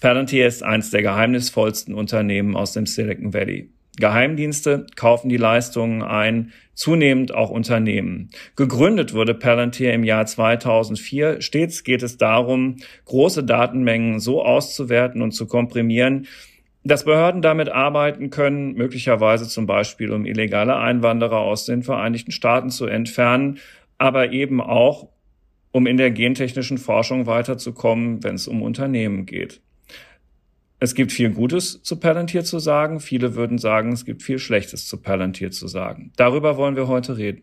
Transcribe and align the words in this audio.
Palantir 0.00 0.46
ist 0.46 0.62
eines 0.62 0.90
der 0.90 1.02
geheimnisvollsten 1.02 1.92
Unternehmen 1.92 2.56
aus 2.56 2.72
dem 2.72 2.86
Silicon 2.86 3.34
Valley. 3.34 3.70
Geheimdienste 3.98 4.86
kaufen 4.94 5.28
die 5.28 5.36
Leistungen 5.36 6.02
ein, 6.02 6.52
zunehmend 6.74 7.34
auch 7.34 7.50
Unternehmen. 7.50 8.30
Gegründet 8.54 9.12
wurde 9.12 9.34
Palantir 9.34 9.92
im 9.92 10.04
Jahr 10.04 10.24
2004. 10.24 11.40
Stets 11.40 11.82
geht 11.82 12.04
es 12.04 12.16
darum, 12.16 12.76
große 13.06 13.42
Datenmengen 13.42 14.20
so 14.20 14.42
auszuwerten 14.44 15.20
und 15.20 15.32
zu 15.32 15.46
komprimieren, 15.46 16.26
dass 16.84 17.04
Behörden 17.04 17.42
damit 17.42 17.68
arbeiten 17.68 18.30
können, 18.30 18.74
möglicherweise 18.74 19.48
zum 19.48 19.66
Beispiel 19.66 20.12
um 20.12 20.24
illegale 20.24 20.76
Einwanderer 20.76 21.38
aus 21.38 21.66
den 21.66 21.82
Vereinigten 21.82 22.30
Staaten 22.30 22.70
zu 22.70 22.86
entfernen, 22.86 23.58
aber 23.98 24.32
eben 24.32 24.60
auch, 24.60 25.08
um 25.78 25.86
in 25.86 25.96
der 25.96 26.10
gentechnischen 26.10 26.76
Forschung 26.76 27.26
weiterzukommen, 27.26 28.24
wenn 28.24 28.34
es 28.34 28.48
um 28.48 28.62
Unternehmen 28.62 29.26
geht. 29.26 29.60
Es 30.80 30.96
gibt 30.96 31.12
viel 31.12 31.30
Gutes 31.30 31.84
zu 31.84 32.00
Palantir 32.00 32.42
zu 32.42 32.58
sagen. 32.58 32.98
Viele 32.98 33.36
würden 33.36 33.58
sagen, 33.58 33.92
es 33.92 34.04
gibt 34.04 34.24
viel 34.24 34.40
Schlechtes 34.40 34.88
zu 34.88 34.96
Palantir 34.96 35.52
zu 35.52 35.68
sagen. 35.68 36.12
Darüber 36.16 36.56
wollen 36.56 36.74
wir 36.74 36.88
heute 36.88 37.16
reden. 37.16 37.42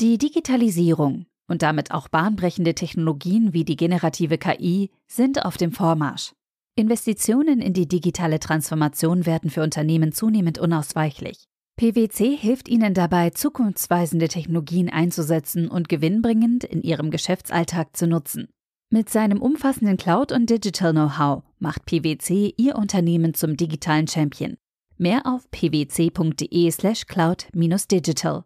Die 0.00 0.18
Digitalisierung 0.18 1.26
und 1.46 1.62
damit 1.62 1.92
auch 1.92 2.08
bahnbrechende 2.08 2.74
Technologien 2.74 3.52
wie 3.52 3.64
die 3.64 3.76
generative 3.76 4.38
KI 4.38 4.90
sind 5.06 5.44
auf 5.44 5.56
dem 5.56 5.70
Vormarsch. 5.70 6.32
Investitionen 6.74 7.60
in 7.60 7.74
die 7.74 7.86
digitale 7.86 8.40
Transformation 8.40 9.24
werden 9.24 9.50
für 9.50 9.62
Unternehmen 9.62 10.10
zunehmend 10.10 10.58
unausweichlich. 10.58 11.46
PwC 11.78 12.34
hilft 12.34 12.70
ihnen 12.70 12.94
dabei, 12.94 13.28
zukunftsweisende 13.28 14.28
Technologien 14.28 14.88
einzusetzen 14.88 15.68
und 15.68 15.90
gewinnbringend 15.90 16.64
in 16.64 16.80
ihrem 16.80 17.10
Geschäftsalltag 17.10 17.94
zu 17.94 18.06
nutzen. 18.06 18.48
Mit 18.88 19.10
seinem 19.10 19.42
umfassenden 19.42 19.98
Cloud- 19.98 20.32
und 20.32 20.48
Digital-Know-how 20.48 21.42
macht 21.58 21.84
PwC 21.84 22.54
Ihr 22.56 22.76
Unternehmen 22.76 23.34
zum 23.34 23.58
digitalen 23.58 24.08
Champion. 24.08 24.56
Mehr 24.96 25.26
auf 25.26 25.50
pwc.de/slash 25.50 27.04
cloud-digital. 27.04 28.44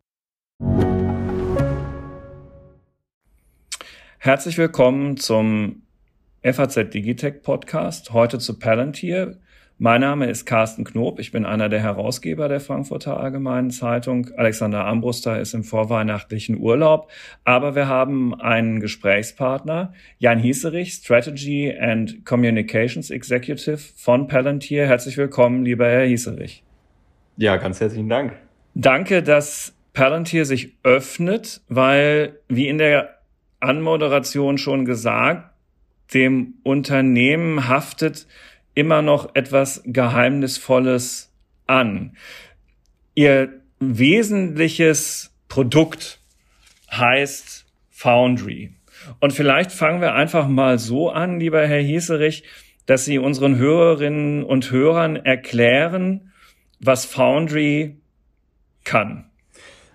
Herzlich 4.18 4.58
willkommen 4.58 5.16
zum 5.18 5.82
FAZ 6.42 6.90
Digitech 6.92 7.42
Podcast. 7.42 8.12
Heute 8.12 8.40
zu 8.40 8.58
Palantir. 8.58 9.38
Mein 9.82 10.02
Name 10.02 10.26
ist 10.26 10.44
Carsten 10.44 10.84
Knob. 10.84 11.18
Ich 11.20 11.32
bin 11.32 11.46
einer 11.46 11.70
der 11.70 11.80
Herausgeber 11.80 12.50
der 12.50 12.60
Frankfurter 12.60 13.18
Allgemeinen 13.18 13.70
Zeitung. 13.70 14.28
Alexander 14.36 14.84
Ambruster 14.84 15.40
ist 15.40 15.54
im 15.54 15.64
vorweihnachtlichen 15.64 16.58
Urlaub. 16.58 17.10
Aber 17.44 17.74
wir 17.74 17.88
haben 17.88 18.38
einen 18.38 18.80
Gesprächspartner, 18.80 19.94
Jan 20.18 20.38
Hieserich, 20.38 20.92
Strategy 20.92 21.74
and 21.74 22.26
Communications 22.26 23.08
Executive 23.08 23.78
von 23.96 24.28
Palantir. 24.28 24.86
Herzlich 24.86 25.16
willkommen, 25.16 25.64
lieber 25.64 25.86
Herr 25.86 26.04
Hieserich. 26.04 26.62
Ja, 27.38 27.56
ganz 27.56 27.80
herzlichen 27.80 28.10
Dank. 28.10 28.34
Danke, 28.74 29.22
dass 29.22 29.74
Palantir 29.94 30.44
sich 30.44 30.76
öffnet, 30.82 31.62
weil, 31.70 32.38
wie 32.48 32.68
in 32.68 32.76
der 32.76 33.14
Anmoderation 33.60 34.58
schon 34.58 34.84
gesagt, 34.84 35.50
dem 36.12 36.56
Unternehmen 36.64 37.66
haftet 37.66 38.26
immer 38.74 39.02
noch 39.02 39.34
etwas 39.34 39.82
Geheimnisvolles 39.84 41.32
an. 41.66 42.16
Ihr 43.14 43.60
wesentliches 43.78 45.34
Produkt 45.48 46.20
heißt 46.90 47.66
Foundry. 47.90 48.74
Und 49.18 49.32
vielleicht 49.32 49.72
fangen 49.72 50.00
wir 50.00 50.14
einfach 50.14 50.48
mal 50.48 50.78
so 50.78 51.10
an, 51.10 51.40
lieber 51.40 51.66
Herr 51.66 51.80
Hieserich, 51.80 52.44
dass 52.86 53.04
Sie 53.04 53.18
unseren 53.18 53.56
Hörerinnen 53.56 54.44
und 54.44 54.70
Hörern 54.70 55.16
erklären, 55.16 56.32
was 56.80 57.04
Foundry 57.04 58.00
kann. 58.84 59.29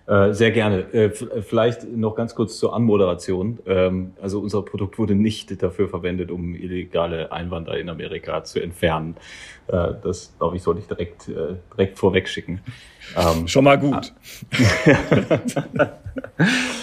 Äh, 0.07 0.33
sehr 0.33 0.51
gerne. 0.51 0.93
Äh, 0.93 1.09
vielleicht 1.09 1.83
noch 1.91 2.15
ganz 2.15 2.35
kurz 2.35 2.59
zur 2.59 2.75
Anmoderation. 2.75 3.57
Ähm, 3.65 4.13
also 4.21 4.39
unser 4.39 4.61
Produkt 4.61 4.99
wurde 4.99 5.15
nicht 5.15 5.63
dafür 5.63 5.89
verwendet, 5.89 6.29
um 6.29 6.53
illegale 6.53 7.31
Einwanderer 7.31 7.79
in 7.79 7.89
Amerika 7.89 8.43
zu 8.43 8.61
entfernen. 8.61 9.15
Äh, 9.67 9.93
das, 10.03 10.35
glaube 10.37 10.57
ich, 10.57 10.63
sollte 10.63 10.81
ich 10.81 10.87
direkt, 10.87 11.27
direkt 11.27 11.97
vorweg 11.97 12.29
schicken. 12.29 12.61
Ähm, 13.17 13.47
Schon 13.47 13.63
mal 13.63 13.79
gut. 13.79 14.13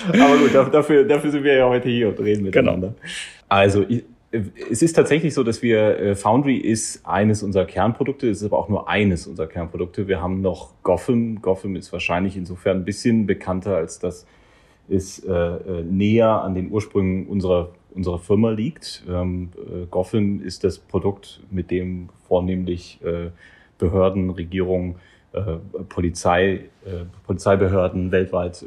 Aber 0.08 0.38
gut, 0.38 0.54
dafür, 0.72 1.04
dafür 1.04 1.30
sind 1.30 1.44
wir 1.44 1.54
ja 1.54 1.68
heute 1.68 1.88
hier 1.88 2.08
und 2.08 2.18
reden 2.18 2.50
genau. 2.50 2.72
miteinander. 2.72 2.88
Genau. 2.88 3.00
Also 3.48 3.86
es 4.32 4.82
ist 4.82 4.94
tatsächlich 4.94 5.34
so, 5.34 5.42
dass 5.42 5.62
wir 5.62 5.98
äh, 5.98 6.14
Foundry 6.14 6.56
ist 6.56 7.04
eines 7.06 7.42
unserer 7.42 7.66
Kernprodukte, 7.66 8.30
es 8.30 8.38
ist 8.38 8.46
aber 8.46 8.58
auch 8.58 8.68
nur 8.68 8.88
eines 8.88 9.26
unserer 9.26 9.46
Kernprodukte. 9.46 10.08
Wir 10.08 10.22
haben 10.22 10.40
noch 10.40 10.72
Gotham. 10.82 11.42
Gotham 11.42 11.76
ist 11.76 11.92
wahrscheinlich 11.92 12.36
insofern 12.36 12.78
ein 12.78 12.84
bisschen 12.84 13.26
bekannter, 13.26 13.76
als 13.76 13.98
dass 13.98 14.26
es 14.88 15.18
äh, 15.20 15.32
äh, 15.32 15.82
näher 15.84 16.42
an 16.42 16.54
den 16.54 16.70
Ursprüngen 16.70 17.26
unserer 17.26 17.70
unserer 17.94 18.18
Firma 18.18 18.50
liegt. 18.50 19.04
Ähm, 19.08 19.50
äh, 19.56 19.86
Gotham 19.90 20.42
ist 20.42 20.64
das 20.64 20.78
Produkt, 20.78 21.40
mit 21.50 21.70
dem 21.70 22.08
vornehmlich 22.26 22.98
äh, 23.04 23.30
Behörden, 23.78 24.30
Regierungen, 24.30 24.96
äh, 25.32 25.40
Polizei, 25.88 26.70
Polizeibehörden 27.26 28.10
weltweit 28.10 28.64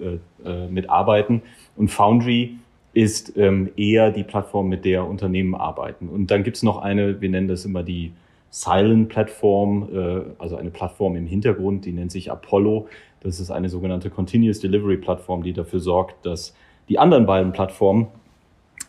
mitarbeiten. 0.69 1.41
Und 1.75 1.89
Foundry 1.89 2.55
ist 2.95 3.35
ähm, 3.35 3.69
eher 3.75 4.09
die 4.09 4.23
Plattform, 4.23 4.69
mit 4.69 4.85
der 4.85 5.05
Unternehmen 5.05 5.53
arbeiten. 5.53 6.07
Und 6.07 6.31
dann 6.31 6.43
gibt's 6.43 6.63
noch 6.63 6.77
eine, 6.77 7.19
wir 7.19 7.29
nennen 7.29 7.49
das 7.49 7.65
immer 7.65 7.83
die 7.83 8.13
Silent 8.51 9.09
Plattform, 9.09 9.89
äh, 9.93 10.21
also 10.39 10.55
eine 10.55 10.69
Plattform 10.71 11.17
im 11.17 11.27
Hintergrund, 11.27 11.85
die 11.85 11.91
nennt 11.91 12.13
sich 12.13 12.31
Apollo. 12.31 12.87
Das 13.19 13.41
ist 13.41 13.51
eine 13.51 13.67
sogenannte 13.67 14.09
Continuous 14.09 14.61
Delivery 14.61 14.95
Plattform, 14.95 15.43
die 15.43 15.51
dafür 15.51 15.81
sorgt, 15.81 16.25
dass 16.25 16.55
die 16.87 16.97
anderen 16.97 17.25
beiden 17.25 17.51
Plattformen 17.51 18.07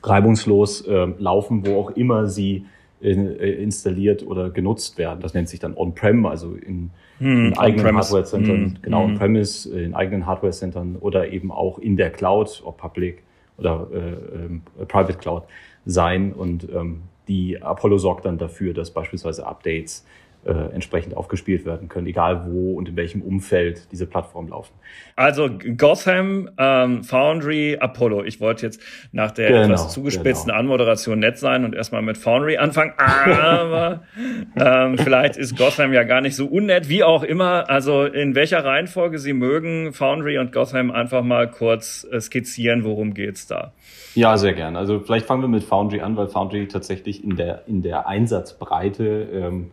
reibungslos 0.04 0.82
äh, 0.82 1.08
laufen, 1.18 1.66
wo 1.66 1.80
auch 1.80 1.90
immer 1.90 2.28
sie 2.28 2.64
äh, 3.02 3.10
installiert 3.10 4.24
oder 4.24 4.50
genutzt 4.50 4.98
werden. 4.98 5.18
Das 5.20 5.34
nennt 5.34 5.48
sich 5.48 5.58
dann 5.58 5.76
On-Prem, 5.76 6.26
also 6.26 6.54
in, 6.54 6.90
hm, 7.18 7.46
in 7.46 7.58
eigenen 7.58 7.96
Hardware-Centern, 7.96 8.56
hm, 8.56 8.78
genau, 8.82 9.02
hm. 9.02 9.10
On-Premise, 9.10 9.80
in 9.80 9.94
eigenen 9.94 10.26
Hardware-Centern 10.26 10.94
oder 11.00 11.32
eben 11.32 11.50
auch 11.50 11.80
in 11.80 11.96
der 11.96 12.10
Cloud, 12.10 12.62
ob 12.64 12.76
Public 12.76 13.25
oder 13.58 13.88
äh, 13.92 13.96
äh, 13.98 14.86
Private 14.86 15.18
Cloud 15.18 15.44
sein. 15.84 16.32
Und 16.32 16.68
ähm, 16.72 17.02
die 17.28 17.62
Apollo 17.62 17.98
sorgt 17.98 18.24
dann 18.24 18.38
dafür, 18.38 18.74
dass 18.74 18.90
beispielsweise 18.90 19.46
Updates 19.46 20.04
äh, 20.46 20.72
entsprechend 20.72 21.16
aufgespielt 21.16 21.64
werden 21.64 21.88
können, 21.88 22.06
egal 22.06 22.46
wo 22.46 22.74
und 22.74 22.88
in 22.88 22.96
welchem 22.96 23.22
Umfeld 23.22 23.88
diese 23.90 24.06
Plattformen 24.06 24.48
laufen. 24.48 24.72
Also 25.16 25.50
Gotham, 25.76 26.50
ähm, 26.56 27.02
Foundry, 27.02 27.76
Apollo. 27.80 28.24
Ich 28.24 28.40
wollte 28.40 28.66
jetzt 28.66 28.80
nach 29.12 29.32
der 29.32 29.48
genau, 29.48 29.64
etwas 29.64 29.92
zugespitzten 29.92 30.48
genau. 30.48 30.60
Anmoderation 30.60 31.18
nett 31.18 31.38
sein 31.38 31.64
und 31.64 31.74
erstmal 31.74 32.02
mit 32.02 32.16
Foundry 32.18 32.58
anfangen, 32.58 32.92
aber 32.96 34.02
ähm, 34.56 34.98
vielleicht 34.98 35.36
ist 35.36 35.56
Gotham 35.56 35.92
ja 35.92 36.04
gar 36.04 36.20
nicht 36.20 36.36
so 36.36 36.46
unnett, 36.46 36.88
wie 36.88 37.02
auch 37.02 37.22
immer. 37.22 37.68
Also 37.68 38.04
in 38.04 38.34
welcher 38.34 38.64
Reihenfolge 38.64 39.18
Sie 39.18 39.32
mögen, 39.32 39.92
Foundry 39.92 40.38
und 40.38 40.52
Gotham 40.52 40.90
einfach 40.90 41.22
mal 41.22 41.50
kurz 41.50 42.06
äh, 42.10 42.20
skizzieren, 42.20 42.84
worum 42.84 43.14
geht's 43.14 43.46
da? 43.46 43.72
Ja, 44.14 44.36
sehr 44.36 44.54
gern. 44.54 44.76
Also 44.76 45.00
vielleicht 45.00 45.26
fangen 45.26 45.42
wir 45.42 45.48
mit 45.48 45.64
Foundry 45.64 46.00
an, 46.00 46.16
weil 46.16 46.28
Foundry 46.28 46.68
tatsächlich 46.68 47.24
in 47.24 47.36
der, 47.36 47.64
in 47.66 47.82
der 47.82 48.06
Einsatzbreite 48.06 49.28
ähm, 49.32 49.70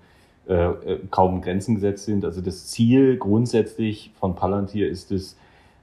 äh, 0.48 0.54
äh, 0.54 1.00
kaum 1.10 1.42
Grenzen 1.42 1.76
gesetzt 1.76 2.06
sind. 2.06 2.26
Also 2.26 2.42
das 2.42 2.68
Ziel 2.68 3.18
grundsätzlich 3.18 4.12
von 4.20 4.36
Palantir 4.36 4.90
ist 4.90 5.12
es, 5.12 5.38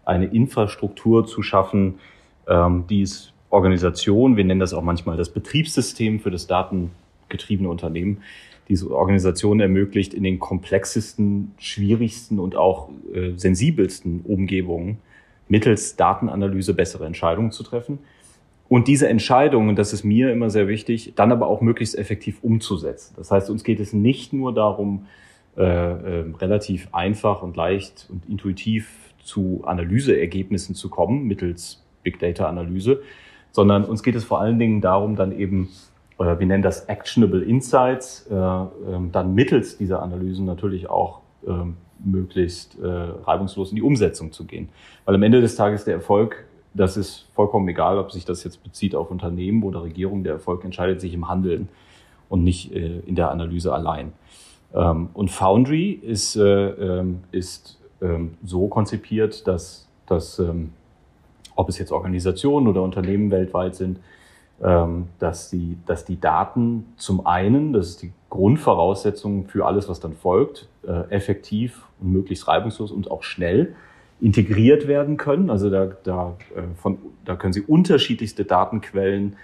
eine 0.04 0.26
Infrastruktur 0.26 1.26
zu 1.26 1.42
schaffen, 1.42 1.98
ähm, 2.48 2.84
die 2.88 3.02
es 3.02 3.32
Organisation, 3.50 4.36
wir 4.36 4.44
nennen 4.44 4.60
das 4.60 4.74
auch 4.74 4.82
manchmal 4.82 5.16
das 5.16 5.30
Betriebssystem 5.30 6.20
für 6.20 6.30
das 6.30 6.46
datengetriebene 6.46 7.68
Unternehmen, 7.68 8.22
diese 8.68 8.90
Organisation 8.94 9.60
ermöglicht, 9.60 10.14
in 10.14 10.22
den 10.22 10.38
komplexesten, 10.38 11.52
schwierigsten 11.58 12.38
und 12.38 12.54
auch 12.54 12.90
äh, 13.12 13.32
sensibelsten 13.36 14.20
Umgebungen 14.22 14.98
mittels 15.48 15.96
Datenanalyse 15.96 16.74
bessere 16.74 17.06
Entscheidungen 17.06 17.50
zu 17.50 17.62
treffen 17.62 17.98
und 18.70 18.86
diese 18.86 19.08
Entscheidungen, 19.08 19.74
das 19.74 19.92
ist 19.92 20.04
mir 20.04 20.30
immer 20.30 20.48
sehr 20.48 20.68
wichtig, 20.68 21.14
dann 21.16 21.32
aber 21.32 21.48
auch 21.48 21.60
möglichst 21.60 21.98
effektiv 21.98 22.38
umzusetzen. 22.40 23.14
Das 23.16 23.32
heißt, 23.32 23.50
uns 23.50 23.64
geht 23.64 23.80
es 23.80 23.92
nicht 23.92 24.32
nur 24.32 24.54
darum, 24.54 25.06
äh, 25.56 25.64
äh, 25.64 26.24
relativ 26.38 26.86
einfach 26.92 27.42
und 27.42 27.56
leicht 27.56 28.06
und 28.10 28.28
intuitiv 28.28 29.12
zu 29.18 29.62
Analyseergebnissen 29.64 30.76
zu 30.76 30.88
kommen 30.88 31.24
mittels 31.24 31.84
Big 32.04 32.20
Data 32.20 32.48
Analyse, 32.48 33.02
sondern 33.50 33.84
uns 33.84 34.04
geht 34.04 34.14
es 34.14 34.22
vor 34.22 34.40
allen 34.40 34.60
Dingen 34.60 34.80
darum, 34.80 35.16
dann 35.16 35.36
eben, 35.36 35.70
äh, 36.20 36.38
wir 36.38 36.46
nennen 36.46 36.62
das 36.62 36.84
Actionable 36.84 37.42
Insights, 37.42 38.28
äh, 38.30 38.34
äh, 38.36 38.68
dann 39.10 39.34
mittels 39.34 39.78
dieser 39.78 40.00
Analysen 40.00 40.46
natürlich 40.46 40.88
auch 40.88 41.22
äh, 41.44 41.50
möglichst 42.04 42.78
äh, 42.78 42.86
reibungslos 42.86 43.70
in 43.70 43.76
die 43.76 43.82
Umsetzung 43.82 44.30
zu 44.30 44.44
gehen. 44.44 44.68
Weil 45.06 45.16
am 45.16 45.24
Ende 45.24 45.40
des 45.40 45.56
Tages 45.56 45.84
der 45.84 45.94
Erfolg 45.94 46.44
das 46.74 46.96
ist 46.96 47.26
vollkommen 47.34 47.68
egal, 47.68 47.98
ob 47.98 48.12
sich 48.12 48.24
das 48.24 48.44
jetzt 48.44 48.62
bezieht 48.62 48.94
auf 48.94 49.10
Unternehmen 49.10 49.62
oder 49.62 49.82
Regierungen. 49.82 50.24
Der 50.24 50.34
Erfolg 50.34 50.64
entscheidet 50.64 51.00
sich 51.00 51.14
im 51.14 51.28
Handeln 51.28 51.68
und 52.28 52.44
nicht 52.44 52.72
äh, 52.72 53.00
in 53.00 53.14
der 53.14 53.30
Analyse 53.30 53.72
allein. 53.72 54.12
Ähm, 54.74 55.10
und 55.14 55.30
Foundry 55.30 55.90
ist, 55.90 56.36
äh, 56.36 56.42
ähm, 56.42 57.20
ist 57.32 57.78
ähm, 58.00 58.34
so 58.44 58.68
konzipiert, 58.68 59.46
dass, 59.46 59.88
dass 60.06 60.38
ähm, 60.38 60.70
ob 61.56 61.68
es 61.68 61.78
jetzt 61.78 61.92
Organisationen 61.92 62.68
oder 62.68 62.82
Unternehmen 62.82 63.30
weltweit 63.30 63.74
sind, 63.74 63.98
dass, 65.18 65.48
die, 65.48 65.78
dass 65.86 66.04
die 66.04 66.20
Daten 66.20 66.84
zum 66.96 67.26
einen, 67.26 67.72
das 67.72 67.88
ist 67.88 68.02
die 68.02 68.12
Grundvoraussetzung 68.28 69.48
für 69.48 69.64
alles, 69.64 69.88
was 69.88 70.00
dann 70.00 70.12
folgt, 70.12 70.68
äh, 70.86 71.10
effektiv 71.10 71.86
und 71.98 72.12
möglichst 72.12 72.46
reibungslos 72.46 72.92
und 72.92 73.10
auch 73.10 73.22
schnell 73.22 73.74
integriert 74.20 74.86
werden 74.86 75.16
können. 75.16 75.50
Also 75.50 75.70
da, 75.70 75.86
da, 76.02 76.36
äh, 76.54 76.62
von, 76.76 76.98
da 77.24 77.36
können 77.36 77.52
Sie 77.52 77.62
unterschiedlichste 77.62 78.44
Datenquellen 78.44 79.36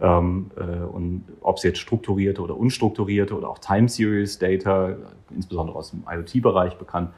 ähm, 0.00 0.50
äh, 0.56 0.84
und 0.84 1.24
ob 1.40 1.58
es 1.58 1.62
jetzt 1.62 1.78
strukturierte 1.78 2.40
oder 2.40 2.56
unstrukturierte 2.56 3.36
oder 3.36 3.48
auch 3.48 3.58
Time 3.58 3.88
Series 3.88 4.38
Data, 4.38 4.96
insbesondere 5.34 5.76
aus 5.76 5.90
dem 5.90 6.04
IoT-Bereich 6.10 6.76
bekannt, 6.76 7.10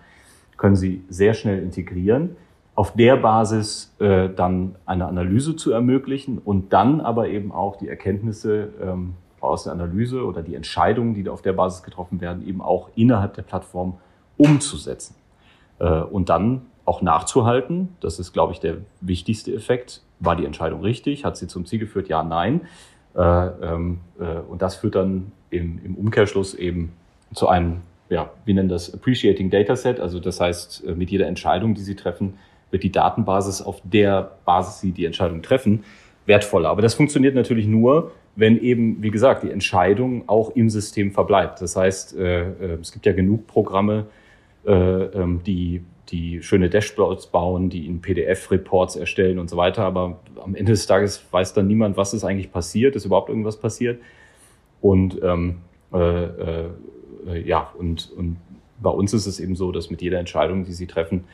können 0.57 0.77
Sie 0.77 1.03
sehr 1.09 1.35
schnell 1.35 1.63
integrieren. 1.63 2.37
Auf 2.75 2.95
der 2.95 3.17
Basis 3.17 3.95
äh, 3.99 4.31
dann 4.31 4.77
eine 4.87 5.07
Analyse 5.07 5.57
zu 5.57 5.73
ermöglichen 5.73 6.39
und 6.39 6.73
dann 6.73 7.01
aber 7.01 7.29
eben 7.29 7.53
auch 7.53 7.77
die 7.77 7.89
Erkenntnisse 7.89 8.71
ähm, 8.83 9.15
aus 9.41 9.65
der 9.65 9.73
Analyse 9.73 10.25
oder 10.25 10.43
die 10.43 10.55
Entscheidungen, 10.55 11.15
die 11.15 11.29
auf 11.29 11.43
der 11.43 11.53
Basis 11.53 11.83
getroffen 11.83 12.21
werden, 12.21 12.47
eben 12.47 12.63
auch 12.63 12.89
innerhalb 12.95 13.35
der 13.35 13.43
Plattform 13.43 13.99
umzusetzen. 14.39 15.15
Äh, 15.79 16.01
und 16.01 16.29
dann 16.31 16.63
auch 16.85 17.03
nachzuhalten. 17.03 17.89
Das 18.01 18.19
ist, 18.19 18.33
glaube 18.33 18.53
ich, 18.53 18.61
der 18.61 18.79
wichtigste 19.01 19.53
Effekt. 19.55 20.03
War 20.21 20.37
die 20.37 20.45
Entscheidung 20.45 20.81
richtig? 20.81 21.25
Hat 21.25 21.37
sie 21.37 21.47
zum 21.47 21.67
Ziel 21.67 21.79
geführt? 21.79 22.09
Ja, 22.09 22.23
nein. 22.23 22.63
Äh, 23.15 23.21
ähm, 23.21 24.01
äh, 24.19 24.39
und 24.49 24.63
das 24.63 24.77
führt 24.77 24.95
dann 24.95 25.33
im, 25.51 25.81
im 25.85 25.95
Umkehrschluss 25.95 26.55
eben 26.55 26.93
zu 27.35 27.49
einem, 27.49 27.83
ja, 28.09 28.31
wir 28.45 28.55
nennen 28.55 28.69
das 28.69 28.93
Appreciating 28.93 29.51
Dataset. 29.51 30.01
Also 30.01 30.19
das 30.21 30.41
heißt, 30.41 30.85
äh, 30.87 30.95
mit 30.95 31.11
jeder 31.11 31.27
Entscheidung, 31.27 31.75
die 31.75 31.83
Sie 31.83 31.97
treffen, 31.97 32.35
wird 32.71 32.83
die 32.83 32.93
Datenbasis, 32.93 33.63
auf 33.63 33.81
der 33.85 34.33
Basis 34.45 34.81
Sie 34.81 34.93
die 34.93 35.05
Entscheidung 35.05 35.43
treffen, 35.43 35.85
wertvoller. 36.27 36.71
Aber 36.71 36.83
das 36.83 36.95
funktioniert 36.95 37.35
natürlich 37.35 37.67
nur, 37.67 38.13
wenn 38.35 38.59
eben, 38.59 39.03
wie 39.03 39.11
gesagt, 39.11 39.43
die 39.43 39.51
Entscheidung 39.51 40.29
auch 40.29 40.51
im 40.51 40.71
System 40.71 41.13
verbleibt. 41.13 41.61
Das 41.61 41.77
heißt, 41.77 42.17
äh, 42.17 42.43
äh, 42.43 42.79
es 42.81 42.93
gibt 42.93 43.05
ja 43.05 43.13
genug 43.13 43.47
Programme, 43.47 44.07
äh, 44.65 44.73
ähm, 44.73 45.43
die 45.45 45.85
die 46.09 46.43
schöne 46.43 46.69
Dashboards 46.69 47.29
bauen, 47.29 47.71
die 47.71 47.87
in 47.87 48.01
PDF-Reports 48.01 48.97
erstellen 48.97 49.39
und 49.39 49.49
so 49.49 49.57
weiter. 49.57 49.85
Aber 49.85 50.21
am 50.43 50.55
Ende 50.55 50.73
des 50.73 50.87
Tages 50.87 51.25
weiß 51.31 51.55
dann 51.55 51.67
niemand, 51.67 51.97
was 51.97 52.13
ist 52.13 52.25
eigentlich 52.25 52.53
passiert, 52.53 52.97
ist 52.97 53.05
überhaupt 53.05 53.29
irgendwas 53.29 53.59
passiert. 53.59 54.01
Und 54.81 55.21
ähm, 55.23 55.59
äh, 55.93 56.25
äh, 56.25 56.71
ja, 57.45 57.73
und, 57.79 58.11
und 58.17 58.37
bei 58.81 58.91
uns 58.91 59.15
ist 59.15 59.27
es 59.27 59.39
eben 59.41 59.55
so, 59.55 59.73
dass 59.73 59.91
mit 59.91 60.03
jeder 60.03 60.19
Entscheidung, 60.19 60.65
die 60.65 60.73
Sie 60.73 60.87
treffen, 60.87 61.25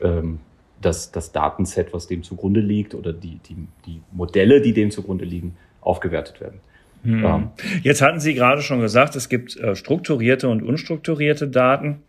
ähm, 0.00 0.40
dass 0.80 1.12
das 1.12 1.32
Datenset, 1.32 1.92
was 1.92 2.06
dem 2.06 2.22
zugrunde 2.22 2.60
liegt, 2.60 2.94
oder 2.94 3.12
die, 3.12 3.38
die, 3.48 3.56
die 3.86 4.00
Modelle, 4.12 4.60
die 4.60 4.72
dem 4.72 4.90
zugrunde 4.90 5.24
liegen, 5.24 5.56
aufgewertet 5.80 6.40
werden. 6.40 6.60
Hm. 7.02 7.50
Jetzt 7.82 8.02
hatten 8.02 8.18
Sie 8.18 8.34
gerade 8.34 8.62
schon 8.62 8.80
gesagt, 8.80 9.14
es 9.14 9.28
gibt 9.28 9.56
äh, 9.56 9.76
strukturierte 9.76 10.48
und 10.48 10.62
unstrukturierte 10.62 11.46
Daten. 11.46 12.02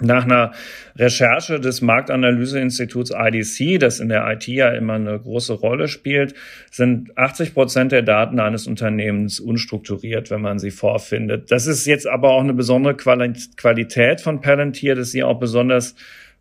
Nach 0.00 0.24
einer 0.24 0.52
Recherche 0.96 1.58
des 1.58 1.82
Marktanalyseinstituts 1.82 3.10
IDC, 3.10 3.80
das 3.80 3.98
in 3.98 4.08
der 4.08 4.30
IT 4.30 4.46
ja 4.46 4.70
immer 4.70 4.94
eine 4.94 5.18
große 5.18 5.54
Rolle 5.54 5.88
spielt, 5.88 6.34
sind 6.70 7.18
80 7.18 7.52
Prozent 7.52 7.90
der 7.90 8.02
Daten 8.02 8.38
eines 8.38 8.68
Unternehmens 8.68 9.40
unstrukturiert, 9.40 10.30
wenn 10.30 10.40
man 10.40 10.60
sie 10.60 10.70
vorfindet. 10.70 11.50
Das 11.50 11.66
ist 11.66 11.84
jetzt 11.86 12.06
aber 12.06 12.30
auch 12.30 12.42
eine 12.42 12.54
besondere 12.54 12.94
Qualität 12.96 14.20
von 14.20 14.40
Palantir, 14.40 14.94
dass 14.94 15.10
sie 15.10 15.24
auch 15.24 15.40
besonders 15.40 15.96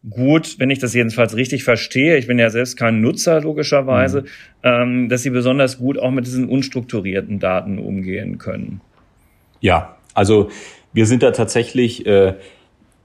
gut, 0.08 0.60
wenn 0.60 0.70
ich 0.70 0.80
das 0.80 0.94
jedenfalls 0.94 1.36
richtig 1.36 1.64
verstehe, 1.64 2.18
ich 2.18 2.28
bin 2.28 2.40
ja 2.40 2.50
selbst 2.50 2.78
kein 2.78 3.02
Nutzer 3.02 3.42
logischerweise, 3.42 4.22
mhm. 4.22 4.28
ähm, 4.64 5.10
dass 5.10 5.24
sie 5.24 5.32
besonders 5.32 5.80
gut 5.80 5.98
auch 5.98 6.12
mit 6.12 6.26
diesen 6.26 6.48
unstrukturierten 6.48 7.40
Daten 7.40 7.80
umgehen 7.80 8.38
können. 8.38 8.82
Ja, 9.60 9.98
also 10.14 10.50
wir 10.94 11.06
sind 11.06 11.24
da 11.24 11.32
tatsächlich 11.32 12.06
äh, 12.06 12.36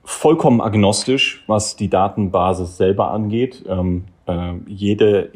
vollkommen 0.05 0.61
agnostisch, 0.61 1.45
was 1.47 1.77
die 1.77 1.89
Datenbasis 1.89 2.77
selber 2.77 3.11
angeht. 3.11 3.65
Ähm, 3.69 4.05
äh, 4.27 4.55
jede, 4.67 5.31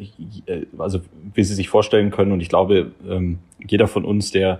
äh, 0.45 0.65
also 0.77 0.99
wie 1.33 1.43
Sie 1.43 1.55
sich 1.55 1.69
vorstellen 1.69 2.11
können, 2.11 2.31
und 2.31 2.41
ich 2.41 2.49
glaube, 2.49 2.91
ähm, 3.07 3.39
jeder 3.65 3.87
von 3.87 4.05
uns, 4.05 4.31
der 4.31 4.59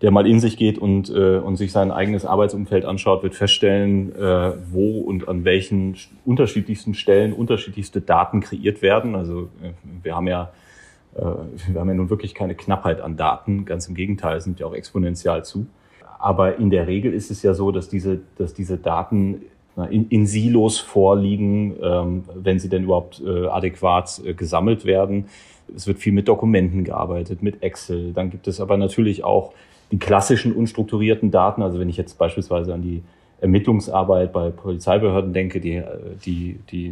der 0.00 0.12
mal 0.12 0.26
in 0.26 0.38
sich 0.38 0.56
geht 0.56 0.78
und, 0.78 1.10
äh, 1.10 1.38
und 1.38 1.56
sich 1.56 1.72
sein 1.72 1.90
eigenes 1.90 2.24
Arbeitsumfeld 2.24 2.84
anschaut, 2.84 3.22
wird 3.22 3.34
feststellen, 3.34 4.14
äh, 4.14 4.52
wo 4.70 5.00
und 5.00 5.26
an 5.28 5.44
welchen 5.44 5.96
unterschiedlichsten 6.24 6.94
Stellen 6.94 7.32
unterschiedlichste 7.32 8.00
Daten 8.00 8.40
kreiert 8.40 8.80
werden. 8.80 9.16
Also 9.16 9.48
äh, 9.60 9.72
wir 10.02 10.14
haben 10.14 10.28
ja 10.28 10.52
äh, 11.16 11.22
wir 11.72 11.80
haben 11.80 11.88
ja 11.88 11.94
nun 11.94 12.10
wirklich 12.10 12.34
keine 12.34 12.54
Knappheit 12.54 13.00
an 13.00 13.16
Daten, 13.16 13.64
ganz 13.64 13.88
im 13.88 13.94
Gegenteil, 13.94 14.40
nimmt 14.44 14.60
ja 14.60 14.66
auch 14.66 14.74
exponentiell 14.74 15.44
zu. 15.44 15.66
Aber 16.18 16.56
in 16.58 16.70
der 16.70 16.86
Regel 16.86 17.14
ist 17.14 17.30
es 17.30 17.42
ja 17.42 17.54
so, 17.54 17.70
dass 17.70 17.88
diese, 17.88 18.20
dass 18.36 18.54
diese 18.54 18.76
Daten 18.76 19.42
in, 19.90 20.08
in 20.08 20.26
Silos 20.26 20.78
vorliegen, 20.78 21.76
ähm, 21.80 22.24
wenn 22.34 22.58
sie 22.58 22.68
denn 22.68 22.84
überhaupt 22.84 23.22
äh, 23.24 23.46
adäquat 23.46 24.20
äh, 24.24 24.34
gesammelt 24.34 24.84
werden. 24.84 25.26
Es 25.74 25.86
wird 25.86 25.98
viel 25.98 26.12
mit 26.12 26.26
Dokumenten 26.26 26.84
gearbeitet, 26.84 27.42
mit 27.42 27.62
Excel. 27.62 28.12
Dann 28.12 28.30
gibt 28.30 28.48
es 28.48 28.60
aber 28.60 28.76
natürlich 28.76 29.22
auch 29.22 29.52
die 29.92 29.98
klassischen 29.98 30.52
unstrukturierten 30.52 31.30
Daten. 31.30 31.62
Also 31.62 31.78
wenn 31.78 31.88
ich 31.88 31.96
jetzt 31.96 32.18
beispielsweise 32.18 32.74
an 32.74 32.82
die 32.82 33.02
Ermittlungsarbeit 33.40 34.32
bei 34.32 34.50
Polizeibehörden 34.50 35.32
denke, 35.32 35.60
die, 35.60 35.76
äh, 35.76 35.86
die, 36.24 36.58
die, 36.70 36.88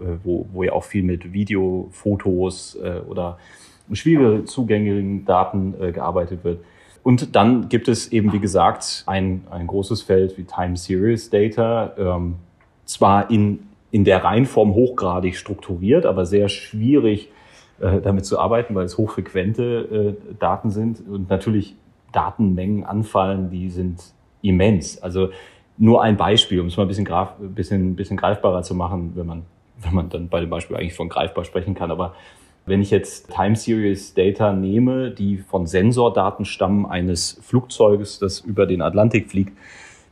äh, 0.00 0.16
wo, 0.24 0.46
wo 0.52 0.62
ja 0.64 0.72
auch 0.72 0.84
viel 0.84 1.04
mit 1.04 1.32
Video, 1.32 1.88
Fotos 1.92 2.76
äh, 2.82 3.00
oder 3.08 3.38
schwierige 3.92 4.44
zugänglichen 4.44 5.24
Daten 5.24 5.74
äh, 5.80 5.92
gearbeitet 5.92 6.42
wird, 6.42 6.58
und 7.04 7.36
dann 7.36 7.68
gibt 7.68 7.86
es 7.86 8.10
eben, 8.10 8.32
wie 8.32 8.40
gesagt, 8.40 9.04
ein, 9.06 9.44
ein 9.50 9.66
großes 9.66 10.02
Feld 10.02 10.36
wie 10.38 10.44
Time 10.44 10.76
Series 10.76 11.28
Data, 11.28 11.92
ähm, 11.98 12.36
zwar 12.86 13.30
in, 13.30 13.68
in 13.90 14.04
der 14.04 14.24
Reihenform 14.24 14.74
hochgradig 14.74 15.36
strukturiert, 15.36 16.06
aber 16.06 16.24
sehr 16.24 16.48
schwierig 16.48 17.28
äh, 17.78 18.00
damit 18.00 18.24
zu 18.24 18.40
arbeiten, 18.40 18.74
weil 18.74 18.86
es 18.86 18.96
hochfrequente 18.96 20.16
äh, 20.32 20.34
Daten 20.38 20.70
sind 20.70 21.06
und 21.06 21.28
natürlich 21.28 21.76
Datenmengen 22.10 22.84
anfallen, 22.84 23.50
die 23.50 23.68
sind 23.68 24.02
immens. 24.40 25.02
Also 25.02 25.28
nur 25.76 26.02
ein 26.02 26.16
Beispiel, 26.16 26.60
um 26.60 26.68
es 26.68 26.76
mal 26.78 26.84
ein 26.84 26.88
bisschen, 26.88 27.04
graf, 27.04 27.34
bisschen, 27.38 27.96
bisschen 27.96 28.16
greifbarer 28.16 28.62
zu 28.62 28.74
machen, 28.74 29.12
wenn 29.14 29.26
man, 29.26 29.42
wenn 29.82 29.94
man 29.94 30.08
dann 30.08 30.28
bei 30.28 30.40
dem 30.40 30.48
Beispiel 30.48 30.76
eigentlich 30.76 30.94
von 30.94 31.10
greifbar 31.10 31.44
sprechen 31.44 31.74
kann. 31.74 31.90
Aber 31.90 32.14
wenn 32.66 32.80
ich 32.80 32.90
jetzt 32.90 33.30
Time 33.30 33.56
Series 33.56 34.14
Data 34.14 34.52
nehme, 34.52 35.10
die 35.10 35.38
von 35.38 35.66
Sensordaten 35.66 36.44
stammen 36.44 36.86
eines 36.86 37.38
Flugzeuges, 37.42 38.18
das 38.18 38.40
über 38.40 38.66
den 38.66 38.80
Atlantik 38.80 39.30
fliegt, 39.30 39.56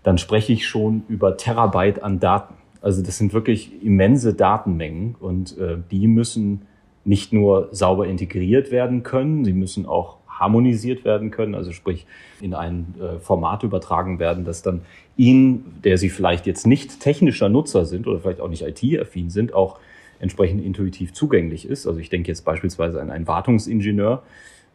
dann 0.03 0.19
spreche 0.19 0.53
ich 0.53 0.67
schon 0.67 1.03
über 1.09 1.37
Terabyte 1.37 2.03
an 2.03 2.21
Daten. 2.21 2.55
Also 2.81 3.03
das 3.03 3.19
sind 3.19 3.33
wirklich 3.33 3.83
immense 3.83 4.35
Datenmengen 4.35 5.15
und 5.19 5.57
äh, 5.59 5.79
die 5.91 6.09
müssen 6.09 6.63
nicht 7.05 7.33
nur 7.33 7.69
sauber 7.73 8.07
integriert 8.07 8.71
werden 8.71 9.03
können, 9.03 9.45
sie 9.45 9.53
müssen 9.53 9.87
auch 9.87 10.19
harmonisiert 10.27 11.05
werden 11.05 11.31
können, 11.31 11.55
also 11.55 11.73
sprich 11.73 12.07
in 12.41 12.55
ein 12.55 12.95
äh, 13.01 13.19
Format 13.21 13.63
übertragen 13.63 14.19
werden, 14.19 14.45
das 14.45 14.63
dann 14.63 14.83
Ihnen, 15.17 15.79
der 15.85 15.99
Sie 15.99 16.09
vielleicht 16.09 16.47
jetzt 16.47 16.67
nicht 16.67 17.01
technischer 17.01 17.49
Nutzer 17.49 17.85
sind 17.85 18.07
oder 18.07 18.19
vielleicht 18.19 18.41
auch 18.41 18.49
nicht 18.49 18.63
IT-affin 18.63 19.31
sind, 19.31 19.55
auch 19.55 19.79
entsprechend 20.23 20.65
intuitiv 20.65 21.13
zugänglich 21.13 21.69
ist. 21.69 21.87
Also 21.87 21.99
ich 22.01 22.09
denke 22.09 22.29
jetzt 22.29 22.45
beispielsweise 22.45 23.01
an 23.01 23.11
einen 23.11 23.27
Wartungsingenieur. 23.27 24.23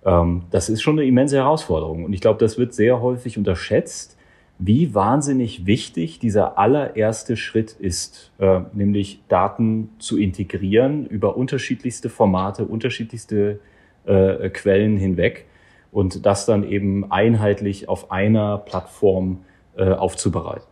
Ähm, 0.05 0.43
das 0.51 0.69
ist 0.69 0.81
schon 0.81 0.99
eine 0.99 1.07
immense 1.07 1.37
Herausforderung. 1.37 2.03
Und 2.03 2.13
ich 2.13 2.21
glaube, 2.21 2.39
das 2.39 2.57
wird 2.57 2.73
sehr 2.73 3.01
häufig 3.01 3.37
unterschätzt, 3.37 4.17
wie 4.59 4.93
wahnsinnig 4.93 5.65
wichtig 5.65 6.19
dieser 6.19 6.57
allererste 6.57 7.37
Schritt 7.37 7.71
ist, 7.71 8.31
äh, 8.39 8.61
nämlich 8.73 9.21
Daten 9.29 9.89
zu 9.99 10.17
integrieren 10.17 11.05
über 11.05 11.37
unterschiedlichste 11.37 12.09
Formate, 12.09 12.65
unterschiedlichste 12.65 13.59
äh, 14.05 14.49
Quellen 14.49 14.97
hinweg 14.97 15.45
und 15.91 16.25
das 16.25 16.45
dann 16.45 16.63
eben 16.63 17.09
einheitlich 17.11 17.87
auf 17.87 18.11
einer 18.11 18.57
Plattform 18.57 19.45
äh, 19.77 19.91
aufzubereiten. 19.91 20.66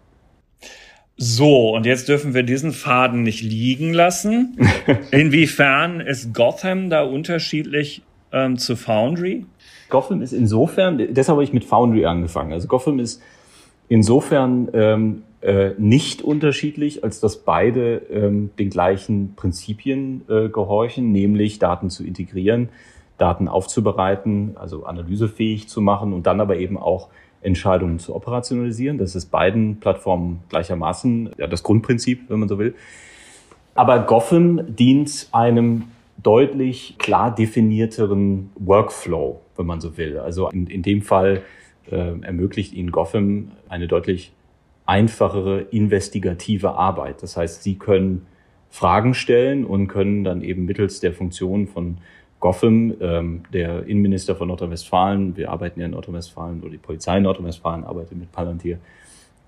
So, 1.17 1.73
und 1.73 1.85
jetzt 1.85 2.09
dürfen 2.09 2.33
wir 2.33 2.43
diesen 2.43 2.73
Faden 2.73 3.23
nicht 3.23 3.41
liegen 3.41 3.93
lassen. 3.93 4.57
Inwiefern 5.11 6.01
ist 6.01 6.33
Gotham 6.33 6.89
da 6.89 7.03
unterschiedlich 7.03 8.01
ähm, 8.33 8.57
zu 8.57 8.75
Foundry? 8.75 9.45
Gotham 9.89 10.21
ist 10.21 10.33
insofern, 10.33 10.97
deshalb 10.97 11.37
habe 11.37 11.43
ich 11.43 11.53
mit 11.53 11.63
Foundry 11.63 12.05
angefangen. 12.05 12.51
Also 12.51 12.67
Gotham 12.67 12.99
ist 12.99 13.21
insofern 13.87 14.67
ähm, 14.73 15.23
äh, 15.39 15.71
nicht 15.77 16.21
unterschiedlich, 16.21 17.05
als 17.05 17.21
dass 17.21 17.37
beide 17.37 17.97
ähm, 18.11 18.49
den 18.59 18.69
gleichen 18.69 19.35
Prinzipien 19.35 20.23
äh, 20.27 20.49
gehorchen, 20.49 21.13
nämlich 21.13 21.59
Daten 21.59 21.89
zu 21.89 22.03
integrieren, 22.03 22.69
Daten 23.17 23.47
aufzubereiten, 23.47 24.57
also 24.59 24.85
analysefähig 24.85 25.69
zu 25.69 25.79
machen 25.79 26.11
und 26.11 26.27
dann 26.27 26.41
aber 26.41 26.57
eben 26.57 26.77
auch 26.77 27.07
Entscheidungen 27.45 27.99
zu 27.99 28.15
operationalisieren. 28.15 28.97
Das 28.97 29.15
ist 29.15 29.27
beiden 29.27 29.79
Plattformen 29.79 30.41
gleichermaßen 30.49 31.31
ja, 31.37 31.47
das 31.47 31.63
Grundprinzip, 31.63 32.29
wenn 32.29 32.39
man 32.39 32.49
so 32.49 32.59
will. 32.59 32.75
Aber 33.75 33.99
Gotham 33.99 34.75
dient 34.75 35.29
einem 35.31 35.83
deutlich 36.21 36.95
klar 36.97 37.33
definierteren 37.33 38.49
Workflow, 38.55 39.41
wenn 39.57 39.65
man 39.65 39.81
so 39.81 39.97
will. 39.97 40.17
Also 40.17 40.49
in, 40.49 40.67
in 40.67 40.81
dem 40.81 41.01
Fall 41.01 41.41
äh, 41.91 42.19
ermöglicht 42.21 42.73
Ihnen 42.73 42.91
Gotham 42.91 43.51
eine 43.69 43.87
deutlich 43.87 44.31
einfachere 44.85 45.61
investigative 45.71 46.71
Arbeit. 46.71 47.21
Das 47.21 47.37
heißt, 47.37 47.63
Sie 47.63 47.75
können 47.75 48.25
Fragen 48.69 49.13
stellen 49.13 49.65
und 49.65 49.87
können 49.87 50.23
dann 50.23 50.41
eben 50.41 50.65
mittels 50.65 50.99
der 50.99 51.13
Funktion 51.13 51.67
von 51.67 51.97
Gotham, 52.45 52.93
ähm, 53.01 53.41
der 53.51 53.87
Innenminister 53.87 54.35
von 54.35 54.49
Nordrhein-Westfalen, 54.49 55.35
wir 55.35 55.49
arbeiten 55.49 55.79
ja 55.79 55.87
in 55.87 55.93
Nordrhein-Westfalen 55.93 56.61
oder 56.61 56.69
die 56.69 56.77
Polizei 56.77 57.17
in 57.17 57.23
Nordrhein-Westfalen 57.23 57.83
arbeitet 57.83 58.19
mit 58.19 58.31
Palantir, 58.31 58.77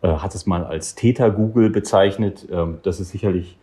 äh, 0.01 0.07
hat 0.07 0.33
es 0.33 0.47
mal 0.47 0.63
als 0.63 0.95
Täter-Google 0.95 1.69
bezeichnet. 1.69 2.47
Ähm, 2.51 2.79
das 2.81 2.99
ist 2.99 3.09
sicherlich 3.09 3.55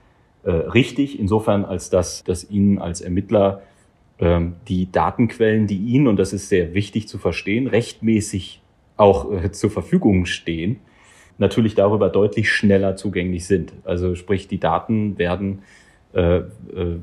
äh, 0.45 0.53
richtig, 0.53 1.19
insofern 1.19 1.64
als 1.64 1.91
dass, 1.91 2.23
dass 2.23 2.49
Ihnen 2.49 2.79
als 2.79 3.00
Ermittler 3.00 3.62
ähm, 4.21 4.55
die 4.69 4.93
Datenquellen, 4.93 5.67
die 5.67 5.79
Ihnen, 5.79 6.07
und 6.07 6.17
das 6.17 6.33
ist 6.33 6.49
sehr 6.49 6.73
wichtig 6.73 7.09
zu 7.09 7.19
verstehen, 7.19 7.67
rechtmäßig 7.67 8.62
auch 8.97 9.33
äh, 9.33 9.50
zur 9.50 9.71
Verfügung 9.71 10.26
stehen, 10.26 10.76
natürlich 11.38 11.75
darüber 11.75 12.09
deutlich 12.09 12.53
schneller 12.53 12.95
zugänglich 12.95 13.49
sind. 13.49 13.73
Also 13.83 14.14
sprich, 14.14 14.47
die 14.47 14.61
Daten 14.61 15.19
werden, 15.19 15.62
äh, 16.14 16.37
äh, 16.38 16.44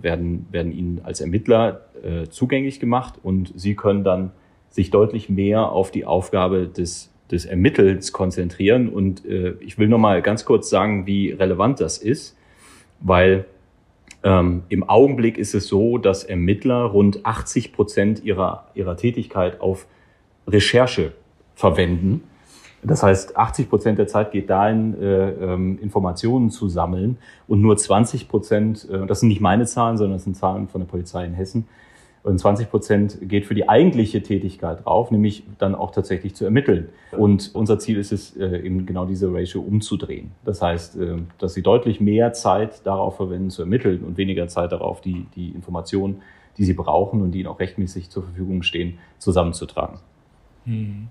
werden, 0.02 0.48
werden 0.52 0.72
Ihnen 0.72 1.02
als 1.04 1.20
Ermittler 1.20 1.82
äh, 2.02 2.28
zugänglich 2.30 2.80
gemacht 2.80 3.16
und 3.22 3.52
Sie 3.56 3.76
können 3.76 4.04
dann 4.04 4.32
sich 4.70 4.90
deutlich 4.90 5.30
mehr 5.30 5.70
auf 5.70 5.92
die 5.92 6.06
Aufgabe 6.06 6.68
des, 6.68 7.12
des 7.30 7.46
Ermittelns 7.46 8.14
konzentrieren. 8.14 8.88
Und 8.88 9.26
äh, 9.26 9.56
ich 9.60 9.78
will 9.78 9.90
noch 9.90 9.98
mal 9.98 10.22
ganz 10.22 10.46
kurz 10.46 10.70
sagen, 10.70 11.08
wie 11.08 11.32
relevant 11.32 11.82
das 11.82 11.98
ist, 11.98 12.38
weil 13.02 13.46
ähm, 14.24 14.64
im 14.70 14.88
Augenblick 14.88 15.38
ist 15.38 15.56
es 15.56 15.68
so, 15.68 15.98
dass 15.98 16.24
Ermittler 16.24 16.84
rund 16.84 17.26
80 17.26 17.74
Prozent 17.74 18.24
ihrer, 18.24 18.68
ihrer 18.76 18.96
Tätigkeit 18.96 19.60
auf 19.60 19.88
Recherche 20.48 21.12
verwenden. 21.56 22.24
Das 22.84 23.04
heißt, 23.04 23.38
80 23.38 23.70
Prozent 23.70 24.00
der 24.00 24.08
Zeit 24.08 24.32
geht 24.32 24.50
dahin, 24.50 25.00
äh, 25.00 25.30
ähm, 25.32 25.78
Informationen 25.82 26.50
zu 26.50 26.68
sammeln 26.68 27.18
und 27.48 27.62
nur 27.62 27.78
20 27.78 28.28
Prozent, 28.28 28.88
äh, 28.90 29.06
das 29.06 29.20
sind 29.20 29.30
nicht 29.30 29.42
meine 29.42 29.66
Zahlen, 29.66 29.98
sondern 29.98 30.18
das 30.18 30.24
sind 30.24 30.36
Zahlen 30.36 30.68
von 30.68 30.82
der 30.82 30.88
Polizei 30.88 31.26
in 31.26 31.34
Hessen, 31.34 31.68
und 32.24 32.38
20 32.38 32.70
Prozent 32.70 33.18
geht 33.24 33.48
für 33.48 33.56
die 33.56 33.68
eigentliche 33.68 34.22
Tätigkeit 34.22 34.86
drauf, 34.86 35.10
nämlich 35.10 35.42
dann 35.58 35.74
auch 35.74 35.90
tatsächlich 35.90 36.36
zu 36.36 36.46
ermitteln. 36.46 36.90
Und 37.18 37.50
unser 37.56 37.80
Ziel 37.80 37.98
ist 37.98 38.12
es, 38.12 38.38
äh, 38.38 38.58
eben 38.64 38.86
genau 38.86 39.06
diese 39.06 39.34
Ratio 39.34 39.62
umzudrehen. 39.62 40.30
Das 40.46 40.62
heißt, 40.62 41.00
dass 41.40 41.56
sie 41.56 41.64
deutlich 41.64 42.00
mehr 42.00 42.32
Zeit 42.34 42.86
darauf 42.86 43.16
verwenden, 43.16 43.50
zu 43.50 43.64
ermitteln 43.64 44.04
und 44.04 44.18
weniger 44.18 44.48
Zeit 44.48 44.72
darauf, 44.72 45.02
die, 45.02 45.26
die 45.36 45.50
Informationen, 45.50 46.22
die 46.60 46.64
sie 46.64 46.74
brauchen 46.74 47.24
und 47.24 47.32
die 47.32 47.40
ihnen 47.40 47.48
auch 47.48 47.60
rechtmäßig 47.60 48.12
zur 48.12 48.22
Verfügung 48.22 48.62
stehen, 48.62 49.00
zusammenzutragen. 49.18 49.98
Hm. 50.66 51.08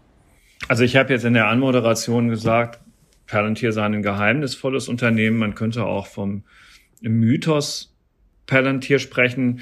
Also 0.69 0.85
ich 0.85 0.97
habe 0.97 1.12
jetzt 1.12 1.25
in 1.25 1.35
der 1.35 1.49
Anmoderation 1.49 2.29
gesagt, 2.29 2.81
Palantir 3.26 3.73
sei 3.73 3.85
ein 3.85 4.02
geheimnisvolles 4.02 4.88
Unternehmen. 4.88 5.38
Man 5.38 5.55
könnte 5.55 5.85
auch 5.85 6.07
vom 6.07 6.43
Mythos 7.00 7.95
Palantir 8.47 8.99
sprechen. 8.99 9.61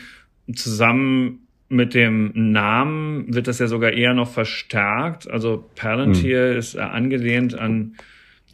Zusammen 0.54 1.46
mit 1.68 1.92
dem 1.92 2.32
Namen 2.34 3.32
wird 3.34 3.46
das 3.46 3.58
ja 3.58 3.66
sogar 3.66 3.92
eher 3.92 4.14
noch 4.14 4.30
verstärkt. 4.30 5.30
Also 5.30 5.68
Palantir 5.76 6.52
mhm. 6.52 6.58
ist 6.58 6.78
angelehnt 6.78 7.54
an 7.54 7.94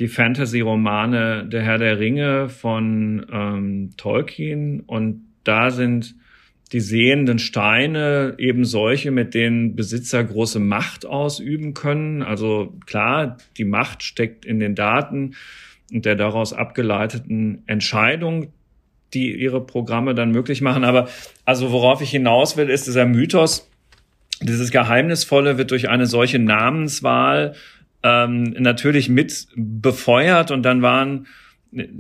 die 0.01 0.09
Fantasy-Romane 0.09 1.47
Der 1.47 1.63
Herr 1.63 1.79
der 1.79 2.01
Ringe 2.01 2.49
von 2.49 3.25
ähm, 3.31 3.91
Tolkien. 3.97 4.81
Und 4.81 5.23
da 5.45 5.71
sind 5.71 6.17
die 6.73 6.81
sehenden 6.81 7.39
Steine 7.39 8.35
eben 8.39 8.65
solche, 8.65 9.11
mit 9.11 9.35
denen 9.35 9.77
Besitzer 9.77 10.25
große 10.25 10.59
Macht 10.59 11.07
ausüben 11.07 11.75
können. 11.75 12.23
Also 12.23 12.75
klar, 12.87 13.37
die 13.57 13.65
Macht 13.65 14.03
steckt 14.03 14.45
in 14.45 14.61
den 14.61 14.75
Daten 14.75 15.35
und 15.93 16.05
der 16.05 16.17
daraus 16.17 16.53
abgeleiteten 16.53 17.63
Entscheidung, 17.67 18.53
die 19.13 19.33
ihre 19.35 19.65
Programme 19.65 20.15
dann 20.15 20.33
möglich 20.33 20.61
machen. 20.61 20.85
Aber 20.85 21.09
also 21.45 21.71
worauf 21.71 22.01
ich 22.01 22.11
hinaus 22.11 22.57
will, 22.57 22.69
ist 22.69 22.87
dieser 22.87 23.07
Mythos, 23.07 23.71
dieses 24.41 24.71
Geheimnisvolle 24.71 25.59
wird 25.59 25.71
durch 25.71 25.89
eine 25.89 26.07
solche 26.07 26.39
Namenswahl 26.39 27.55
ähm, 28.03 28.55
natürlich 28.59 29.09
mit 29.09 29.47
befeuert 29.55 30.51
und 30.51 30.63
dann 30.63 30.83
waren 30.83 31.27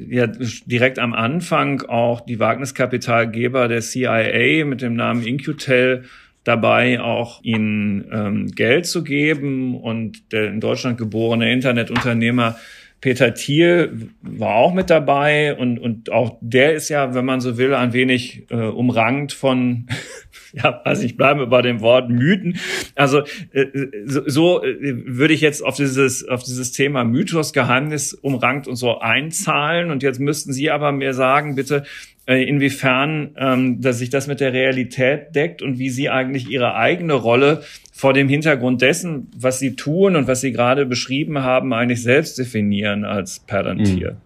ja 0.08 0.26
direkt 0.66 0.98
am 0.98 1.14
Anfang 1.14 1.82
auch 1.82 2.20
die 2.20 2.38
Wagniskapitalgeber 2.38 3.68
der 3.68 3.80
CIA 3.80 4.64
mit 4.64 4.82
dem 4.82 4.94
Namen 4.94 5.26
Incutel 5.26 6.04
dabei, 6.44 7.00
auch 7.00 7.42
ihnen 7.42 8.04
ähm, 8.12 8.46
Geld 8.48 8.86
zu 8.86 9.02
geben. 9.02 9.76
Und 9.76 10.32
der 10.32 10.48
in 10.48 10.60
Deutschland 10.60 10.98
geborene 10.98 11.52
Internetunternehmer 11.52 12.56
Peter 13.04 13.34
Thiel 13.34 14.08
war 14.22 14.54
auch 14.54 14.72
mit 14.72 14.88
dabei 14.88 15.54
und, 15.58 15.78
und 15.78 16.10
auch 16.10 16.38
der 16.40 16.72
ist 16.72 16.88
ja, 16.88 17.12
wenn 17.12 17.26
man 17.26 17.42
so 17.42 17.58
will, 17.58 17.74
ein 17.74 17.92
wenig 17.92 18.46
äh, 18.48 18.54
umrankt 18.54 19.34
von, 19.34 19.88
ja, 20.54 20.80
weiß 20.86 21.02
ich, 21.02 21.14
bleiben 21.14 21.38
wir 21.38 21.46
bei 21.48 21.60
dem 21.60 21.82
Wort 21.82 22.08
Mythen. 22.08 22.56
Also 22.94 23.20
äh, 23.52 23.66
so, 24.06 24.22
so 24.26 24.64
äh, 24.64 24.78
würde 24.80 25.34
ich 25.34 25.42
jetzt 25.42 25.62
auf 25.62 25.76
dieses, 25.76 26.26
auf 26.26 26.44
dieses 26.44 26.72
Thema 26.72 27.04
Mythos, 27.04 27.52
Geheimnis 27.52 28.14
umrankt 28.14 28.66
und 28.68 28.76
so 28.76 28.98
einzahlen. 29.00 29.90
Und 29.90 30.02
jetzt 30.02 30.18
müssten 30.18 30.54
Sie 30.54 30.70
aber 30.70 30.90
mir 30.90 31.12
sagen, 31.12 31.56
bitte, 31.56 31.84
inwiefern 32.26 33.34
ähm, 33.36 33.80
dass 33.80 33.98
sich 33.98 34.10
das 34.10 34.26
mit 34.26 34.40
der 34.40 34.52
Realität 34.52 35.34
deckt 35.34 35.60
und 35.60 35.78
wie 35.78 35.90
Sie 35.90 36.08
eigentlich 36.08 36.48
Ihre 36.48 36.74
eigene 36.74 37.12
Rolle 37.12 37.62
vor 37.92 38.12
dem 38.12 38.28
Hintergrund 38.28 38.82
dessen, 38.82 39.30
was 39.36 39.60
sie 39.60 39.76
tun 39.76 40.16
und 40.16 40.26
was 40.26 40.40
sie 40.40 40.50
gerade 40.50 40.84
beschrieben 40.84 41.42
haben, 41.42 41.72
eigentlich 41.72 42.02
selbst 42.02 42.36
definieren 42.36 43.04
als 43.04 43.38
Palantir. 43.38 44.08
Hm. 44.08 44.16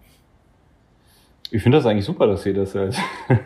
Ich 1.51 1.63
finde 1.63 1.79
das 1.79 1.87
eigentlich 1.87 2.07
super, 2.07 2.27
dass 2.27 2.43
Sie 2.43 2.55
das 2.55 2.75
als, 2.75 2.97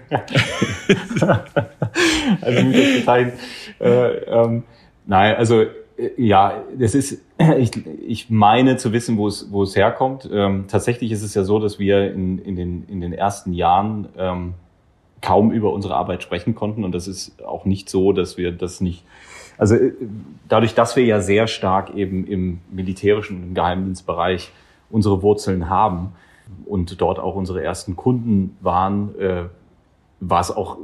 also 2.41 2.65
mich 2.65 3.05
das. 3.05 3.33
Äh, 3.81 4.09
ähm, 4.27 4.63
nein, 5.07 5.37
also 5.37 5.63
äh, 5.63 5.69
ja, 6.17 6.63
das 6.79 6.95
ist, 6.95 7.23
ich, 7.59 7.71
ich 8.07 8.31
meine 8.31 8.77
zu 8.77 8.93
wissen, 8.93 9.17
wo 9.17 9.29
es, 9.29 9.51
wo 9.51 9.63
es 9.63 9.77
herkommt. 9.77 10.29
Ähm, 10.33 10.65
tatsächlich 10.69 11.13
ist 11.13 11.23
es 11.23 11.35
ja 11.35 11.45
so, 11.45 11.59
dass 11.59 11.79
wir 11.79 12.13
in, 12.13 12.39
in, 12.39 12.57
den, 12.57 12.85
in 12.89 13.01
den 13.01 13.13
ersten 13.13 13.53
Jahren 13.53 14.09
ähm, 14.17 14.55
kaum 15.21 15.53
über 15.53 15.73
unsere 15.73 15.95
Arbeit 15.95 16.23
sprechen 16.23 16.55
konnten. 16.55 16.85
Und 16.85 16.93
das 16.93 17.09
ist 17.09 17.45
auch 17.45 17.65
nicht 17.65 17.89
so, 17.89 18.13
dass 18.13 18.37
wir 18.37 18.53
das 18.53 18.81
nicht 18.81 19.05
also 19.59 19.77
äh, 19.77 19.93
dadurch, 20.49 20.75
dass 20.75 20.97
wir 20.97 21.05
ja 21.05 21.21
sehr 21.21 21.47
stark 21.47 21.95
eben 21.95 22.27
im 22.27 22.61
militärischen 22.71 23.43
im 23.43 23.55
Geheimdienstbereich 23.55 24.51
unsere 24.91 25.23
Wurzeln 25.23 25.69
haben 25.71 26.13
und 26.67 27.01
dort 27.01 27.19
auch 27.19 27.35
unsere 27.35 27.63
ersten 27.63 27.97
Kunden 27.97 28.57
waren, 28.61 29.19
äh, 29.19 29.45
war 30.21 30.41
es 30.41 30.51
auch 30.51 30.79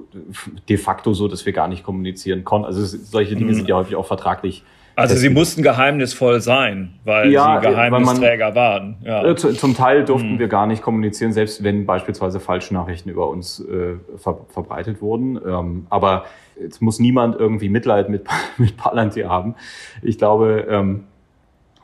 de 0.69 0.77
facto 0.77 1.13
so, 1.13 1.29
dass 1.29 1.47
wir 1.47 1.53
gar 1.53 1.69
nicht 1.69 1.85
kommunizieren 1.85 2.45
konnten. 2.45 2.67
Also 2.67 2.85
solche 2.85 3.37
Dinge 3.37 3.53
mhm. 3.53 3.57
sind 3.57 3.69
ja 3.69 3.77
häufig 3.77 3.97
auch 3.97 4.07
vertraglich 4.07 4.65
also 4.99 5.17
sie 5.17 5.31
mussten 5.31 5.63
geheimnisvoll 5.63 6.41
sein, 6.41 6.99
weil 7.05 7.31
ja, 7.31 7.61
sie 7.61 7.69
Geheimnisträger 7.69 8.47
man, 8.47 8.55
waren. 8.55 8.97
Ja. 9.05 9.25
Äh, 9.25 9.37
zum 9.37 9.77
Teil 9.77 10.05
durften 10.05 10.33
hm. 10.33 10.39
wir 10.39 10.49
gar 10.49 10.67
nicht 10.67 10.83
kommunizieren, 10.83 11.33
selbst 11.33 11.63
wenn 11.63 11.87
beispielsweise 11.87 12.41
Falschnachrichten 12.41 13.11
über 13.11 13.29
uns 13.29 13.61
äh, 13.61 13.97
ver 14.17 14.39
verbreitet 14.49 15.01
wurden. 15.01 15.39
Ähm, 15.47 15.87
aber 15.89 16.25
jetzt 16.61 16.83
muss 16.83 16.99
niemand 16.99 17.37
irgendwie 17.37 17.69
Mitleid 17.69 18.09
mit, 18.09 18.27
mit 18.59 18.77
Palantir 18.77 19.29
haben. 19.29 19.55
Ich 20.03 20.19
glaube, 20.19 20.67
ähm, 20.69 21.05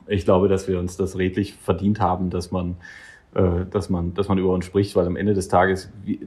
ich 0.06 0.24
glaube, 0.24 0.48
dass 0.48 0.68
wir 0.68 0.78
uns 0.78 0.96
das 0.96 1.16
redlich 1.16 1.54
verdient 1.54 2.00
haben, 2.00 2.30
dass 2.30 2.50
man, 2.50 2.76
äh, 3.34 3.64
dass 3.70 3.90
man, 3.90 4.14
dass 4.14 4.28
man 4.28 4.38
über 4.38 4.52
uns 4.52 4.64
spricht, 4.64 4.96
weil 4.96 5.06
am 5.06 5.16
Ende 5.16 5.34
des 5.34 5.48
Tages 5.48 5.90
wie, 6.04 6.26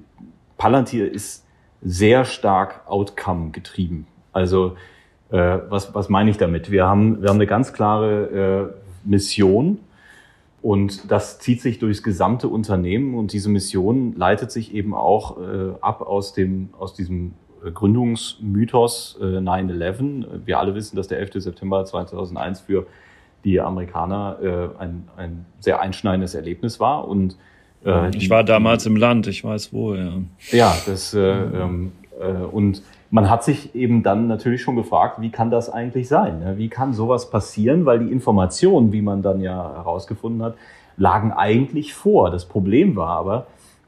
Palantir 0.58 1.12
ist 1.12 1.46
sehr 1.82 2.26
stark 2.26 2.82
Outcome 2.88 3.52
getrieben. 3.52 4.08
Also 4.32 4.76
äh, 5.30 5.58
was, 5.70 5.94
was 5.94 6.10
meine 6.10 6.30
ich 6.30 6.38
damit? 6.38 6.72
Wir 6.72 6.86
haben, 6.86 7.22
wir 7.22 7.30
haben 7.30 7.38
eine 7.38 7.48
ganz 7.48 7.74
klare 7.74 8.74
äh, 8.74 9.10
Mission 9.10 9.80
und 10.62 11.12
das 11.12 11.40
zieht 11.40 11.62
sich 11.62 11.80
durchs 11.80 12.04
gesamte 12.04 12.48
Unternehmen 12.48 13.16
und 13.16 13.34
diese 13.34 13.50
Mission 13.50 14.16
leitet 14.16 14.52
sich 14.52 14.74
eben 14.74 14.94
auch 14.94 15.38
äh, 15.38 15.74
ab 15.82 16.02
aus, 16.02 16.34
dem, 16.34 16.70
aus 16.78 16.94
diesem 16.94 17.34
Gründungsmythos 17.74 19.18
äh, 19.22 19.38
9-11. 19.38 20.26
Wir 20.46 20.60
alle 20.60 20.76
wissen, 20.76 20.96
dass 20.96 21.08
der 21.08 21.20
11. 21.20 21.44
September 21.44 21.86
2001 21.86 22.62
für 22.62 22.88
die 23.44 23.60
Amerikaner 23.60 24.38
äh, 24.42 24.82
ein, 24.82 25.08
ein 25.16 25.46
sehr 25.60 25.80
einschneidendes 25.80 26.36
Erlebnis 26.36 26.80
war. 26.80 27.08
Und 27.08 27.38
äh, 27.86 28.16
ich 28.16 28.30
war 28.30 28.44
damals 28.44 28.86
im 28.86 28.96
Land, 28.96 29.28
ich 29.28 29.44
weiß 29.44 29.74
wo, 29.74 29.94
ja. 29.94 30.14
Ja, 30.52 30.76
das 30.86 31.14
äh, 31.14 31.20
ähm, 31.20 31.92
äh, 32.20 32.26
und 32.26 32.82
man 33.10 33.30
hat 33.30 33.44
sich 33.44 33.74
eben 33.76 34.04
dann 34.04 34.28
natürlich 34.28 34.62
schon 34.62 34.76
gefragt, 34.76 35.22
wie 35.22 35.30
kann 35.30 35.50
das 35.50 35.70
eigentlich 35.70 36.08
sein? 36.08 36.40
Ne? 36.40 36.58
Wie 36.58 36.68
kann 36.68 36.94
sowas 36.94 37.30
passieren? 37.30 37.86
Weil 37.86 38.00
die 38.00 38.12
Informationen, 38.12 38.92
wie 38.92 39.02
man 39.02 39.22
dann 39.22 39.40
ja 39.40 39.76
herausgefunden 39.76 40.44
hat, 40.44 40.56
lagen 40.98 41.32
eigentlich 41.32 41.94
vor. 41.94 42.32
Das 42.32 42.46
Problem 42.46 42.96
war 42.96 43.10
aber, 43.10 43.48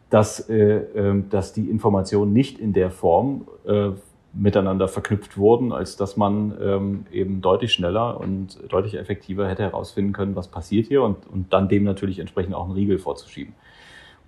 dass, 0.09 0.49
äh, 0.49 0.55
äh, 0.55 1.23
dass 1.29 1.53
die 1.53 1.69
Informationen 1.69 2.33
nicht 2.33 2.59
in 2.59 2.73
der 2.73 2.91
Form 2.91 3.45
äh, 3.67 3.89
miteinander 4.33 4.87
verknüpft 4.87 5.37
wurden, 5.37 5.71
als 5.71 5.97
dass 5.97 6.15
man 6.15 6.53
ähm, 6.61 7.05
eben 7.11 7.41
deutlich 7.41 7.73
schneller 7.73 8.19
und 8.19 8.59
deutlich 8.69 8.95
effektiver 8.95 9.47
hätte 9.47 9.63
herausfinden 9.63 10.13
können, 10.13 10.35
was 10.35 10.47
passiert 10.47 10.87
hier 10.87 11.01
und, 11.01 11.17
und 11.27 11.51
dann 11.51 11.67
dem 11.67 11.83
natürlich 11.83 12.19
entsprechend 12.19 12.53
auch 12.53 12.65
einen 12.65 12.73
Riegel 12.73 12.99
vorzuschieben. 12.99 13.53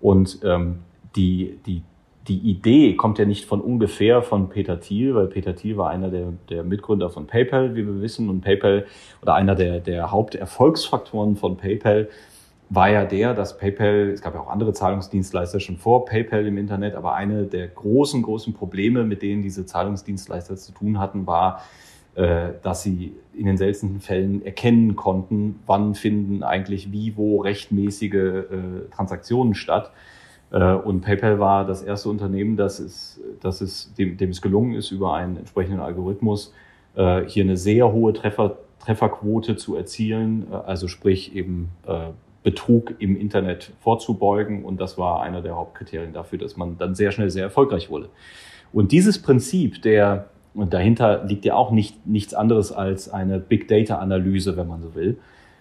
Und 0.02 0.40
ähm, 0.44 0.80
die, 1.16 1.60
die 1.66 1.84
die 2.28 2.38
Idee 2.38 2.96
kommt 2.96 3.18
ja 3.20 3.25
nicht 3.25 3.46
von 3.46 3.62
ungefähr 3.62 4.22
von 4.22 4.50
Peter 4.50 4.80
Thiel, 4.80 5.16
weil 5.16 5.28
Peter 5.28 5.56
Thiel 5.56 5.78
war 5.78 5.90
einer 5.90 6.10
der, 6.10 6.34
der 6.50 6.63
Mitgründer 6.63 7.10
von 7.10 7.25
PayPal, 7.28 7.75
wie 7.75 7.86
wir 7.86 8.01
wissen, 8.01 8.30
und 8.30 8.42
PayPal 8.42 8.86
oder 9.22 9.34
einer 9.34 9.56
der, 9.56 9.80
der 9.80 10.12
Haupterfolgsfaktoren 10.12 11.36
von 11.36 11.58
PayPal 11.58 12.10
war 12.70 12.90
ja 12.90 13.04
der, 13.04 13.34
dass 13.34 13.58
PayPal, 13.58 14.12
es 14.12 14.22
gab 14.22 14.34
ja 14.34 14.40
auch 14.40 14.50
andere 14.50 14.72
Zahlungsdienstleister 14.72 15.60
schon 15.60 15.78
vor 15.78 16.06
PayPal 16.06 16.48
im 16.48 16.58
Internet, 16.58 16.96
aber 16.96 17.16
eine 17.16 17.44
der 17.44 17.68
großen, 17.68 18.22
großen 18.22 18.54
Probleme, 18.54 19.04
mit 19.04 19.22
denen 19.22 19.42
diese 19.42 19.66
Zahlungsdienstleister 19.66 20.56
zu 20.56 20.72
tun 20.72 20.98
hatten, 20.98 21.28
war, 21.28 21.62
äh, 22.16 22.50
dass 22.62 22.84
sie 22.84 23.13
in 23.34 23.46
den 23.46 23.58
seltensten 23.58 24.00
Fällen 24.00 24.46
erkennen 24.46 24.96
konnten, 24.96 25.60
wann 25.66 25.96
finden 25.96 26.44
eigentlich 26.44 26.94
wie, 26.94 27.18
wo 27.18 27.42
rechtmäßige 27.42 28.13
äh, 28.13 28.46
Transaktionen 28.96 29.54
statt. 29.54 29.92
Äh, 30.51 30.74
und 30.74 31.01
PayPal 31.01 31.39
war 31.39 31.65
das 31.65 31.81
erste 31.81 32.10
Unternehmen, 32.10 32.58
das 32.58 32.79
es, 32.79 33.20
das 33.41 33.62
es, 33.62 33.93
dem, 33.96 34.17
dem 34.17 34.29
es 34.29 34.41
gelungen 34.41 34.75
ist, 34.75 34.91
über 34.91 35.13
einen 35.13 35.38
entsprechenden 35.38 35.79
Algorithmus 35.79 36.53
äh, 36.96 37.24
hier 37.25 37.43
eine 37.43 37.58
sehr 37.58 37.91
hohe 37.91 38.13
Treffer, 38.13 38.58
Trefferquote 38.79 39.55
zu 39.55 39.75
erzielen, 39.75 40.48
äh, 40.51 40.55
also 40.55 40.88
sprich 40.88 41.36
eben 41.36 41.70
Betrug 42.43 42.96
im 42.98 43.15
Internet 43.15 43.72
vorzubeugen. 43.81 44.65
Und 44.65 44.81
das 44.81 44.98
war 44.98 45.22
einer 45.22 45.41
der 45.41 45.55
Hauptkriterien 45.55 46.13
dafür, 46.13 46.39
dass 46.39 46.58
man 46.58 46.77
dann 46.77 46.96
sehr 46.96 47.12
schnell 47.12 47.29
sehr 47.29 47.43
erfolgreich 47.43 47.89
wurde. 47.89 48.10
Und 48.74 48.91
dieses 48.91 49.22
Prinzip 49.22 49.81
der, 49.84 50.29
und 50.55 50.74
dahinter 50.74 51.24
liegt 51.25 51.46
ja 51.46 51.55
auch 51.55 51.72
nicht, 51.72 52.08
nichts 52.08 52.34
anderes 52.34 52.72
als 52.72 53.10
eine 53.10 53.39
Big 53.39 53.67
Data 53.67 53.98
Analyse, 54.00 54.58
wenn 54.58 54.67
man 54.67 54.81
so 54.81 54.96
will. 54.96 55.20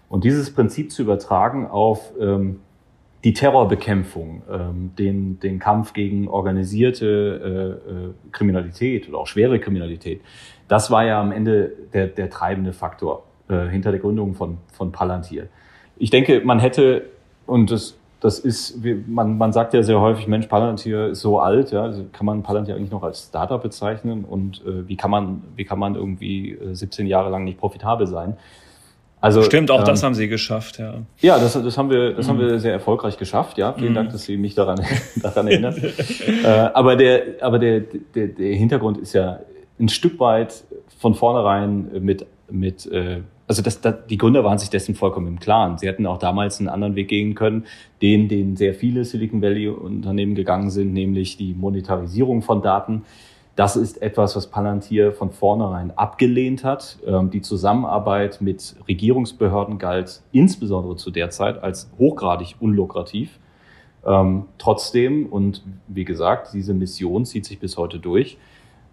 Und 0.08 0.24
dieses 0.24 0.52
Prinzip 0.54 0.90
zu 0.90 1.02
übertragen 1.02 1.66
auf 1.66 2.12
ähm, 2.18 2.60
die 3.24 3.34
Terrorbekämpfung, 3.34 4.42
ähm, 4.50 4.92
den, 4.98 5.40
den 5.40 5.58
Kampf 5.58 5.92
gegen 5.92 6.28
organisierte 6.28 7.80
äh, 7.86 7.90
äh, 7.90 8.10
Kriminalität 8.32 9.08
oder 9.08 9.18
auch 9.18 9.26
schwere 9.26 9.58
Kriminalität, 9.58 10.22
das 10.68 10.90
war 10.90 11.04
ja 11.04 11.20
am 11.20 11.32
Ende 11.32 11.72
der, 11.92 12.06
der 12.06 12.30
treibende 12.30 12.72
Faktor 12.72 13.24
äh, 13.48 13.66
hinter 13.66 13.90
der 13.90 14.00
Gründung 14.00 14.34
von, 14.34 14.58
von 14.72 14.92
Palantir. 14.92 15.48
Ich 15.96 16.10
denke, 16.10 16.40
man 16.44 16.60
hätte, 16.60 17.06
und 17.46 17.70
das, 17.70 17.98
das 18.20 18.38
ist, 18.38 18.78
man, 19.06 19.36
man 19.36 19.52
sagt 19.52 19.74
ja 19.74 19.82
sehr 19.82 20.00
häufig, 20.00 20.26
Mensch, 20.26 20.46
Palantir 20.46 21.08
ist 21.08 21.20
so 21.20 21.40
alt, 21.40 21.72
ja, 21.72 21.82
also 21.82 22.06
kann 22.12 22.24
man 22.24 22.42
Palantir 22.42 22.74
eigentlich 22.74 22.90
noch 22.90 23.02
als 23.02 23.26
Startup 23.28 23.62
bezeichnen 23.62 24.24
und 24.24 24.64
äh, 24.64 24.88
wie 24.88 24.96
kann 24.96 25.10
man, 25.10 25.42
wie 25.56 25.64
kann 25.64 25.78
man 25.78 25.94
irgendwie 25.94 26.56
17 26.72 27.04
äh, 27.04 27.08
Jahre 27.10 27.30
lang 27.30 27.44
nicht 27.44 27.58
profitabel 27.58 28.06
sein? 28.06 28.36
Also, 29.20 29.42
Stimmt, 29.42 29.70
auch 29.70 29.80
ähm, 29.80 29.84
das 29.84 30.02
haben 30.02 30.14
Sie 30.14 30.28
geschafft, 30.28 30.78
ja. 30.78 30.94
Ja, 31.20 31.38
das, 31.38 31.52
das 31.52 31.76
haben 31.76 31.90
wir, 31.90 32.14
das 32.14 32.26
mhm. 32.26 32.30
haben 32.30 32.40
wir 32.40 32.58
sehr 32.58 32.72
erfolgreich 32.72 33.18
geschafft, 33.18 33.58
ja. 33.58 33.74
Vielen 33.74 33.90
mhm. 33.90 33.96
Dank, 33.96 34.10
dass 34.12 34.24
Sie 34.24 34.36
mich 34.36 34.54
daran, 34.54 34.80
daran 35.16 35.46
erinnern. 35.46 35.74
äh, 36.44 36.48
aber 36.48 36.96
der, 36.96 37.22
aber 37.40 37.58
der, 37.58 37.80
der, 38.14 38.28
der 38.28 38.54
Hintergrund 38.54 38.98
ist 38.98 39.12
ja 39.12 39.40
ein 39.78 39.88
Stück 39.88 40.18
weit 40.20 40.64
von 40.98 41.14
vornherein 41.14 41.90
mit, 42.00 42.26
mit, 42.50 42.86
äh, 42.86 43.20
also 43.46 43.62
das, 43.62 43.80
das, 43.80 44.06
die 44.08 44.16
Gründer 44.16 44.42
waren 44.44 44.58
sich 44.58 44.70
dessen 44.70 44.94
vollkommen 44.94 45.26
im 45.26 45.40
Klaren. 45.40 45.76
Sie 45.76 45.86
hätten 45.86 46.06
auch 46.06 46.18
damals 46.18 46.58
einen 46.58 46.68
anderen 46.68 46.94
Weg 46.94 47.08
gehen 47.08 47.34
können, 47.34 47.64
den, 48.00 48.28
den 48.28 48.56
sehr 48.56 48.74
viele 48.74 49.04
Silicon 49.04 49.42
Valley 49.42 49.68
Unternehmen 49.68 50.34
gegangen 50.34 50.70
sind, 50.70 50.92
nämlich 50.92 51.36
die 51.36 51.52
Monetarisierung 51.54 52.42
von 52.42 52.62
Daten. 52.62 53.02
Das 53.56 53.76
ist 53.76 54.00
etwas, 54.00 54.36
was 54.36 54.46
Palantir 54.46 55.12
von 55.12 55.30
vornherein 55.30 55.92
abgelehnt 55.96 56.64
hat. 56.64 56.98
Ähm, 57.06 57.30
die 57.30 57.42
Zusammenarbeit 57.42 58.40
mit 58.40 58.76
Regierungsbehörden 58.88 59.78
galt 59.78 60.22
insbesondere 60.32 60.96
zu 60.96 61.10
der 61.10 61.30
Zeit 61.30 61.62
als 61.62 61.90
hochgradig 61.98 62.56
unlukrativ. 62.60 63.38
Ähm, 64.06 64.44
trotzdem, 64.58 65.26
und 65.26 65.62
wie 65.88 66.04
gesagt, 66.04 66.54
diese 66.54 66.72
Mission 66.74 67.26
zieht 67.26 67.44
sich 67.44 67.58
bis 67.58 67.76
heute 67.76 67.98
durch, 67.98 68.38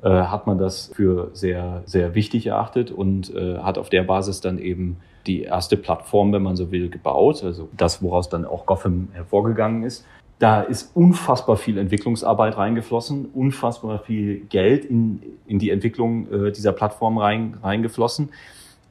äh, 0.02 0.10
hat 0.10 0.48
man 0.48 0.58
das 0.58 0.92
für 0.94 1.30
sehr, 1.34 1.84
sehr 1.86 2.14
wichtig 2.14 2.48
erachtet 2.48 2.92
und 2.92 3.34
äh, 3.34 3.60
hat 3.60 3.78
auf 3.78 3.90
der 3.90 4.04
Basis 4.04 4.42
dann 4.42 4.58
eben 4.58 4.98
die 5.28 5.44
erste 5.44 5.78
Plattform, 5.78 6.32
wenn 6.34 6.44
man 6.44 6.56
so 6.56 6.72
will, 6.72 6.90
gebaut. 6.90 7.44
Also 7.44 7.70
das, 7.76 8.02
woraus 8.02 8.30
dann 8.30 8.46
auch 8.46 8.66
Gotham 8.66 9.10
hervorgegangen 9.14 9.84
ist. 9.84 10.06
Da 10.40 10.62
ist 10.62 10.96
unfassbar 10.96 11.58
viel 11.58 11.78
Entwicklungsarbeit 11.80 12.58
reingeflossen, 12.58 13.26
unfassbar 13.34 14.00
viel 14.00 14.42
Geld 14.50 14.86
in, 14.86 15.22
in 15.48 15.58
die 15.58 15.72
Entwicklung 15.72 16.32
äh, 16.32 16.52
dieser 16.52 16.74
Plattform 16.74 17.18
rein, 17.18 17.58
reingeflossen. 17.64 18.30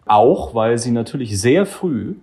Auch 0.07 0.55
weil 0.55 0.79
sie 0.79 0.91
natürlich 0.91 1.41
sehr 1.41 1.67
früh 1.67 2.15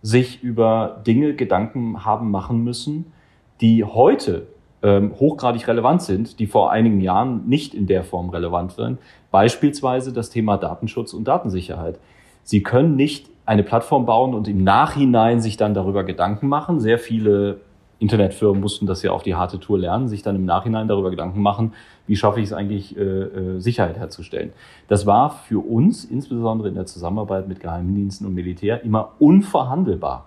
sich 0.00 0.42
über 0.42 1.02
Dinge 1.06 1.34
Gedanken 1.34 2.04
haben 2.04 2.30
machen 2.30 2.64
müssen, 2.64 3.12
die 3.60 3.84
heute 3.84 4.46
ähm, 4.82 5.12
hochgradig 5.18 5.68
relevant 5.68 6.02
sind, 6.02 6.38
die 6.38 6.46
vor 6.46 6.72
einigen 6.72 7.00
Jahren 7.00 7.48
nicht 7.48 7.74
in 7.74 7.86
der 7.86 8.04
Form 8.04 8.30
relevant 8.30 8.76
waren. 8.78 8.98
Beispielsweise 9.30 10.12
das 10.12 10.30
Thema 10.30 10.56
Datenschutz 10.56 11.14
und 11.14 11.24
Datensicherheit. 11.28 11.98
Sie 12.42 12.62
können 12.62 12.96
nicht 12.96 13.28
eine 13.46 13.62
Plattform 13.62 14.06
bauen 14.06 14.34
und 14.34 14.48
im 14.48 14.64
Nachhinein 14.64 15.40
sich 15.40 15.56
dann 15.56 15.74
darüber 15.74 16.04
Gedanken 16.04 16.48
machen. 16.48 16.80
Sehr 16.80 16.98
viele 16.98 17.60
Internetfirmen 18.02 18.60
mussten 18.60 18.86
das 18.86 19.02
ja 19.02 19.12
auf 19.12 19.22
die 19.22 19.36
harte 19.36 19.60
Tour 19.60 19.78
lernen, 19.78 20.08
sich 20.08 20.22
dann 20.22 20.34
im 20.34 20.44
Nachhinein 20.44 20.88
darüber 20.88 21.10
Gedanken 21.10 21.40
machen, 21.40 21.72
wie 22.06 22.16
schaffe 22.16 22.40
ich 22.40 22.46
es 22.46 22.52
eigentlich, 22.52 22.96
äh, 22.96 23.00
äh, 23.00 23.60
Sicherheit 23.60 23.96
herzustellen. 23.96 24.52
Das 24.88 25.06
war 25.06 25.30
für 25.30 25.64
uns, 25.64 26.04
insbesondere 26.04 26.68
in 26.68 26.74
der 26.74 26.86
Zusammenarbeit 26.86 27.46
mit 27.46 27.60
Geheimdiensten 27.60 28.26
und 28.26 28.34
Militär, 28.34 28.82
immer 28.84 29.12
unverhandelbar. 29.20 30.26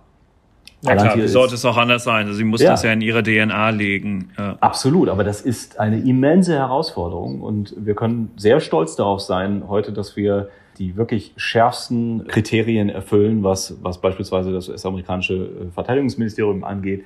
Ja 0.82 0.96
klar, 0.96 1.18
wie 1.18 1.28
sollte 1.28 1.56
es 1.56 1.66
auch 1.66 1.78
anders 1.78 2.04
sein? 2.04 2.32
Sie 2.34 2.44
mussten 2.44 2.66
ja. 2.66 2.72
das 2.72 2.84
ja 2.84 2.94
in 2.94 3.02
ihre 3.02 3.24
DNA 3.24 3.70
legen. 3.72 4.30
Ja. 4.38 4.56
Absolut, 4.60 5.10
aber 5.10 5.24
das 5.24 5.42
ist 5.42 5.80
eine 5.80 6.00
immense 6.00 6.54
Herausforderung 6.54 7.42
und 7.42 7.74
wir 7.78 7.96
können 7.96 8.32
sehr 8.38 8.60
stolz 8.60 8.96
darauf 8.96 9.20
sein 9.20 9.64
heute, 9.68 9.92
dass 9.92 10.16
wir 10.16 10.50
die 10.78 10.96
wirklich 10.96 11.34
schärfsten 11.38 12.28
Kriterien 12.28 12.90
erfüllen, 12.90 13.44
was, 13.44 13.78
was 13.82 14.00
beispielsweise 14.00 14.52
das 14.52 14.70
US-amerikanische 14.70 15.34
äh, 15.34 15.72
Verteidigungsministerium 15.74 16.64
angeht, 16.64 17.04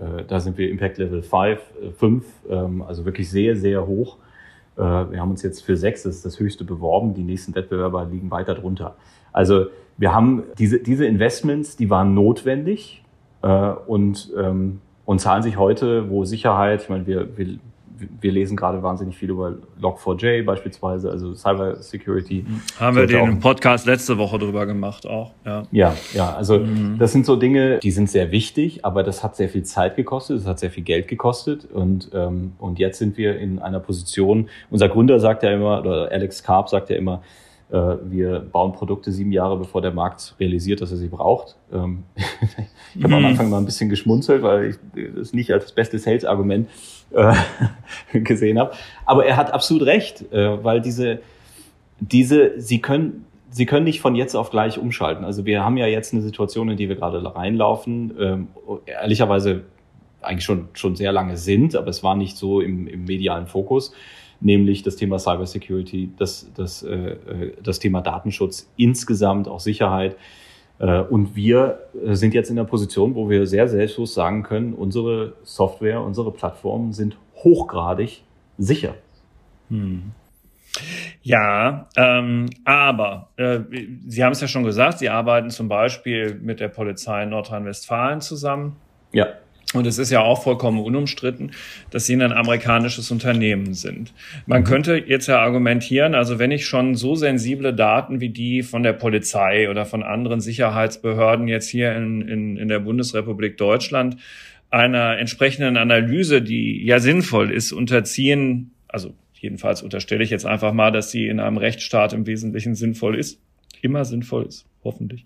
äh, 0.00 0.24
da 0.26 0.40
sind 0.40 0.56
wir 0.56 0.70
Impact 0.70 0.98
Level 0.98 1.22
5, 1.22 1.60
5, 1.96 2.24
äh, 2.48 2.54
ähm, 2.54 2.82
also 2.82 3.04
wirklich 3.04 3.30
sehr, 3.30 3.56
sehr 3.56 3.86
hoch. 3.86 4.16
Äh, 4.76 4.80
wir 4.82 5.20
haben 5.20 5.30
uns 5.30 5.42
jetzt 5.42 5.62
für 5.62 5.76
6, 5.76 6.04
das 6.04 6.16
ist 6.16 6.24
das 6.24 6.40
höchste 6.40 6.64
beworben. 6.64 7.14
Die 7.14 7.22
nächsten 7.22 7.54
Wettbewerber 7.54 8.06
liegen 8.06 8.30
weiter 8.30 8.54
drunter. 8.54 8.96
Also 9.32 9.66
wir 9.96 10.14
haben 10.14 10.44
diese, 10.58 10.80
diese 10.80 11.04
Investments, 11.06 11.76
die 11.76 11.90
waren 11.90 12.14
notwendig 12.14 13.04
und, 13.86 14.32
ähm, 14.36 14.80
und 15.06 15.18
zahlen 15.18 15.42
sich 15.42 15.56
heute, 15.56 16.10
wo 16.10 16.24
Sicherheit, 16.24 16.82
ich 16.82 16.88
meine, 16.90 17.06
wir, 17.06 17.38
wir 17.38 17.58
wir 18.20 18.32
lesen 18.32 18.56
gerade 18.56 18.82
wahnsinnig 18.82 19.16
viel 19.16 19.30
über 19.30 19.54
Log4j 19.80 20.44
beispielsweise, 20.44 21.10
also 21.10 21.34
Cyber 21.34 21.76
Security. 21.76 22.44
Haben 22.78 22.96
wir 22.96 23.06
den 23.06 23.40
Podcast 23.40 23.86
letzte 23.86 24.18
Woche 24.18 24.38
drüber 24.38 24.66
gemacht 24.66 25.06
auch. 25.06 25.32
Ja, 25.44 25.62
ja, 25.70 25.96
ja 26.12 26.34
also 26.34 26.58
mhm. 26.58 26.96
das 26.98 27.12
sind 27.12 27.26
so 27.26 27.36
Dinge, 27.36 27.78
die 27.78 27.90
sind 27.90 28.10
sehr 28.10 28.30
wichtig, 28.30 28.84
aber 28.84 29.02
das 29.02 29.22
hat 29.22 29.36
sehr 29.36 29.48
viel 29.48 29.62
Zeit 29.62 29.96
gekostet, 29.96 30.38
es 30.38 30.46
hat 30.46 30.58
sehr 30.58 30.70
viel 30.70 30.84
Geld 30.84 31.08
gekostet 31.08 31.66
und, 31.70 32.10
ähm, 32.14 32.52
und 32.58 32.78
jetzt 32.78 32.98
sind 32.98 33.16
wir 33.16 33.38
in 33.38 33.58
einer 33.58 33.80
Position, 33.80 34.48
unser 34.70 34.88
Gründer 34.88 35.20
sagt 35.20 35.42
ja 35.42 35.50
immer, 35.50 35.80
oder 35.80 36.10
Alex 36.10 36.42
Karp 36.42 36.68
sagt 36.68 36.90
ja 36.90 36.96
immer, 36.96 37.22
wir 37.70 38.40
bauen 38.40 38.72
Produkte 38.72 39.12
sieben 39.12 39.30
Jahre, 39.30 39.56
bevor 39.56 39.80
der 39.80 39.92
Markt 39.92 40.34
realisiert, 40.40 40.80
dass 40.80 40.90
er 40.90 40.96
sie 40.96 41.08
braucht. 41.08 41.56
Ähm, 41.72 42.02
ich 42.94 43.04
habe 43.04 43.14
am 43.14 43.20
mhm. 43.20 43.26
Anfang 43.26 43.48
mal 43.48 43.58
ein 43.58 43.64
bisschen 43.64 43.88
geschmunzelt, 43.88 44.42
weil 44.42 44.70
ich 44.70 44.76
das 45.14 45.32
nicht 45.32 45.52
als 45.52 45.64
das 45.64 45.72
beste 45.72 45.98
Sales-Argument 45.98 46.68
äh, 47.12 47.34
gesehen 48.20 48.58
habe. 48.58 48.72
Aber 49.06 49.24
er 49.24 49.36
hat 49.36 49.52
absolut 49.52 49.86
recht, 49.86 50.32
äh, 50.32 50.64
weil 50.64 50.80
diese, 50.80 51.20
diese, 52.00 52.60
sie 52.60 52.80
können, 52.80 53.24
sie 53.50 53.66
können 53.66 53.84
nicht 53.84 54.00
von 54.00 54.16
jetzt 54.16 54.34
auf 54.34 54.50
gleich 54.50 54.78
umschalten. 54.78 55.24
Also 55.24 55.46
wir 55.46 55.64
haben 55.64 55.76
ja 55.76 55.86
jetzt 55.86 56.12
eine 56.12 56.22
Situation, 56.22 56.70
in 56.70 56.76
die 56.76 56.88
wir 56.88 56.96
gerade 56.96 57.22
reinlaufen. 57.34 58.14
Ähm, 58.18 58.48
ehrlicherweise 58.86 59.62
eigentlich 60.22 60.44
schon, 60.44 60.68
schon 60.72 60.96
sehr 60.96 61.12
lange 61.12 61.36
sind, 61.36 61.76
aber 61.76 61.88
es 61.88 62.02
war 62.02 62.16
nicht 62.16 62.36
so 62.36 62.60
im, 62.60 62.88
im 62.88 63.04
medialen 63.04 63.46
Fokus 63.46 63.92
nämlich 64.40 64.82
das 64.82 64.96
Thema 64.96 65.18
Cybersecurity, 65.18 66.10
das, 66.16 66.50
das, 66.54 66.82
äh, 66.82 66.94
äh, 66.94 67.52
das 67.62 67.78
Thema 67.78 68.00
Datenschutz 68.00 68.70
insgesamt, 68.76 69.48
auch 69.48 69.60
Sicherheit. 69.60 70.16
Äh, 70.78 71.00
und 71.00 71.36
wir 71.36 71.80
äh, 72.04 72.14
sind 72.14 72.34
jetzt 72.34 72.50
in 72.50 72.56
der 72.56 72.64
Position, 72.64 73.14
wo 73.14 73.28
wir 73.28 73.46
sehr 73.46 73.68
selbstbewusst 73.68 74.14
sagen 74.14 74.42
können, 74.42 74.74
unsere 74.74 75.34
Software, 75.42 76.00
unsere 76.00 76.32
Plattformen 76.32 76.92
sind 76.92 77.16
hochgradig 77.36 78.22
sicher. 78.58 78.94
Hm. 79.68 80.12
Ja, 81.22 81.88
ähm, 81.96 82.46
aber 82.64 83.28
äh, 83.36 83.60
Sie 84.06 84.24
haben 84.24 84.32
es 84.32 84.40
ja 84.40 84.48
schon 84.48 84.64
gesagt, 84.64 84.98
Sie 84.98 85.08
arbeiten 85.08 85.50
zum 85.50 85.68
Beispiel 85.68 86.38
mit 86.40 86.60
der 86.60 86.68
Polizei 86.68 87.24
in 87.24 87.30
Nordrhein-Westfalen 87.30 88.20
zusammen. 88.20 88.76
Ja. 89.12 89.26
Und 89.72 89.86
es 89.86 89.98
ist 89.98 90.10
ja 90.10 90.20
auch 90.20 90.42
vollkommen 90.42 90.80
unumstritten, 90.80 91.52
dass 91.90 92.06
sie 92.06 92.14
ein 92.14 92.32
amerikanisches 92.32 93.10
Unternehmen 93.12 93.72
sind. 93.74 94.12
Man 94.46 94.64
könnte 94.64 94.96
jetzt 94.96 95.28
ja 95.28 95.38
argumentieren, 95.38 96.16
also 96.16 96.40
wenn 96.40 96.50
ich 96.50 96.66
schon 96.66 96.96
so 96.96 97.14
sensible 97.14 97.72
Daten 97.72 98.20
wie 98.20 98.30
die 98.30 98.64
von 98.64 98.82
der 98.82 98.94
Polizei 98.94 99.70
oder 99.70 99.86
von 99.86 100.02
anderen 100.02 100.40
Sicherheitsbehörden 100.40 101.46
jetzt 101.46 101.68
hier 101.68 101.94
in, 101.94 102.22
in, 102.22 102.56
in 102.56 102.66
der 102.66 102.80
Bundesrepublik 102.80 103.58
Deutschland 103.58 104.16
einer 104.70 105.18
entsprechenden 105.18 105.76
Analyse, 105.76 106.42
die 106.42 106.84
ja 106.84 106.98
sinnvoll 106.98 107.52
ist, 107.52 107.70
unterziehen, 107.70 108.72
also 108.88 109.14
jedenfalls 109.34 109.82
unterstelle 109.82 110.24
ich 110.24 110.30
jetzt 110.30 110.46
einfach 110.46 110.72
mal, 110.72 110.90
dass 110.90 111.12
sie 111.12 111.28
in 111.28 111.38
einem 111.38 111.58
Rechtsstaat 111.58 112.12
im 112.12 112.26
Wesentlichen 112.26 112.74
sinnvoll 112.74 113.16
ist, 113.16 113.40
immer 113.82 114.04
sinnvoll 114.04 114.46
ist 114.46 114.66
hoffentlich, 114.84 115.24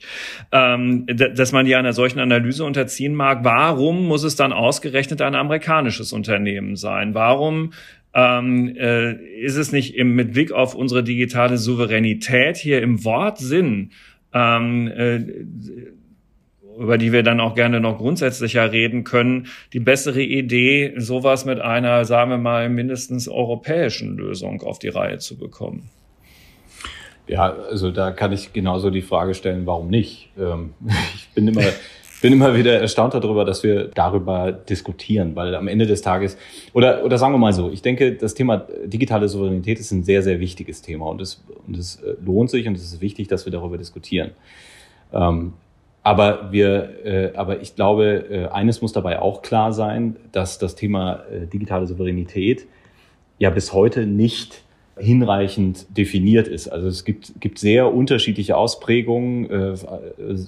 ähm, 0.53 1.07
dass 1.07 1.53
man 1.53 1.67
die 1.67 1.77
einer 1.77 1.93
solchen 1.93 2.19
Analyse 2.19 2.65
unterziehen 2.65 3.15
mag. 3.15 3.45
Warum 3.45 4.07
muss 4.07 4.25
es 4.25 4.37
dann 4.37 4.53
ausgerechnet 4.53 5.23
ein 5.23 5.35
amerikanisches 5.35 6.13
Unternehmen 6.13 6.77
sein? 6.77 7.15
Warum 7.15 7.73
ähm, 8.15 8.75
äh, 8.77 9.13
ist 9.41 9.57
es 9.57 9.73
nicht 9.73 9.97
im, 9.97 10.15
mit 10.15 10.33
Blick 10.33 10.53
auf 10.53 10.75
unsere 10.75 11.03
digitale 11.03 11.59
Souveränität 11.59 12.57
hier 12.57 12.81
im 12.81 13.05
Wortsinn, 13.05 13.91
ähm, 14.33 14.89
äh, 14.89 15.19
über 16.79 16.99
die 16.99 17.13
wir 17.13 17.23
dann 17.23 17.41
auch 17.41 17.55
gerne 17.55 17.81
noch 17.81 17.99
grundsätzlicher 17.99 18.73
reden 18.73 19.05
können, 19.05 19.47
die 19.73 19.81
bessere 19.81 20.23
Idee, 20.23 20.95
sowas 20.97 21.45
mit 21.45 21.61
einer, 21.61 22.05
sagen 22.05 22.31
wir 22.31 22.39
mal, 22.39 22.69
mindestens 22.69 23.29
europäischen 23.29 24.17
Lösung 24.17 24.63
auf 24.63 24.79
die 24.79 24.89
Reihe 24.89 25.19
zu 25.19 25.39
bekommen? 25.39 25.91
Ja, 27.27 27.55
also 27.71 27.91
da 27.91 28.11
kann 28.11 28.33
ich 28.33 28.53
genauso 28.53 28.91
die 28.91 29.03
Frage 29.03 29.35
stellen, 29.35 29.67
warum 29.67 29.89
nicht? 29.89 30.31
Ähm, 30.39 30.75
ich 31.15 31.29
bin 31.35 31.49
immer, 31.49 31.63
bin 32.21 32.33
immer 32.33 32.55
wieder 32.55 32.81
erstaunt 32.81 33.15
darüber, 33.15 33.45
dass 33.45 33.63
wir 33.63 33.89
darüber 33.89 34.53
diskutieren, 34.53 35.35
weil 35.35 35.55
am 35.55 35.69
Ende 35.69 35.87
des 35.87 36.03
Tages, 36.03 36.37
oder, 36.73 37.05
oder 37.05 37.19
sagen 37.19 37.35
wir 37.35 37.39
mal 37.39 37.53
so, 37.53 37.71
ich 37.71 37.83
denke, 37.83 38.13
das 38.13 38.35
Thema 38.35 38.67
digitale 38.85 39.29
Souveränität 39.29 39.79
ist 39.79 39.91
ein 39.91 40.05
sehr, 40.05 40.23
sehr 40.23 40.41
wichtiges 40.41 40.83
Thema 40.83 41.07
und 41.07 41.21
es, 41.21 41.43
und 41.67 41.77
es 41.77 41.97
äh, 41.97 42.15
lohnt 42.25 42.51
sich 42.51 42.67
und 42.67 42.75
es 42.75 42.83
ist 42.83 43.01
wichtig, 43.01 43.29
dass 43.29 43.47
wir 43.47 43.53
darüber 43.53 43.79
diskutieren. 43.79 44.33
Ähm, 45.13 45.55
aber 46.03 46.53
wir, 46.53 47.05
äh, 47.07 47.33
aber 47.35 47.63
ich 47.63 47.75
glaube, 47.77 48.27
äh, 48.31 48.49
eines 48.49 48.83
muss 48.83 48.93
dabei 48.93 49.21
auch 49.21 49.41
klar 49.41 49.73
sein, 49.73 50.17
dass 50.33 50.59
das 50.59 50.75
Thema 50.75 51.25
digitale 51.53 51.87
Souveränität 51.87 52.67
ja 53.39 53.49
bis 53.49 53.73
heute 53.73 54.07
nicht 54.07 54.64
hinreichend 54.97 55.87
definiert 55.97 56.47
ist. 56.47 56.69
Also 56.69 56.87
es 56.89 57.05
gibt, 57.05 57.41
gibt 57.41 57.59
sehr 57.59 57.93
unterschiedliche 57.93 58.57
Ausprägungen. 58.57 59.51
Äh, 59.51 59.75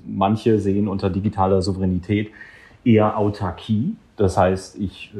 manche 0.06 0.58
sehen 0.58 0.88
unter 0.88 1.10
digitaler 1.10 1.62
Souveränität 1.62 2.30
eher 2.84 3.18
Autarkie. 3.18 3.96
Das 4.16 4.38
heißt, 4.38 4.78
ich, 4.78 5.12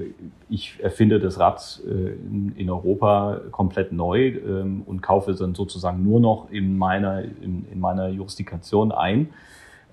ich 0.48 0.78
erfinde 0.80 1.18
das 1.18 1.38
Rad 1.38 1.82
äh, 1.86 2.60
in, 2.60 2.70
Europa 2.70 3.40
komplett 3.50 3.92
neu 3.92 4.28
ähm, 4.28 4.82
und 4.86 5.02
kaufe 5.02 5.34
dann 5.34 5.54
sozusagen 5.54 6.02
nur 6.02 6.20
noch 6.20 6.50
in 6.50 6.78
meiner, 6.78 7.22
in, 7.22 7.66
in 7.70 7.80
meiner 7.80 8.08
Jurisdiktion 8.08 8.92
ein. 8.92 9.30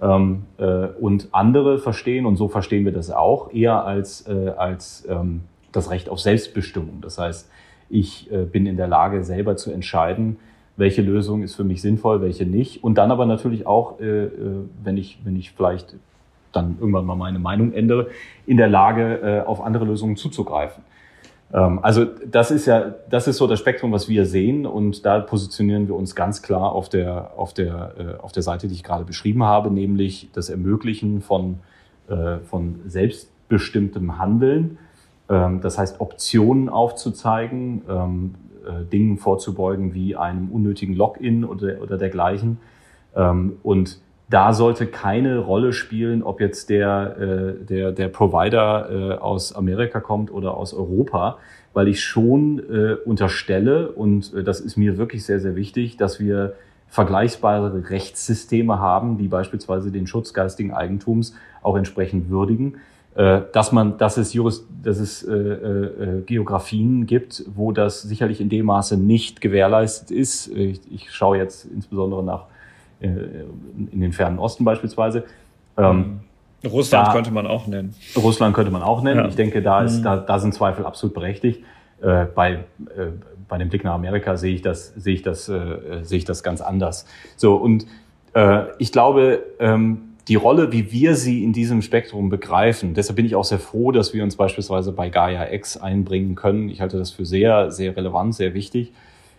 Ähm, 0.01 0.43
äh, 0.57 0.87
und 0.99 1.29
andere 1.31 1.79
verstehen, 1.79 2.25
und 2.25 2.37
so 2.37 2.47
verstehen 2.47 2.85
wir 2.85 2.93
das 2.93 3.09
auch, 3.11 3.51
eher 3.51 3.83
als, 3.83 4.25
als 4.27 5.05
ähm, 5.09 5.41
das 5.71 5.89
Recht 5.89 6.07
auf 6.07 6.19
Selbstbestimmung. 6.19 7.01
Das 7.01 7.17
heißt, 7.17 7.49
ich 7.93 8.32
äh, 8.32 8.45
bin 8.45 8.65
in 8.65 8.75
der 8.75 8.88
Lage, 8.88 9.23
selber 9.23 9.56
zu 9.56 9.71
entscheiden, 9.71 10.38
welche 10.75 11.03
Lösung 11.03 11.43
ist 11.43 11.53
für 11.53 11.63
mich 11.63 11.82
sinnvoll, 11.82 12.21
welche 12.21 12.45
nicht. 12.45 12.84
Und 12.84 12.97
dann 12.97 13.12
aber 13.12 13.27
natürlich 13.27 13.67
auch, 13.67 13.99
äh, 13.99 14.25
äh, 14.25 14.29
wenn 14.84 14.97
ich, 14.97 15.19
wenn 15.23 15.36
ich 15.36 15.51
vielleicht 15.51 15.95
dann 16.51 16.77
irgendwann 16.79 17.06
mal 17.06 17.15
meine 17.15 17.39
Meinung 17.39 17.71
ändere, 17.73 18.08
in 18.45 18.58
der 18.58 18.67
Lage, 18.67 19.43
auf 19.47 19.60
andere 19.60 19.86
Lösungen 19.86 20.17
zuzugreifen. 20.17 20.84
Ähm, 21.51 21.79
also 21.82 22.06
das 22.06 22.51
ist 22.51 22.67
ja, 22.67 22.93
das 23.10 23.27
ist 23.27 23.38
so 23.38 23.47
das 23.47 23.58
Spektrum, 23.58 23.91
was 23.91 24.08
wir 24.08 24.27
sehen 24.27 24.67
und 24.67 25.03
da 25.03 25.19
positionieren 25.19 25.88
wir 25.88 25.95
uns 25.95 26.13
ganz 26.13 26.43
klar 26.43 26.71
auf 26.73 26.89
der, 26.89 27.32
auf 27.38 27.56
der, 27.56 28.19
auf 28.21 28.32
der 28.34 28.43
Seite, 28.43 28.67
die 28.67 28.75
ich 28.75 28.84
gerade 28.84 29.03
beschrieben 29.03 29.43
habe, 29.43 29.71
nämlich 29.71 30.29
das 30.34 30.49
Ermöglichen 30.49 31.21
von, 31.21 31.58
von 32.45 32.82
selbstbestimmtem 32.86 34.19
Handeln 34.19 34.77
das 35.27 35.77
heißt, 35.77 36.01
Optionen 36.01 36.69
aufzuzeigen, 36.69 37.81
ähm, 37.89 38.36
äh, 38.65 38.86
Dingen 38.86 39.17
vorzubeugen 39.17 39.93
wie 39.93 40.15
einem 40.15 40.49
unnötigen 40.49 40.95
Login 40.95 41.43
oder, 41.43 41.81
oder 41.81 41.97
dergleichen. 41.97 42.59
Ähm, 43.13 43.57
und 43.62 43.99
da 44.29 44.53
sollte 44.53 44.88
keine 44.88 45.39
Rolle 45.39 45.73
spielen, 45.73 46.23
ob 46.23 46.39
jetzt 46.39 46.69
der, 46.69 47.17
äh, 47.19 47.65
der, 47.65 47.91
der 47.91 48.07
Provider 48.07 48.89
äh, 48.89 49.13
aus 49.17 49.53
Amerika 49.53 49.99
kommt 49.99 50.31
oder 50.31 50.55
aus 50.55 50.73
Europa, 50.73 51.38
weil 51.73 51.88
ich 51.88 52.03
schon 52.03 52.62
unterstelle, 53.03 53.91
und 53.93 54.31
das 54.47 54.59
ist 54.59 54.77
mir 54.77 54.99
wirklich 54.99 55.25
sehr, 55.25 55.39
sehr 55.39 55.55
wichtig, 55.55 55.97
dass 55.97 56.19
wir 56.19 56.53
vergleichbare 56.88 57.89
Rechtssysteme 57.89 58.77
haben, 58.77 59.17
die 59.17 59.27
beispielsweise 59.27 59.91
den 59.91 60.05
Schutz 60.05 60.36
geistigen 60.36 60.71
Eigentums 60.71 61.33
auch 61.63 61.75
entsprechend 61.75 62.29
würdigen 62.29 62.75
dass 63.15 63.71
man, 63.71 63.97
dass 63.99 64.17
es, 64.17 64.34
Jurist, 64.34 64.65
dass 64.82 64.97
es 64.97 65.23
äh, 65.23 65.34
äh, 65.34 66.21
Geografien 66.26 67.06
gibt, 67.06 67.43
wo 67.54 67.71
das 67.71 68.02
sicherlich 68.02 68.41
in 68.41 68.49
dem 68.49 68.65
Maße 68.65 68.97
nicht 68.97 69.39
gewährleistet 69.39 70.10
ist. 70.10 70.47
Ich, 70.47 70.82
ich 70.91 71.12
schaue 71.12 71.38
jetzt 71.38 71.65
insbesondere 71.65 72.23
nach 72.23 72.45
äh, 73.04 73.08
in 73.91 74.02
den 74.02 74.13
fernen 74.13 74.39
Osten 74.39 74.63
beispielsweise. 74.63 75.26
Ähm, 75.78 76.21
Russland 76.65 77.08
da, 77.08 77.13
könnte 77.13 77.32
man 77.32 77.45
auch 77.45 77.67
nennen. 77.67 77.93
Russland 78.15 78.56
könnte 78.56 78.71
man 78.71 78.82
auch 78.82 79.04
nennen. 79.04 79.21
Ja. 79.21 79.28
Ich 79.28 79.36
denke, 79.36 79.62
da 79.62 79.82
ist, 79.82 79.99
mhm. 79.99 80.04
da, 80.04 80.17
da 80.17 80.39
sind 80.39 80.54
Zweifel 80.54 80.86
absolut 80.86 81.13
berechtigt. 81.13 81.63
Äh, 82.02 82.26
bei, 82.34 82.54
äh, 82.54 82.60
bei 83.47 83.58
dem 83.58 83.69
Blick 83.69 83.84
nach 83.84 83.93
Amerika 83.93 84.38
sehe 84.38 84.56
ich 84.56 84.62
das, 84.62 84.93
sehe 84.95 85.15
ich 85.15 85.21
das, 85.21 85.49
äh, 85.49 86.04
sehe 86.04 86.19
ich 86.19 86.26
das 86.26 86.43
ganz 86.43 86.62
anders. 86.62 87.06
So 87.36 87.56
und 87.56 87.86
äh, 88.34 88.63
ich 88.78 88.91
glaube, 88.91 89.43
ähm, 89.60 90.12
die 90.27 90.36
Rolle, 90.36 90.71
wie 90.71 90.91
wir 90.91 91.15
sie 91.15 91.43
in 91.43 91.51
diesem 91.51 91.81
Spektrum 91.81 92.29
begreifen. 92.29 92.93
Deshalb 92.93 93.17
bin 93.17 93.25
ich 93.25 93.36
auch 93.36 93.43
sehr 93.43 93.59
froh, 93.59 93.91
dass 93.91 94.13
wir 94.13 94.23
uns 94.23 94.36
beispielsweise 94.36 94.91
bei 94.93 95.09
Gaia 95.09 95.51
X 95.51 95.77
einbringen 95.77 96.36
können. 96.36 96.69
Ich 96.69 96.81
halte 96.81 96.97
das 96.97 97.12
für 97.12 97.25
sehr, 97.25 97.71
sehr 97.71 97.95
relevant, 97.97 98.36
sehr 98.36 98.53
wichtig. 98.53 98.93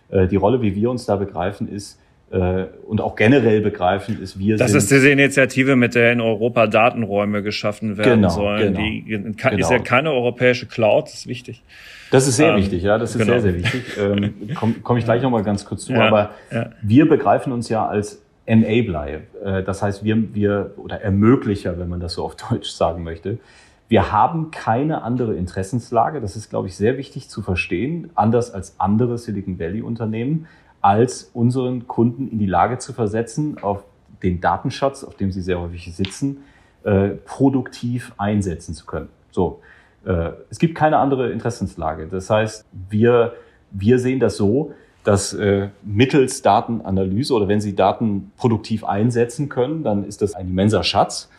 Äh, 0.09 0.27
die 0.27 0.35
Rolle, 0.35 0.61
wie 0.61 0.75
wir 0.75 0.91
uns 0.91 1.05
da 1.05 1.15
begreifen, 1.15 1.67
ist, 1.67 1.99
äh, 2.31 2.65
und 2.87 3.01
auch 3.01 3.15
generell 3.15 3.61
begreifen, 3.61 4.21
ist 4.21 4.37
wir 4.39 4.57
Das 4.57 4.71
sind, 4.71 4.79
ist 4.79 4.91
diese 4.91 5.09
Initiative, 5.09 5.75
mit 5.75 5.95
der 5.95 6.11
in 6.11 6.21
Europa 6.21 6.67
Datenräume 6.67 7.43
geschaffen 7.43 7.97
werden 7.97 8.21
genau, 8.21 8.29
sollen. 8.29 8.73
Genau, 8.73 8.79
die 8.79 9.03
genau. 9.03 9.57
ist 9.57 9.71
ja 9.71 9.79
keine 9.79 10.11
europäische 10.11 10.65
Cloud, 10.65 11.05
das 11.05 11.13
ist 11.13 11.27
wichtig. 11.27 11.63
Das 12.11 12.27
ist 12.27 12.37
sehr 12.37 12.51
ähm, 12.51 12.57
wichtig, 12.57 12.83
ja, 12.83 12.97
das 12.97 13.11
ist 13.11 13.19
genau. 13.19 13.33
sehr, 13.33 13.41
sehr 13.41 13.55
wichtig. 13.55 13.83
Ähm, 13.99 14.33
Komme 14.55 14.75
komm 14.81 14.97
ich 14.97 15.05
gleich 15.05 15.21
nochmal 15.21 15.43
ganz 15.43 15.65
kurz 15.65 15.85
zu. 15.85 15.93
Ja, 15.93 16.07
aber 16.07 16.31
ja. 16.51 16.69
wir 16.81 17.07
begreifen 17.07 17.51
uns 17.51 17.69
ja 17.69 17.85
als 17.87 18.21
Enabler. 18.45 19.07
Äh, 19.43 19.63
das 19.63 19.81
heißt, 19.81 20.03
wir, 20.03 20.33
wir, 20.33 20.73
oder 20.77 21.01
Ermöglicher, 21.01 21.79
wenn 21.79 21.89
man 21.89 21.99
das 21.99 22.13
so 22.13 22.23
auf 22.23 22.35
Deutsch 22.49 22.69
sagen 22.69 23.03
möchte. 23.03 23.39
Wir 23.87 24.11
haben 24.11 24.49
keine 24.49 25.03
andere 25.03 25.35
Interessenslage. 25.35 26.19
Das 26.19 26.35
ist, 26.35 26.49
glaube 26.49 26.67
ich, 26.67 26.75
sehr 26.75 26.97
wichtig 26.97 27.29
zu 27.29 27.41
verstehen. 27.41 28.09
Anders 28.15 28.51
als 28.51 28.79
andere 28.79 29.17
Silicon 29.17 29.59
Valley 29.59 29.81
Unternehmen, 29.81 30.47
als 30.81 31.29
unseren 31.33 31.87
Kunden 31.87 32.27
in 32.27 32.39
die 32.39 32.47
Lage 32.47 32.79
zu 32.79 32.93
versetzen, 32.93 33.57
auf 33.61 33.83
den 34.23 34.41
Datenschatz, 34.41 35.03
auf 35.03 35.15
dem 35.15 35.31
sie 35.31 35.41
sehr 35.41 35.59
häufig 35.59 35.95
sitzen, 35.95 36.37
äh, 36.83 37.09
produktiv 37.09 38.13
einsetzen 38.17 38.73
zu 38.73 38.85
können. 38.85 39.09
So. 39.31 39.61
Äh, 40.05 40.31
es 40.49 40.59
gibt 40.59 40.75
keine 40.75 40.97
andere 40.97 41.31
Interessenslage. 41.31 42.07
Das 42.07 42.29
heißt, 42.29 42.65
wir, 42.89 43.33
wir 43.71 43.99
sehen 43.99 44.19
das 44.19 44.37
so, 44.37 44.73
dass 45.05 45.33
äh, 45.33 45.69
mittels 45.83 46.41
Datenanalyse 46.41 47.33
oder 47.33 47.47
wenn 47.47 47.61
Sie 47.61 47.75
Daten 47.75 48.31
produktiv 48.37 48.83
einsetzen 48.83 49.49
können, 49.49 49.83
dann 49.83 50.03
ist 50.03 50.21
das 50.21 50.33
ein 50.33 50.49
immenser 50.49 50.83
Schatz, 50.83 51.29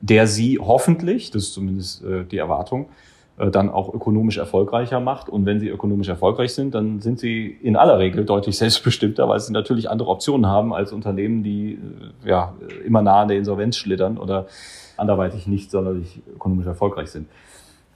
der 0.00 0.26
Sie 0.26 0.58
hoffentlich, 0.58 1.32
das 1.32 1.44
ist 1.44 1.54
zumindest 1.54 2.04
äh, 2.04 2.24
die 2.24 2.38
Erwartung, 2.38 2.86
äh, 3.38 3.50
dann 3.50 3.68
auch 3.68 3.92
ökonomisch 3.92 4.38
erfolgreicher 4.38 5.00
macht. 5.00 5.28
Und 5.28 5.44
wenn 5.44 5.58
Sie 5.58 5.68
ökonomisch 5.68 6.08
erfolgreich 6.08 6.54
sind, 6.54 6.74
dann 6.74 7.00
sind 7.00 7.18
Sie 7.18 7.48
in 7.62 7.74
aller 7.74 7.98
Regel 7.98 8.24
deutlich 8.24 8.56
selbstbestimmter, 8.58 9.28
weil 9.28 9.40
Sie 9.40 9.52
natürlich 9.52 9.90
andere 9.90 10.08
Optionen 10.08 10.46
haben 10.46 10.72
als 10.72 10.92
Unternehmen, 10.92 11.42
die 11.42 11.80
äh, 12.24 12.30
ja 12.30 12.54
immer 12.84 13.02
nah 13.02 13.22
an 13.22 13.28
der 13.28 13.38
Insolvenz 13.38 13.76
schlittern 13.76 14.18
oder 14.18 14.46
anderweitig 14.96 15.48
nicht 15.48 15.72
sonderlich 15.72 16.22
ökonomisch 16.32 16.66
erfolgreich 16.66 17.10
sind. 17.10 17.28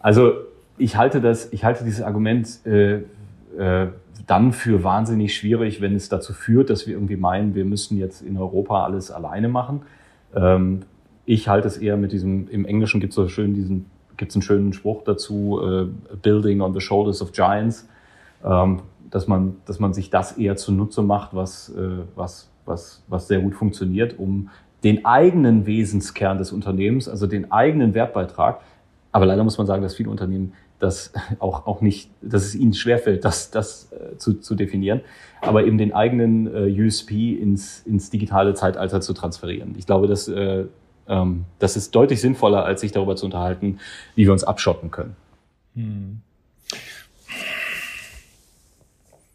Also 0.00 0.32
ich 0.76 0.96
halte 0.96 1.20
das, 1.20 1.52
ich 1.52 1.64
halte 1.64 1.84
dieses 1.84 2.02
Argument 2.02 2.66
äh, 2.66 3.02
äh, 3.58 3.88
dann 4.26 4.52
für 4.52 4.84
wahnsinnig 4.84 5.34
schwierig, 5.34 5.80
wenn 5.80 5.94
es 5.94 6.08
dazu 6.08 6.32
führt, 6.32 6.70
dass 6.70 6.86
wir 6.86 6.94
irgendwie 6.94 7.16
meinen, 7.16 7.54
wir 7.54 7.64
müssen 7.64 7.98
jetzt 7.98 8.22
in 8.22 8.36
Europa 8.36 8.84
alles 8.84 9.10
alleine 9.10 9.48
machen. 9.48 9.82
Ähm, 10.34 10.82
ich 11.24 11.48
halte 11.48 11.68
es 11.68 11.76
eher 11.76 11.96
mit 11.96 12.12
diesem, 12.12 12.48
im 12.48 12.64
Englischen 12.64 13.00
gibt 13.00 13.12
es 13.12 13.16
so 13.16 13.28
schön 13.28 13.54
diesen, 13.54 13.86
gibt 14.16 14.30
es 14.30 14.36
einen 14.36 14.42
schönen 14.42 14.72
Spruch 14.72 15.02
dazu, 15.04 15.60
äh, 15.62 15.86
Building 16.22 16.60
on 16.60 16.74
the 16.74 16.80
Shoulders 16.80 17.22
of 17.22 17.32
Giants, 17.32 17.88
ähm, 18.44 18.82
dass 19.10 19.26
man, 19.26 19.56
dass 19.64 19.80
man 19.80 19.92
sich 19.92 20.10
das 20.10 20.32
eher 20.38 20.56
zunutze 20.56 21.02
macht, 21.02 21.34
was, 21.34 21.70
äh, 21.70 22.04
was, 22.14 22.50
was, 22.64 23.02
was 23.08 23.28
sehr 23.28 23.40
gut 23.40 23.54
funktioniert, 23.54 24.18
um 24.18 24.50
den 24.84 25.04
eigenen 25.04 25.66
Wesenskern 25.66 26.38
des 26.38 26.52
Unternehmens, 26.52 27.08
also 27.08 27.26
den 27.26 27.52
eigenen 27.52 27.94
Wertbeitrag. 27.94 28.60
Aber 29.12 29.26
leider 29.26 29.44
muss 29.44 29.58
man 29.58 29.66
sagen, 29.66 29.82
dass 29.82 29.94
viele 29.94 30.10
Unternehmen 30.10 30.52
das 30.80 31.12
auch, 31.38 31.66
auch 31.66 31.80
nicht, 31.80 32.10
dass 32.20 32.44
es 32.44 32.54
ihnen 32.54 32.74
schwerfällt, 32.74 33.24
das, 33.24 33.50
das 33.50 33.92
äh, 33.92 34.16
zu, 34.16 34.34
zu 34.34 34.54
definieren, 34.54 35.02
aber 35.40 35.64
eben 35.64 35.78
den 35.78 35.92
eigenen 35.92 36.46
äh, 36.46 36.82
USP 36.82 37.34
ins, 37.34 37.80
ins 37.86 38.10
digitale 38.10 38.54
Zeitalter 38.54 39.00
zu 39.00 39.12
transferieren. 39.12 39.74
Ich 39.78 39.86
glaube, 39.86 40.08
dass, 40.08 40.28
äh, 40.28 40.64
ähm, 41.08 41.44
das 41.58 41.76
ist 41.76 41.94
deutlich 41.94 42.20
sinnvoller, 42.20 42.64
als 42.64 42.80
sich 42.80 42.92
darüber 42.92 43.16
zu 43.16 43.26
unterhalten, 43.26 43.78
wie 44.14 44.24
wir 44.24 44.32
uns 44.32 44.44
abschotten 44.44 44.90
können. 44.90 45.16
Hm. 45.74 46.22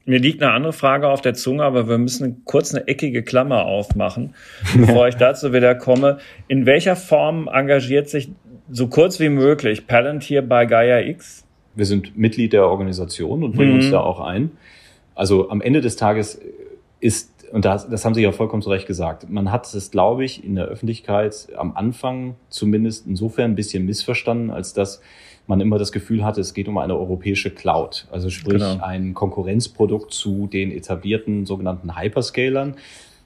Mir 0.07 0.19
liegt 0.19 0.43
eine 0.43 0.51
andere 0.51 0.73
Frage 0.73 1.09
auf 1.09 1.21
der 1.21 1.33
Zunge, 1.33 1.63
aber 1.63 1.89
wir 1.89 1.97
müssen 1.97 2.45
kurz 2.45 2.75
eine 2.75 2.87
eckige 2.87 3.23
Klammer 3.23 3.65
aufmachen, 3.65 4.35
bevor 4.77 5.07
ich 5.07 5.15
dazu 5.15 5.51
wieder 5.51 5.73
komme. 5.73 6.19
In 6.47 6.67
welcher 6.67 6.95
Form 6.95 7.49
engagiert 7.51 8.07
sich 8.07 8.29
so 8.69 8.87
kurz 8.87 9.19
wie 9.19 9.29
möglich 9.29 9.87
Palantir 9.87 10.41
bei 10.41 10.65
Gaia 10.65 11.01
X? 11.01 11.45
Wir 11.75 11.85
sind 11.85 12.17
Mitglied 12.17 12.53
der 12.53 12.67
Organisation 12.67 13.43
und 13.43 13.55
bringen 13.55 13.73
mhm. 13.73 13.79
uns 13.79 13.91
da 13.91 13.99
auch 13.99 14.19
ein. 14.19 14.51
Also 15.13 15.49
am 15.49 15.61
Ende 15.61 15.81
des 15.81 15.95
Tages 15.95 16.39
ist, 16.99 17.31
und 17.51 17.65
das, 17.65 17.89
das 17.89 18.03
haben 18.05 18.13
Sie 18.13 18.21
ja 18.21 18.31
vollkommen 18.31 18.61
zu 18.61 18.69
Recht 18.69 18.87
gesagt, 18.87 19.29
man 19.29 19.51
hat 19.51 19.71
es, 19.73 19.91
glaube 19.91 20.25
ich, 20.25 20.43
in 20.43 20.55
der 20.55 20.65
Öffentlichkeit 20.65 21.47
am 21.55 21.75
Anfang 21.75 22.35
zumindest 22.49 23.07
insofern 23.07 23.51
ein 23.51 23.55
bisschen 23.55 23.85
missverstanden, 23.85 24.51
als 24.51 24.73
dass 24.73 25.01
man 25.47 25.61
immer 25.61 25.77
das 25.77 25.91
Gefühl 25.91 26.23
hatte, 26.23 26.41
es 26.41 26.53
geht 26.53 26.67
um 26.67 26.77
eine 26.77 26.97
europäische 26.97 27.51
Cloud. 27.51 28.07
Also 28.11 28.29
sprich 28.29 28.61
genau. 28.61 28.83
ein 28.83 29.13
Konkurrenzprodukt 29.13 30.11
zu 30.11 30.47
den 30.47 30.71
etablierten 30.71 31.45
sogenannten 31.45 31.97
Hyperscalern 31.97 32.75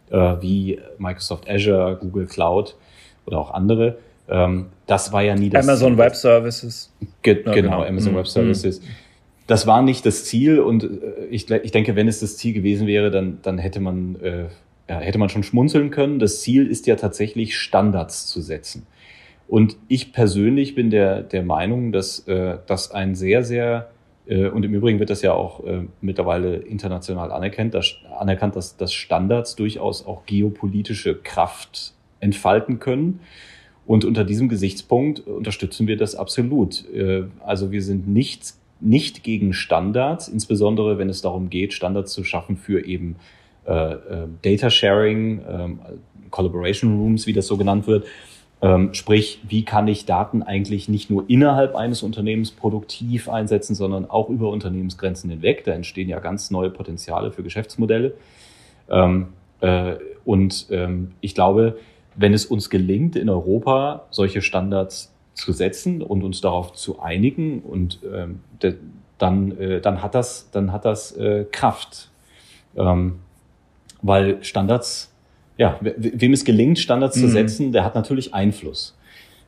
äh, 0.10 0.36
wie 0.42 0.80
Microsoft 0.98 1.50
Azure, 1.50 1.98
Google 2.00 2.26
Cloud 2.26 2.76
oder 3.26 3.40
auch 3.40 3.52
andere. 3.52 3.98
Ähm, 4.30 4.68
das 4.86 5.12
war 5.12 5.22
ja 5.22 5.36
nie 5.36 5.50
das 5.50 5.68
Amazon 5.68 5.94
Ziel. 5.94 5.98
Web 5.98 6.16
Services. 6.16 6.94
Ge 7.22 7.36
ja, 7.36 7.52
genau, 7.54 7.54
genau, 7.54 7.84
Amazon 7.84 8.14
mhm. 8.14 8.18
Web 8.18 8.28
Services. 8.28 8.82
Das 9.48 9.66
war 9.66 9.82
nicht 9.82 10.06
das 10.06 10.26
Ziel 10.26 10.60
und 10.60 10.84
äh, 10.84 11.26
ich, 11.30 11.50
ich 11.50 11.72
denke, 11.72 11.96
wenn 11.96 12.08
es 12.08 12.20
das 12.20 12.38
Ziel 12.38 12.54
gewesen 12.54 12.88
wäre, 12.88 13.12
dann, 13.12 13.40
dann 13.42 13.58
hätte 13.58 13.80
man 13.80 14.16
äh, 14.22 14.46
ja, 14.90 15.00
hätte 15.00 15.20
man 15.20 15.30
schon 15.30 15.44
schmunzeln 15.44 15.92
können. 15.92 16.20
Das 16.20 16.42
Ziel 16.42 16.68
ist 16.68 16.88
ja 16.88 16.96
tatsächlich 16.96 17.58
Standards 17.58 18.26
zu 18.26 18.42
setzen. 18.42 18.88
Und 19.48 19.78
ich 19.88 20.12
persönlich 20.12 20.76
bin 20.76 20.90
der, 20.90 21.22
der 21.22 21.44
Meinung, 21.44 21.92
dass 21.92 22.28
äh, 22.28 22.58
das 22.66 22.92
ein 22.92 23.16
sehr, 23.16 23.44
sehr, 23.44 23.90
äh, 24.28 24.48
und 24.48 24.64
im 24.66 24.74
Übrigen 24.74 25.00
wird 25.00 25.12
das 25.12 25.22
ja 25.22 25.34
auch 25.34 25.64
äh, 25.66 25.86
mittlerweile 26.02 26.58
international 26.58 27.32
anerkannt, 27.32 27.74
dass, 27.74 27.96
anerkannt, 28.20 28.56
dass, 28.56 28.78
dass 28.78 28.94
Standards 28.94 29.56
durchaus 29.56 30.06
auch 30.06 30.26
geopolitische 30.26 31.16
Kraft 31.16 31.94
entfalten 32.20 32.80
können. 32.80 33.22
Und 33.90 34.06
unter 34.06 34.24
diesem 34.24 34.50
Gesichtspunkt 34.50 35.22
unterstützen 35.22 35.88
wir 35.88 35.98
das 35.98 36.14
absolut. 36.14 36.88
Äh, 36.94 37.24
also 37.44 37.72
wir 37.72 37.82
sind 37.82 38.08
nicht, 38.08 38.54
nicht 38.80 39.24
gegen 39.24 39.52
Standards, 39.52 40.28
insbesondere 40.28 41.00
wenn 41.00 41.10
es 41.10 41.24
darum 41.24 41.50
geht, 41.50 41.74
Standards 41.74 42.14
zu 42.14 42.24
schaffen 42.24 42.56
für 42.56 42.86
eben 42.86 43.16
äh, 43.66 43.94
äh, 43.94 43.98
Data 44.44 44.70
Sharing, 44.70 45.40
äh, 45.40 45.70
Collaboration 46.30 47.00
Rooms, 47.00 47.26
wie 47.26 47.34
das 47.34 47.48
so 47.48 47.58
genannt 47.58 47.88
wird, 47.88 48.06
ähm, 48.62 48.94
sprich, 48.94 49.42
wie 49.50 49.66
kann 49.66 49.88
ich 49.88 50.06
Daten 50.06 50.44
eigentlich 50.44 50.88
nicht 50.88 51.10
nur 51.10 51.28
innerhalb 51.28 51.76
eines 51.76 52.04
Unternehmens 52.04 52.52
produktiv 52.52 53.28
einsetzen, 53.28 53.74
sondern 53.74 54.08
auch 54.08 54.30
über 54.30 54.52
Unternehmensgrenzen 54.52 55.32
hinweg. 55.32 55.64
Da 55.64 55.72
entstehen 55.72 56.10
ja 56.10 56.20
ganz 56.20 56.52
neue 56.52 56.70
Potenziale 56.70 57.32
für 57.32 57.42
Geschäftsmodelle. 57.42 58.14
Ähm, 58.88 59.30
äh, 59.62 59.96
und 60.26 60.68
ähm, 60.70 61.14
ich 61.22 61.34
glaube, 61.34 61.80
wenn 62.20 62.34
es 62.34 62.46
uns 62.46 62.70
gelingt, 62.70 63.16
in 63.16 63.30
Europa 63.30 64.06
solche 64.12 64.42
Standards 64.42 65.14
zu 65.34 65.52
setzen 65.54 66.02
und 66.02 66.24
uns 66.24 66.42
darauf 66.42 66.74
zu 66.74 67.00
einigen, 67.00 67.62
und 67.62 68.00
ähm, 68.14 68.42
de, 68.62 68.76
dann, 69.18 69.58
äh, 69.58 69.82
dann 69.82 70.02
hat 70.02 70.16
das, 70.16 70.50
dann 70.52 70.72
hat 70.72 70.86
das 70.86 71.16
äh, 71.18 71.46
Kraft. 71.52 72.10
Ähm, 72.76 73.20
weil 74.02 74.44
Standards 74.44 75.10
ja, 75.60 75.78
wem 75.82 76.32
es 76.32 76.46
gelingt, 76.46 76.80
Standards 76.80 77.18
mhm. 77.18 77.22
zu 77.22 77.28
setzen, 77.28 77.72
der 77.74 77.84
hat 77.84 77.94
natürlich 77.94 78.34
Einfluss. 78.34 78.98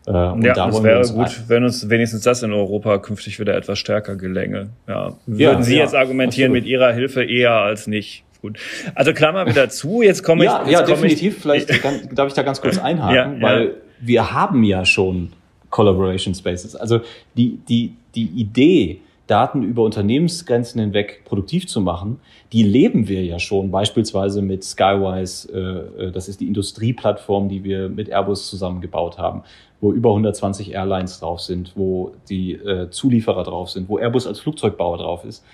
Äh, 0.05 0.11
und 0.11 0.43
ja, 0.43 0.53
da 0.53 0.67
das 0.67 0.83
wäre 0.83 1.07
gut, 1.07 1.43
wenn 1.47 1.63
uns 1.63 1.89
wenigstens 1.89 2.23
das 2.23 2.43
in 2.43 2.51
Europa 2.51 2.97
künftig 2.97 3.39
wieder 3.39 3.55
etwas 3.55 3.79
stärker 3.79 4.17
gelänge. 4.17 4.71
Ja. 4.89 5.13
Würden 5.25 5.59
ja, 5.59 5.61
Sie 5.61 5.75
ja, 5.75 5.83
jetzt 5.83 5.95
argumentieren 5.95 6.51
absolut. 6.51 6.65
mit 6.65 6.69
Ihrer 6.69 6.91
Hilfe 6.91 7.23
eher 7.23 7.53
als 7.53 7.87
nicht? 7.87 8.25
Gut. 8.41 8.57
Also 8.95 9.13
Klammer 9.13 9.45
wieder 9.45 9.69
zu, 9.69 10.01
jetzt 10.01 10.23
komme 10.23 10.45
ich. 10.45 10.49
Ja, 10.49 10.67
ja 10.67 10.81
definitiv. 10.83 11.37
Ich, 11.37 11.41
Vielleicht 11.41 11.69
ich, 11.69 11.81
darf 12.13 12.27
ich 12.27 12.33
da 12.33 12.41
ganz 12.41 12.61
kurz 12.61 12.77
einhaken, 12.77 13.39
ja, 13.39 13.41
weil 13.41 13.75
wir 13.99 14.33
haben 14.33 14.63
ja 14.63 14.83
schon 14.83 15.31
Collaboration 15.69 16.33
Spaces. 16.33 16.75
Also 16.75 17.01
die, 17.37 17.59
die, 17.67 17.95
die 18.15 18.25
Idee, 18.25 19.01
Daten 19.27 19.63
über 19.63 19.83
Unternehmensgrenzen 19.83 20.81
hinweg 20.81 21.21
produktiv 21.23 21.65
zu 21.65 21.79
machen, 21.79 22.19
die 22.51 22.63
leben 22.63 23.07
wir 23.07 23.23
ja 23.23 23.39
schon, 23.39 23.71
beispielsweise 23.71 24.41
mit 24.41 24.63
Skywise, 24.63 25.47
äh, 25.53 26.03
äh, 26.07 26.11
das 26.11 26.27
ist 26.27 26.41
die 26.41 26.47
Industrieplattform, 26.47 27.47
die 27.47 27.63
wir 27.63 27.87
mit 27.87 28.09
Airbus 28.09 28.49
zusammengebaut 28.49 29.17
haben, 29.17 29.43
wo 29.79 29.93
über 29.93 30.09
120 30.09 30.73
Airlines 30.73 31.21
drauf 31.21 31.39
sind, 31.39 31.71
wo 31.75 32.13
die 32.29 32.53
äh, 32.53 32.89
Zulieferer 32.89 33.43
drauf 33.43 33.69
sind, 33.69 33.87
wo 33.87 33.97
Airbus 33.99 34.27
als 34.27 34.41
Flugzeugbauer 34.41 34.97
drauf 34.97 35.23
ist. 35.23 35.45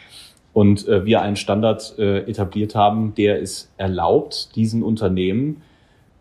Und 0.57 0.87
äh, 0.87 1.05
wir 1.05 1.21
einen 1.21 1.35
Standard 1.35 1.99
äh, 1.99 2.21
etabliert 2.21 2.73
haben, 2.73 3.13
der 3.13 3.39
es 3.39 3.71
erlaubt, 3.77 4.55
diesen 4.55 4.81
Unternehmen 4.81 5.61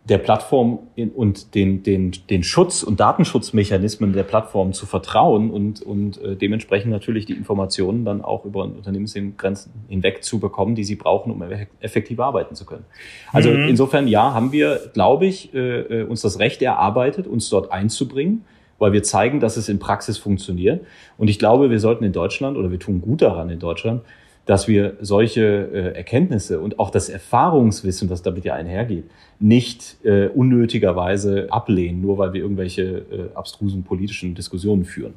der 0.03 0.19
Plattform 0.19 0.77
und 1.15 1.55
den, 1.55 1.81
den, 1.81 2.11
den 2.29 2.43
Schutz 2.43 2.83
und 2.83 2.99
Datenschutzmechanismen 2.99 4.13
der 4.13 4.21
Plattform 4.21 4.73
zu 4.73 4.85
vertrauen 4.85 5.49
und, 5.49 5.81
und 5.81 6.21
äh, 6.21 6.35
dementsprechend 6.35 6.91
natürlich 6.91 7.25
die 7.25 7.33
Informationen 7.33 8.05
dann 8.05 8.21
auch 8.21 8.45
über 8.45 8.65
Unternehmensgrenzen 8.65 9.71
hinweg 9.89 10.23
zu 10.23 10.39
bekommen, 10.39 10.75
die 10.75 10.83
sie 10.83 10.97
brauchen, 10.97 11.31
um 11.31 11.43
effektiv 11.79 12.19
arbeiten 12.19 12.53
zu 12.53 12.65
können. 12.65 12.85
Also 13.33 13.49
mhm. 13.49 13.69
insofern, 13.69 14.07
ja, 14.07 14.35
haben 14.35 14.51
wir, 14.51 14.91
glaube 14.93 15.25
ich, 15.25 15.51
äh, 15.55 15.79
äh, 15.79 16.03
uns 16.03 16.21
das 16.21 16.37
Recht 16.37 16.61
erarbeitet, 16.61 17.25
uns 17.25 17.49
dort 17.49 17.71
einzubringen, 17.71 18.45
weil 18.77 18.93
wir 18.93 19.01
zeigen, 19.01 19.39
dass 19.39 19.57
es 19.57 19.67
in 19.67 19.79
Praxis 19.79 20.19
funktioniert. 20.19 20.85
Und 21.17 21.27
ich 21.27 21.39
glaube, 21.39 21.71
wir 21.71 21.79
sollten 21.79 22.03
in 22.03 22.13
Deutschland 22.13 22.55
oder 22.55 22.69
wir 22.69 22.77
tun 22.77 23.01
gut 23.01 23.23
daran 23.23 23.49
in 23.49 23.57
Deutschland, 23.57 24.03
dass 24.47 24.67
wir 24.67 24.97
solche 25.01 25.41
äh, 25.41 25.97
Erkenntnisse 25.97 26.59
und 26.59 26.79
auch 26.79 26.89
das 26.89 27.09
Erfahrungswissen, 27.09 28.09
was 28.09 28.23
damit 28.23 28.45
ja 28.45 28.55
einhergeht, 28.55 29.03
nicht 29.39 29.97
äh, 30.03 30.27
unnötigerweise 30.27 31.47
ablehnen, 31.51 32.01
nur 32.01 32.17
weil 32.17 32.33
wir 32.33 32.41
irgendwelche 32.41 32.83
äh, 32.83 33.35
abstrusen 33.35 33.83
politischen 33.83 34.33
Diskussionen 34.33 34.85
führen. 34.85 35.13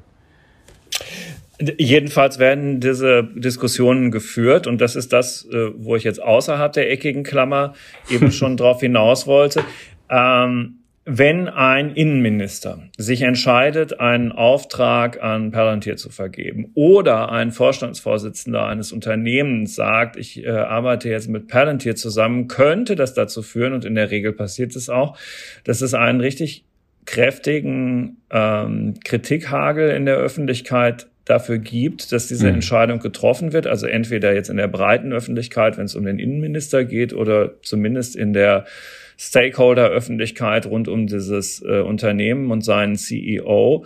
Jedenfalls 1.79 2.39
werden 2.39 2.81
diese 2.81 3.29
Diskussionen 3.35 4.11
geführt 4.11 4.67
und 4.67 4.81
das 4.81 4.97
ist 4.97 5.13
das, 5.13 5.45
äh, 5.47 5.71
wo 5.77 5.95
ich 5.95 6.05
jetzt 6.05 6.21
außerhalb 6.21 6.73
der 6.73 6.91
eckigen 6.91 7.23
Klammer 7.23 7.75
eben 8.11 8.33
schon 8.33 8.57
drauf 8.57 8.81
hinaus 8.81 9.27
wollte. 9.27 9.63
Ähm, 10.11 10.80
wenn 11.13 11.49
ein 11.49 11.91
Innenminister 11.91 12.83
sich 12.97 13.23
entscheidet, 13.23 13.99
einen 13.99 14.31
Auftrag 14.31 15.21
an 15.23 15.51
Palantir 15.51 15.97
zu 15.97 16.09
vergeben 16.09 16.71
oder 16.75 17.33
ein 17.33 17.51
Vorstandsvorsitzender 17.51 18.65
eines 18.65 18.93
Unternehmens 18.93 19.75
sagt, 19.75 20.17
ich 20.17 20.45
äh, 20.45 20.51
arbeite 20.51 21.09
jetzt 21.09 21.29
mit 21.29 21.49
Palantir 21.49 21.97
zusammen, 21.97 22.47
könnte 22.47 22.95
das 22.95 23.13
dazu 23.13 23.43
führen, 23.43 23.73
und 23.73 23.85
in 23.85 23.97
der 23.97 24.13
Regel 24.13 24.33
passiert 24.33 24.77
es 24.77 24.89
auch, 24.89 25.19
dass 25.65 25.81
es 25.81 25.95
einen 25.95 26.21
richtig 26.21 26.65
kräftigen 27.07 28.19
ähm, 28.31 28.95
Kritikhagel 29.05 29.91
in 29.91 30.07
der 30.07 30.17
Öffentlichkeit 30.17 31.09
dafür 31.25 31.59
gibt, 31.59 32.13
dass 32.13 32.29
diese 32.29 32.49
mhm. 32.49 32.55
Entscheidung 32.55 33.01
getroffen 33.01 33.53
wird. 33.53 33.67
Also 33.67 33.87
entweder 33.87 34.33
jetzt 34.33 34.49
in 34.49 34.57
der 34.57 34.69
breiten 34.69 35.13
Öffentlichkeit, 35.13 35.77
wenn 35.77 35.87
es 35.87 35.97
um 35.97 36.05
den 36.05 36.19
Innenminister 36.21 36.85
geht, 36.85 37.13
oder 37.13 37.61
zumindest 37.63 38.15
in 38.15 38.33
der 38.33 38.65
Stakeholder-Öffentlichkeit 39.21 40.65
rund 40.65 40.89
um 40.89 41.07
dieses 41.07 41.63
äh, 41.63 41.81
Unternehmen 41.81 42.51
und 42.51 42.63
seinen 42.63 42.97
CEO. 42.97 43.85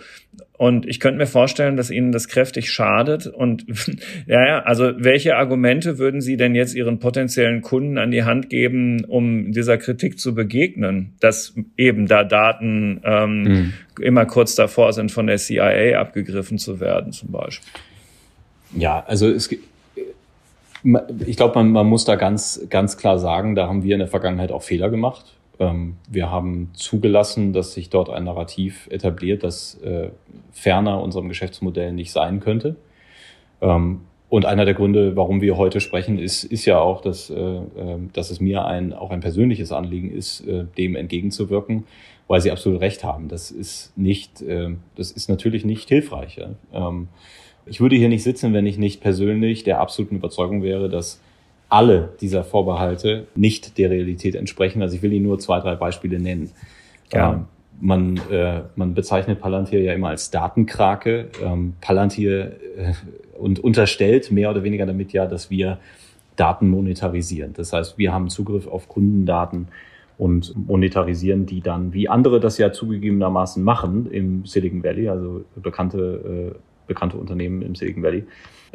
Und 0.53 0.85
ich 0.85 1.01
könnte 1.01 1.17
mir 1.17 1.27
vorstellen, 1.27 1.75
dass 1.75 1.91
Ihnen 1.91 2.13
das 2.13 2.29
kräftig 2.29 2.71
schadet. 2.71 3.27
Und 3.27 3.65
ja, 4.27 4.47
ja, 4.47 4.59
also 4.59 4.93
welche 4.97 5.35
Argumente 5.35 5.97
würden 5.97 6.21
Sie 6.21 6.37
denn 6.37 6.55
jetzt 6.55 6.73
Ihren 6.73 6.99
potenziellen 6.99 7.61
Kunden 7.61 7.97
an 7.97 8.11
die 8.11 8.23
Hand 8.23 8.49
geben, 8.49 9.03
um 9.03 9.51
dieser 9.51 9.77
Kritik 9.77 10.19
zu 10.19 10.33
begegnen, 10.33 11.15
dass 11.19 11.53
eben 11.75 12.07
da 12.07 12.23
Daten 12.23 13.01
ähm, 13.03 13.41
mhm. 13.43 13.73
immer 13.99 14.25
kurz 14.25 14.55
davor 14.55 14.93
sind, 14.93 15.11
von 15.11 15.27
der 15.27 15.35
CIA 15.35 15.99
abgegriffen 15.99 16.57
zu 16.57 16.79
werden, 16.79 17.11
zum 17.11 17.33
Beispiel? 17.33 17.73
Ja, 18.73 19.03
also 19.05 19.29
es 19.29 19.49
gibt 19.49 19.65
ich 21.25 21.37
glaube, 21.37 21.55
man, 21.55 21.71
man 21.71 21.87
muss 21.87 22.05
da 22.05 22.15
ganz, 22.15 22.67
ganz 22.69 22.97
klar 22.97 23.17
sagen, 23.17 23.55
da 23.55 23.67
haben 23.67 23.83
wir 23.83 23.93
in 23.93 23.99
der 23.99 24.07
Vergangenheit 24.07 24.51
auch 24.51 24.61
Fehler 24.61 24.89
gemacht. 24.89 25.35
Ähm, 25.59 25.95
wir 26.09 26.29
haben 26.29 26.69
zugelassen, 26.73 27.53
dass 27.53 27.73
sich 27.73 27.89
dort 27.89 28.09
ein 28.09 28.25
Narrativ 28.25 28.87
etabliert, 28.91 29.43
das 29.43 29.75
äh, 29.81 30.09
ferner 30.51 31.01
unserem 31.01 31.27
Geschäftsmodell 31.27 31.91
nicht 31.91 32.11
sein 32.11 32.39
könnte. 32.39 32.75
Ähm, 33.61 34.01
und 34.29 34.45
einer 34.45 34.65
der 34.65 34.73
Gründe, 34.73 35.15
warum 35.15 35.41
wir 35.41 35.55
heute 35.55 35.79
sprechen, 35.79 36.19
ist, 36.19 36.43
ist 36.43 36.65
ja 36.65 36.79
auch, 36.79 37.01
dass, 37.01 37.29
äh, 37.29 37.35
ähm, 37.35 38.09
dass 38.13 38.31
es 38.31 38.39
mir 38.39 38.65
ein, 38.65 38.93
auch 38.93 39.11
ein 39.11 39.21
persönliches 39.21 39.71
Anliegen 39.71 40.11
ist, 40.11 40.41
äh, 40.41 40.65
dem 40.77 40.95
entgegenzuwirken, 40.95 41.85
weil 42.27 42.41
Sie 42.41 42.51
absolut 42.51 42.81
recht 42.81 43.03
haben. 43.03 43.27
Das 43.27 43.51
ist 43.51 43.95
nicht, 43.95 44.43
das 44.95 45.11
ist 45.11 45.29
natürlich 45.29 45.63
nicht 45.63 45.87
hilfreich. 45.89 46.37
Ja? 46.37 46.55
Ich 47.65 47.81
würde 47.81 47.95
hier 47.95 48.09
nicht 48.09 48.23
sitzen, 48.23 48.53
wenn 48.53 48.65
ich 48.65 48.77
nicht 48.77 49.01
persönlich 49.01 49.63
der 49.63 49.79
absoluten 49.79 50.15
Überzeugung 50.15 50.63
wäre, 50.63 50.89
dass 50.89 51.19
alle 51.69 52.09
dieser 52.21 52.43
Vorbehalte 52.43 53.27
nicht 53.35 53.77
der 53.77 53.89
Realität 53.89 54.35
entsprechen. 54.35 54.81
Also 54.81 54.95
ich 54.95 55.01
will 55.01 55.11
Ihnen 55.13 55.25
nur 55.25 55.39
zwei, 55.39 55.59
drei 55.59 55.75
Beispiele 55.75 56.19
nennen. 56.19 56.51
Ja. 57.11 57.33
Ähm, 57.33 57.45
man, 57.81 58.21
äh, 58.31 58.61
man 58.75 58.93
bezeichnet 58.93 59.39
Palantir 59.41 59.81
ja 59.81 59.93
immer 59.93 60.09
als 60.09 60.31
Datenkrake. 60.31 61.29
Ähm, 61.43 61.73
Palantir 61.81 62.53
äh, 62.77 62.93
und 63.37 63.59
unterstellt 63.59 64.31
mehr 64.31 64.51
oder 64.51 64.63
weniger 64.63 64.85
damit 64.85 65.11
ja, 65.11 65.25
dass 65.25 65.49
wir 65.49 65.79
Daten 66.35 66.69
monetarisieren. 66.69 67.53
Das 67.53 67.73
heißt, 67.73 67.97
wir 67.97 68.13
haben 68.13 68.29
Zugriff 68.29 68.67
auf 68.67 68.87
Kundendaten 68.87 69.67
und 70.17 70.53
monetarisieren 70.67 71.45
die 71.45 71.61
dann, 71.61 71.93
wie 71.93 72.07
andere 72.07 72.39
das 72.39 72.57
ja 72.57 72.71
zugegebenermaßen 72.71 73.61
machen 73.61 74.09
im 74.11 74.45
Silicon 74.45 74.83
Valley, 74.83 75.09
also 75.09 75.43
bekannte, 75.61 76.53
äh, 76.53 76.59
bekannte 76.87 77.17
Unternehmen 77.17 77.61
im 77.61 77.75
Silicon 77.75 78.03
Valley. 78.03 78.23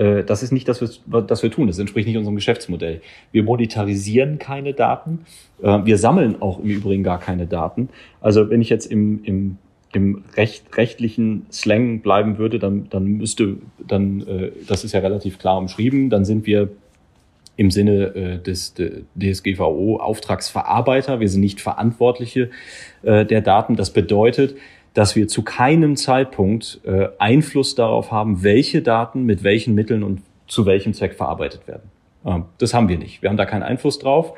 Äh, 0.01 0.25
das 0.25 0.43
ist 0.43 0.51
nicht 0.51 0.67
das, 0.67 0.81
was 0.81 1.43
wir 1.43 1.51
tun. 1.51 1.67
Das 1.67 1.79
entspricht 1.79 2.09
nicht 2.09 2.17
unserem 2.17 2.37
Geschäftsmodell. 2.37 3.03
Wir 3.33 3.43
monetarisieren 3.43 4.39
keine 4.39 4.73
Daten. 4.73 5.21
Äh, 5.63 5.85
wir 5.85 5.99
sammeln 5.99 6.41
auch 6.41 6.59
im 6.59 6.71
Übrigen 6.71 7.03
gar 7.03 7.21
keine 7.21 7.47
Daten. 7.47 7.91
Also 8.21 8.49
wenn 8.51 8.63
ich 8.63 8.71
jetzt 8.71 8.87
im, 8.87 9.23
im 9.25 9.59
im 9.93 10.23
recht, 10.37 10.77
rechtlichen 10.77 11.47
Slang 11.51 11.99
bleiben 11.99 12.39
würde, 12.39 12.61
dann, 12.61 12.87
dann 12.91 13.07
müsste, 13.07 13.57
dann, 13.85 14.21
äh, 14.21 14.53
das 14.69 14.85
ist 14.85 14.93
ja 14.93 15.01
relativ 15.01 15.41
klar 15.41 15.59
umschrieben, 15.59 16.11
dann 16.11 16.25
sind 16.25 16.47
wir 16.47 16.69
im 17.57 17.73
Sinne 17.73 18.39
des, 18.39 18.75
DSGVO 19.21 19.97
Auftragsverarbeiter. 19.97 21.21
Wir 21.21 21.29
sind 21.29 21.43
nicht 21.43 21.61
Verantwortliche 21.61 22.49
der 23.03 23.41
Daten. 23.43 23.77
Das 23.77 23.93
bedeutet, 23.93 24.55
dass 24.95 25.17
wir 25.17 25.29
zu 25.29 25.43
keinem 25.43 25.97
Zeitpunkt 25.97 26.81
äh, 26.85 27.09
Einfluss 27.19 27.75
darauf 27.75 28.11
haben, 28.11 28.43
welche 28.43 28.83
Daten 28.83 29.25
mit 29.25 29.45
welchen 29.45 29.75
Mitteln 29.75 30.03
und 30.03 30.23
zu 30.47 30.67
welchem 30.67 30.95
Zweck 30.95 31.15
verarbeitet 31.15 31.69
werden. 31.69 31.91
Ähm, 32.25 32.45
das 32.59 32.75
haben 32.75 32.89
wir 32.89 32.99
nicht. 32.99 33.23
Wir 33.23 33.31
haben 33.31 33.37
da 33.37 33.47
keinen 33.47 33.63
Einfluss 33.63 33.99
drauf. 33.99 34.35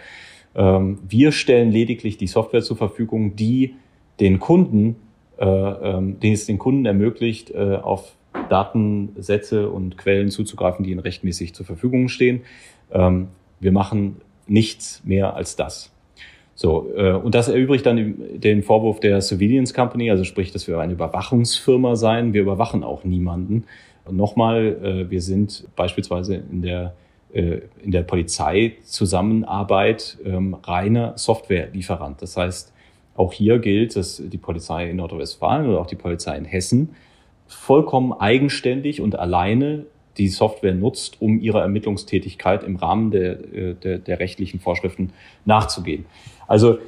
Ähm, 0.54 0.98
wir 1.08 1.32
stellen 1.32 1.70
lediglich 1.70 2.18
die 2.18 2.26
Software 2.26 2.62
zur 2.62 2.76
Verfügung, 2.76 3.36
die 3.36 3.74
den 4.20 4.38
Kunden, 4.38 4.96
äh, 5.38 5.46
ähm, 5.46 6.20
den 6.20 6.34
es 6.34 6.46
den 6.46 6.58
Kunden 6.58 6.84
ermöglicht, 6.84 7.50
äh, 7.50 7.76
auf 7.76 8.14
Datensätze 8.48 9.70
und 9.70 9.96
Quellen 9.96 10.30
zuzugreifen, 10.30 10.84
die 10.84 10.90
ihnen 10.90 11.00
rechtmäßig 11.00 11.54
zur 11.54 11.66
Verfügung 11.66 12.08
stehen. 12.08 12.42
Ähm, 12.90 13.28
wir 13.60 13.72
machen 13.72 14.20
nichts 14.46 15.02
mehr 15.04 15.34
als 15.34 15.56
das. 15.56 15.91
So, 16.54 16.90
äh, 16.96 17.12
und 17.12 17.34
das 17.34 17.48
erübrigt 17.48 17.86
dann 17.86 18.16
den 18.34 18.62
Vorwurf 18.62 19.00
der 19.00 19.20
Surveillance 19.20 19.72
Company, 19.72 20.10
also 20.10 20.24
sprich, 20.24 20.52
dass 20.52 20.68
wir 20.68 20.78
eine 20.78 20.92
Überwachungsfirma 20.92 21.96
sein. 21.96 22.34
Wir 22.34 22.42
überwachen 22.42 22.84
auch 22.84 23.04
niemanden. 23.04 23.64
Und 24.04 24.16
nochmal, 24.16 24.76
äh, 24.82 25.10
wir 25.10 25.22
sind 25.22 25.64
beispielsweise 25.76 26.36
in 26.36 26.62
der 26.62 26.94
äh, 27.32 27.60
in 27.82 27.92
der 27.92 28.02
Polizeizusammenarbeit 28.02 30.18
ähm, 30.22 30.54
reiner 30.62 31.16
Softwarelieferant. 31.16 32.20
Das 32.20 32.36
heißt, 32.36 32.74
auch 33.14 33.32
hier 33.32 33.58
gilt, 33.58 33.96
dass 33.96 34.22
die 34.22 34.36
Polizei 34.36 34.90
in 34.90 34.96
Nordrhein-Westfalen 34.96 35.66
oder 35.66 35.80
auch 35.80 35.86
die 35.86 35.96
Polizei 35.96 36.36
in 36.36 36.44
Hessen 36.44 36.94
vollkommen 37.46 38.12
eigenständig 38.12 39.00
und 39.00 39.18
alleine 39.18 39.86
die 40.18 40.28
Software 40.28 40.74
nutzt, 40.74 41.20
um 41.20 41.40
ihrer 41.40 41.62
Ermittlungstätigkeit 41.62 42.64
im 42.64 42.76
Rahmen 42.76 43.10
der, 43.10 43.34
der, 43.74 43.98
der 43.98 44.20
rechtlichen 44.20 44.60
Vorschriften 44.60 45.12
nachzugehen. 45.44 46.04
Also 46.46 46.78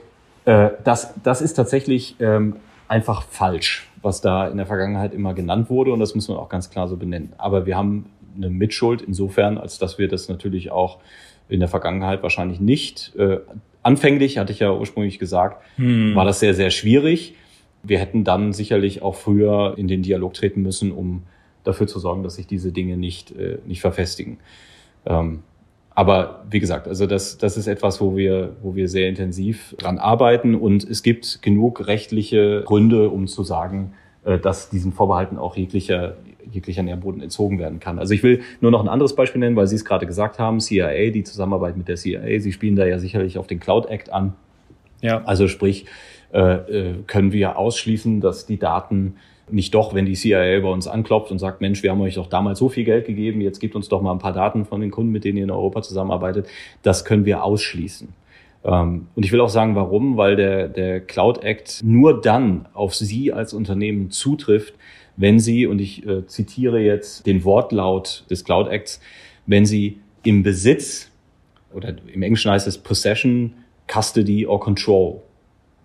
äh, 0.45 0.71
das, 0.85 1.15
das 1.23 1.41
ist 1.41 1.55
tatsächlich 1.55 2.17
ähm, 2.21 2.57
einfach 2.89 3.23
falsch, 3.23 3.89
was 4.03 4.21
da 4.21 4.49
in 4.49 4.59
der 4.59 4.67
Vergangenheit 4.67 5.15
immer 5.15 5.35
genannt 5.35 5.71
wurde 5.71 5.93
und 5.93 6.01
das 6.01 6.15
muss 6.15 6.29
man 6.29 6.37
auch 6.37 6.49
ganz 6.49 6.71
klar 6.71 6.89
so 6.89 6.97
benennen. 6.97 7.33
Aber 7.39 7.67
wir 7.67 7.77
haben 7.77 8.07
eine 8.37 8.51
Mitschuld 8.51 9.03
insofern, 9.03 9.59
als 9.59 9.79
dass 9.79 9.99
wir 9.99 10.09
das 10.09 10.29
natürlich 10.29 10.71
auch 10.71 10.99
in 11.49 11.61
der 11.61 11.69
Vergangenheit 11.69 12.23
wahrscheinlich 12.23 12.61
nicht. 12.61 13.15
Äh, 13.17 13.39
anfänglich, 13.83 14.39
hatte 14.39 14.53
ich 14.53 14.61
ja 14.61 14.73
ursprünglich 14.73 15.19
gesagt, 15.19 15.63
hm. 15.77 16.15
war 16.15 16.25
das 16.25 16.41
sehr, 16.41 16.55
sehr 16.55 16.71
schwierig. 16.71 17.35
Wir 17.83 17.99
hätten 17.99 18.25
dann 18.25 18.53
sicherlich 18.53 19.03
auch 19.03 19.15
früher 19.15 19.75
in 19.77 19.89
den 19.89 20.03
Dialog 20.03 20.35
treten 20.35 20.63
müssen, 20.63 20.91
um 20.91 21.25
dafür 21.65 21.87
zu 21.87 21.99
sorgen, 21.99 22.23
dass 22.23 22.37
sich 22.37 22.47
diese 22.47 22.73
Dinge 22.73 22.97
nicht, 22.97 23.33
äh, 23.33 23.59
nicht 23.67 23.81
verfestigen. 23.81 24.39
Ähm, 25.07 25.43
aber 25.95 26.45
wie 26.51 26.59
gesagt, 26.59 26.89
also 26.89 27.07
das, 27.07 27.39
das 27.39 27.57
ist 27.57 27.67
etwas, 27.69 28.01
wo 28.01 28.17
wir, 28.17 28.57
wo 28.63 28.75
wir 28.75 28.89
sehr 28.89 29.09
intensiv 29.09 29.77
dran 29.79 29.99
arbeiten 29.99 30.55
und 30.55 30.83
es 30.85 31.03
gibt 31.03 31.41
genug 31.43 31.87
rechtliche 31.87 32.63
Gründe, 32.65 33.11
um 33.11 33.29
zu 33.29 33.45
sagen, 33.45 33.95
äh, 34.25 34.39
dass 34.39 34.71
diesen 34.71 34.93
Vorbehalten 34.93 35.39
auch 35.39 35.57
jeglicher, 35.57 36.17
jeglicher 36.51 36.83
Nährboden 36.83 37.23
entzogen 37.23 37.59
werden 37.61 37.79
kann. 37.79 37.99
Also 37.99 38.13
ich 38.13 38.23
will 38.25 38.41
nur 38.61 38.73
noch 38.73 38.83
ein 38.83 38.89
anderes 38.89 39.15
Beispiel 39.15 39.39
nennen, 39.39 39.55
weil 39.55 39.69
Sie 39.69 39.77
es 39.77 39.85
gerade 39.85 40.07
gesagt 40.07 40.39
haben, 40.39 40.61
CIA, 40.61 41.11
die 41.11 41.23
Zusammenarbeit 41.23 41.77
mit 41.77 41.87
der 41.87 41.97
CIA, 41.97 42.41
Sie 42.41 42.53
spielen 42.53 42.75
da 42.75 42.87
ja 42.87 42.99
sicherlich 42.99 43.39
auf 43.39 43.47
den 43.47 43.61
Cloud 43.61 43.87
Act 43.87 44.13
an. 44.13 44.35
Ja. 45.01 45.23
Also 45.25 45.47
sprich, 45.47 45.87
äh, 46.33 46.41
äh, 46.41 46.95
können 47.07 47.31
wir 47.31 47.57
ausschließen, 47.57 48.21
dass 48.21 48.47
die 48.47 48.59
Daten 48.59 49.17
nicht 49.51 49.75
doch, 49.75 49.95
wenn 49.95 50.07
die 50.07 50.15
CIA 50.15 50.61
bei 50.61 50.69
uns 50.69 50.87
anklopft 50.87 51.31
und 51.31 51.39
sagt, 51.39 51.61
Mensch, 51.61 51.83
wir 51.83 51.91
haben 51.91 52.01
euch 52.01 52.15
doch 52.15 52.29
damals 52.29 52.59
so 52.59 52.69
viel 52.69 52.85
Geld 52.85 53.07
gegeben, 53.07 53.41
jetzt 53.41 53.61
gebt 53.61 53.75
uns 53.75 53.89
doch 53.89 54.01
mal 54.01 54.13
ein 54.13 54.19
paar 54.19 54.33
Daten 54.33 54.65
von 54.65 54.81
den 54.81 54.91
Kunden, 54.91 55.13
mit 55.13 55.25
denen 55.25 55.39
ihr 55.39 55.45
in 55.45 55.51
Europa 55.51 55.83
zusammenarbeitet, 55.83 56.47
das 56.83 57.05
können 57.05 57.25
wir 57.25 57.45
ausschließen. 57.45 58.09
Ähm, 58.65 59.09
und 59.15 59.25
ich 59.25 59.33
will 59.33 59.41
auch 59.41 59.49
sagen, 59.51 59.75
warum, 59.75 60.17
weil 60.17 60.37
der, 60.37 60.69
der 60.69 61.01
Cloud 61.01 61.45
Act 61.45 61.83
nur 61.85 62.21
dann 62.21 62.67
auf 62.73 62.95
Sie 62.95 63.33
als 63.33 63.53
Unternehmen 63.53 64.11
zutrifft, 64.11 64.75
wenn 65.17 65.39
Sie, 65.39 65.67
und 65.67 65.81
ich 65.81 66.07
äh, 66.07 66.27
zitiere 66.27 66.81
jetzt 66.81 67.27
den 67.27 67.45
Wortlaut 67.45 68.25
des 68.31 68.45
Cloud 68.45 68.69
Acts, 68.69 69.01
wenn 69.47 69.67
Sie 69.67 69.99
im 70.23 70.43
Besitz, 70.43 71.11
oder 71.73 71.95
im 72.13 72.23
Englischen 72.23 72.51
heißt 72.51 72.67
es 72.67 72.79
Possession, 72.79 73.53
Custody 73.87 74.47
or 74.47 74.61
Control 74.61 75.21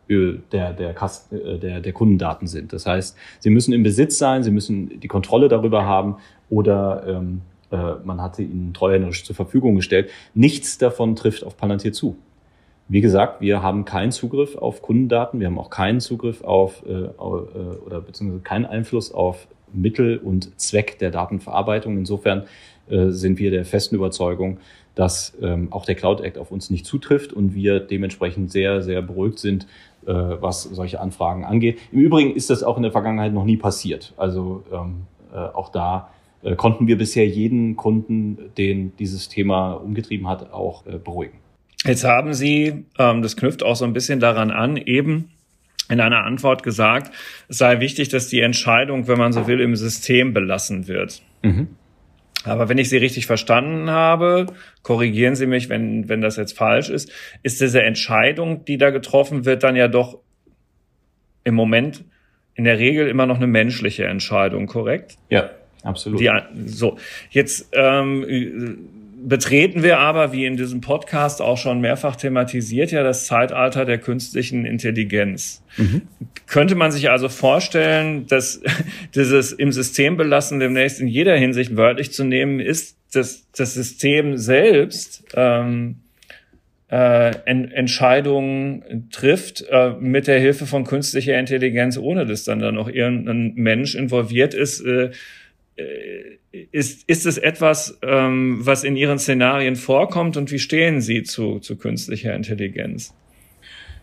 der, 0.09 0.73
der, 0.73 0.95
äh, 1.31 1.57
der, 1.59 1.79
der 1.81 1.93
Kundendaten 1.93 2.47
sind. 2.47 2.73
Das 2.73 2.85
heißt, 2.85 3.15
sie 3.39 3.49
müssen 3.49 3.73
im 3.73 3.83
Besitz 3.83 4.17
sein, 4.17 4.43
sie 4.43 4.51
müssen 4.51 4.99
die 4.99 5.07
Kontrolle 5.07 5.47
darüber 5.47 5.85
haben 5.85 6.17
oder 6.49 7.03
ähm, 7.07 7.41
äh, 7.71 7.77
man 8.03 8.21
hat 8.21 8.35
sie 8.35 8.43
ihnen 8.43 8.73
treuhänderisch 8.73 9.23
zur 9.23 9.35
Verfügung 9.35 9.75
gestellt. 9.75 10.09
Nichts 10.33 10.77
davon 10.77 11.15
trifft 11.15 11.43
auf 11.43 11.57
Palantir 11.57 11.93
zu. 11.93 12.17
Wie 12.87 13.01
gesagt, 13.01 13.39
wir 13.39 13.61
haben 13.61 13.85
keinen 13.85 14.11
Zugriff 14.11 14.55
auf 14.57 14.81
Kundendaten, 14.81 15.39
wir 15.39 15.45
haben 15.45 15.59
auch 15.59 15.69
keinen 15.69 15.99
Zugriff 15.99 16.43
auf 16.43 16.83
äh, 16.87 16.91
äh 16.91 17.11
oder 17.19 18.01
beziehungsweise 18.01 18.41
keinen 18.41 18.65
Einfluss 18.65 19.11
auf 19.11 19.47
Mittel 19.71 20.17
und 20.17 20.59
Zweck 20.59 20.97
der 20.97 21.11
Datenverarbeitung. 21.11 21.99
Insofern 21.99 22.47
äh, 22.89 23.09
sind 23.09 23.37
wir 23.37 23.51
der 23.51 23.65
festen 23.65 23.93
Überzeugung, 23.93 24.57
dass 24.95 25.37
ähm, 25.41 25.71
auch 25.71 25.85
der 25.85 25.95
Cloud 25.95 26.21
Act 26.21 26.37
auf 26.37 26.51
uns 26.51 26.69
nicht 26.69 26.85
zutrifft 26.85 27.31
und 27.31 27.53
wir 27.53 27.79
dementsprechend 27.79 28.51
sehr, 28.51 28.81
sehr 28.81 29.01
beruhigt 29.01 29.39
sind, 29.39 29.67
äh, 30.05 30.11
was 30.13 30.63
solche 30.63 30.99
Anfragen 30.99 31.45
angeht. 31.45 31.79
Im 31.91 31.99
Übrigen 31.99 32.35
ist 32.35 32.49
das 32.49 32.63
auch 32.63 32.77
in 32.77 32.83
der 32.83 32.91
Vergangenheit 32.91 33.33
noch 33.33 33.45
nie 33.45 33.57
passiert. 33.57 34.13
Also 34.17 34.63
ähm, 34.71 35.07
äh, 35.33 35.37
auch 35.37 35.69
da 35.69 36.09
äh, 36.41 36.55
konnten 36.55 36.87
wir 36.87 36.97
bisher 36.97 37.27
jeden 37.27 37.75
Kunden, 37.75 38.51
den 38.57 38.95
dieses 38.97 39.29
Thema 39.29 39.73
umgetrieben 39.73 40.27
hat, 40.27 40.53
auch 40.53 40.85
äh, 40.85 40.97
beruhigen. 40.97 41.37
Jetzt 41.85 42.03
haben 42.03 42.33
Sie, 42.33 42.85
ähm, 42.97 43.21
das 43.21 43.37
knüpft 43.37 43.63
auch 43.63 43.75
so 43.75 43.85
ein 43.85 43.93
bisschen 43.93 44.19
daran 44.19 44.51
an, 44.51 44.77
eben 44.77 45.31
in 45.89 45.99
einer 45.99 46.23
Antwort 46.23 46.63
gesagt, 46.63 47.11
es 47.47 47.57
sei 47.57 47.79
wichtig, 47.79 48.09
dass 48.09 48.27
die 48.27 48.41
Entscheidung, 48.41 49.07
wenn 49.07 49.17
man 49.17 49.33
so 49.33 49.47
will, 49.47 49.59
im 49.59 49.75
System 49.75 50.33
belassen 50.33 50.87
wird. 50.87 51.21
Mhm. 51.41 51.67
Aber 52.45 52.69
wenn 52.69 52.77
ich 52.77 52.89
Sie 52.89 52.97
richtig 52.97 53.25
verstanden 53.25 53.89
habe, 53.89 54.47
korrigieren 54.81 55.35
Sie 55.35 55.45
mich, 55.45 55.69
wenn, 55.69 56.07
wenn 56.07 56.21
das 56.21 56.37
jetzt 56.37 56.57
falsch 56.57 56.89
ist, 56.89 57.11
ist 57.43 57.59
diese 57.59 57.83
Entscheidung, 57.83 58.63
die 58.65 58.77
da 58.77 58.91
getroffen 58.91 59.45
wird, 59.45 59.63
dann 59.63 59.75
ja 59.75 59.87
doch 59.87 60.19
im 61.43 61.55
Moment 61.55 62.05
in 62.55 62.63
der 62.63 62.77
Regel 62.77 63.07
immer 63.07 63.25
noch 63.25 63.37
eine 63.37 63.47
menschliche 63.47 64.05
Entscheidung, 64.05 64.67
korrekt? 64.67 65.17
Ja, 65.29 65.49
absolut. 65.83 66.19
Die, 66.19 66.29
so, 66.65 66.97
jetzt 67.29 67.69
ähm, 67.73 68.25
betreten 69.27 69.83
wir 69.83 69.99
aber, 69.99 70.31
wie 70.31 70.45
in 70.45 70.57
diesem 70.57 70.81
Podcast 70.81 71.41
auch 71.41 71.57
schon 71.57 71.81
mehrfach 71.81 72.15
thematisiert, 72.15 72.91
ja 72.91 73.03
das 73.03 73.25
Zeitalter 73.25 73.85
der 73.85 73.97
künstlichen 73.97 74.65
Intelligenz. 74.65 75.63
Mhm. 75.77 76.03
Könnte 76.47 76.75
man 76.75 76.91
sich 76.91 77.09
also 77.09 77.29
vorstellen, 77.29 78.27
dass 78.27 78.61
dieses 79.15 79.51
im 79.51 79.71
System 79.71 80.17
belassen 80.17 80.59
demnächst 80.59 80.99
in 80.99 81.07
jeder 81.07 81.35
Hinsicht 81.35 81.75
wörtlich 81.75 82.11
zu 82.11 82.23
nehmen 82.23 82.59
ist, 82.59 82.97
dass 83.13 83.47
das 83.51 83.73
System 83.73 84.37
selbst 84.37 85.23
ähm, 85.35 85.97
äh, 86.89 87.33
en 87.45 87.71
Entscheidungen 87.71 89.09
trifft 89.11 89.65
äh, 89.69 89.91
mit 89.99 90.27
der 90.27 90.39
Hilfe 90.39 90.65
von 90.65 90.85
künstlicher 90.85 91.37
Intelligenz, 91.37 91.97
ohne 91.97 92.25
dass 92.25 92.45
dann 92.45 92.59
da 92.59 92.71
noch 92.71 92.89
irgendein 92.89 93.53
Mensch 93.55 93.95
involviert 93.95 94.53
ist. 94.53 94.81
Äh, 94.81 95.11
äh, 95.75 96.38
ist, 96.51 97.07
ist 97.07 97.25
es 97.25 97.37
etwas, 97.37 97.99
ähm, 98.01 98.59
was 98.61 98.83
in 98.83 98.95
Ihren 98.95 99.19
Szenarien 99.19 99.75
vorkommt 99.75 100.37
und 100.37 100.51
wie 100.51 100.59
stehen 100.59 101.01
Sie 101.01 101.23
zu, 101.23 101.59
zu 101.59 101.77
künstlicher 101.77 102.35
Intelligenz? 102.35 103.13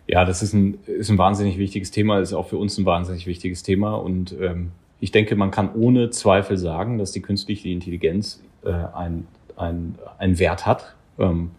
Ja, 0.07 0.25
das 0.25 0.43
ist 0.43 0.53
ein, 0.53 0.79
ist 0.87 1.11
ein 1.11 1.19
wahnsinnig 1.19 1.59
wichtiges 1.59 1.91
Thema, 1.91 2.21
ist 2.21 2.33
auch 2.33 2.49
für 2.49 2.59
uns 2.59 2.79
ein 2.79 2.85
wahnsinnig 2.85 3.27
wichtiges 3.27 3.63
Thema 3.65 3.95
und 3.95 4.35
ähm, 4.41 4.71
ich 5.01 5.11
denke, 5.11 5.37
man 5.37 5.51
kann 5.51 5.75
ohne 5.75 6.11
Zweifel 6.11 6.57
sagen, 6.57 6.99
dass 6.99 7.13
die 7.13 7.21
künstliche 7.21 7.69
Intelligenz 7.69 8.43
äh, 8.65 8.71
ein, 8.71 9.27
ein, 9.57 10.39
Wert 10.39 10.65
hat. 10.65 10.95
Ähm, 11.19 11.51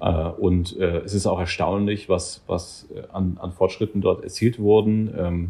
äh, 0.00 0.10
und 0.10 0.76
äh, 0.78 0.98
es 0.98 1.14
ist 1.14 1.26
auch 1.26 1.38
erstaunlich, 1.38 2.08
was, 2.08 2.42
was 2.46 2.88
äh, 2.94 3.02
an, 3.12 3.38
an 3.40 3.52
Fortschritten 3.52 4.00
dort 4.00 4.24
erzielt 4.24 4.58
wurden, 4.58 5.14
ähm, 5.16 5.48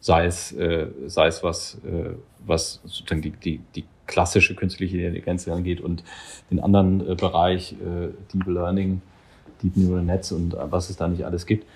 sei 0.00 0.26
es, 0.26 0.52
äh, 0.52 0.86
sei 1.06 1.26
es 1.26 1.42
was, 1.42 1.78
äh, 1.84 2.10
was 2.46 2.80
sozusagen 2.84 3.22
die, 3.22 3.30
die, 3.30 3.60
die 3.74 3.84
klassische 4.06 4.54
künstliche 4.54 4.96
Intelligenz 4.98 5.46
angeht 5.48 5.80
und 5.80 6.02
den 6.50 6.60
anderen 6.60 7.06
äh, 7.08 7.14
Bereich 7.14 7.72
äh, 7.72 8.08
Deep 8.32 8.46
Learning, 8.46 9.02
Deep 9.62 9.76
Neural 9.76 10.04
Netz 10.04 10.32
und 10.32 10.54
äh, 10.54 10.58
was 10.70 10.90
es 10.90 10.96
da 10.96 11.08
nicht 11.08 11.24
alles 11.24 11.46
gibt. 11.46 11.66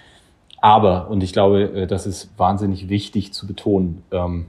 Aber, 0.61 1.11
und 1.11 1.23
ich 1.23 1.33
glaube, 1.33 1.63
äh, 1.63 1.87
das 1.87 2.07
ist 2.07 2.31
wahnsinnig 2.37 2.89
wichtig 2.89 3.33
zu 3.33 3.47
betonen, 3.47 4.03
ähm, 4.11 4.47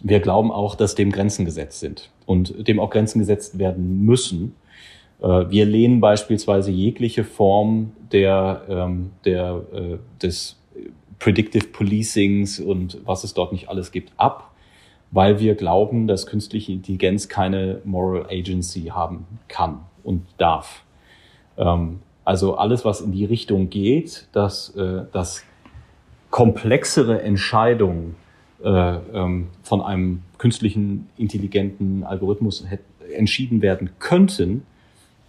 wir 0.00 0.20
glauben 0.20 0.52
auch, 0.52 0.74
dass 0.74 0.94
dem 0.94 1.12
Grenzen 1.12 1.44
gesetzt 1.44 1.80
sind 1.80 2.10
und 2.26 2.68
dem 2.68 2.78
auch 2.78 2.90
Grenzen 2.90 3.20
gesetzt 3.20 3.58
werden 3.58 4.04
müssen. 4.04 4.54
Äh, 5.22 5.48
wir 5.48 5.64
lehnen 5.64 6.00
beispielsweise 6.00 6.70
jegliche 6.70 7.24
Form 7.24 7.92
der, 8.12 8.62
ähm, 8.68 9.10
der, 9.24 9.62
äh, 9.72 9.98
des 10.22 10.56
Predictive 11.18 11.66
Policings 11.68 12.60
und 12.60 12.98
was 13.04 13.24
es 13.24 13.34
dort 13.34 13.52
nicht 13.52 13.68
alles 13.68 13.92
gibt 13.92 14.12
ab, 14.16 14.52
weil 15.10 15.38
wir 15.40 15.54
glauben, 15.54 16.06
dass 16.06 16.26
künstliche 16.26 16.72
Intelligenz 16.72 17.28
keine 17.28 17.80
Moral 17.84 18.26
Agency 18.30 18.86
haben 18.86 19.26
kann 19.48 19.80
und 20.02 20.22
darf. 20.38 20.84
Ähm, 21.56 22.00
also 22.24 22.56
alles, 22.56 22.84
was 22.84 23.00
in 23.00 23.12
die 23.12 23.24
Richtung 23.24 23.70
geht, 23.70 24.28
dass, 24.32 24.74
äh, 24.76 25.02
dass 25.12 25.44
komplexere 26.30 27.22
Entscheidungen 27.22 28.16
äh, 28.62 28.68
ähm, 28.68 29.48
von 29.62 29.82
einem 29.82 30.22
künstlichen 30.38 31.08
intelligenten 31.16 32.02
Algorithmus 32.02 32.66
entschieden 33.14 33.62
werden 33.62 33.90
könnten, 33.98 34.64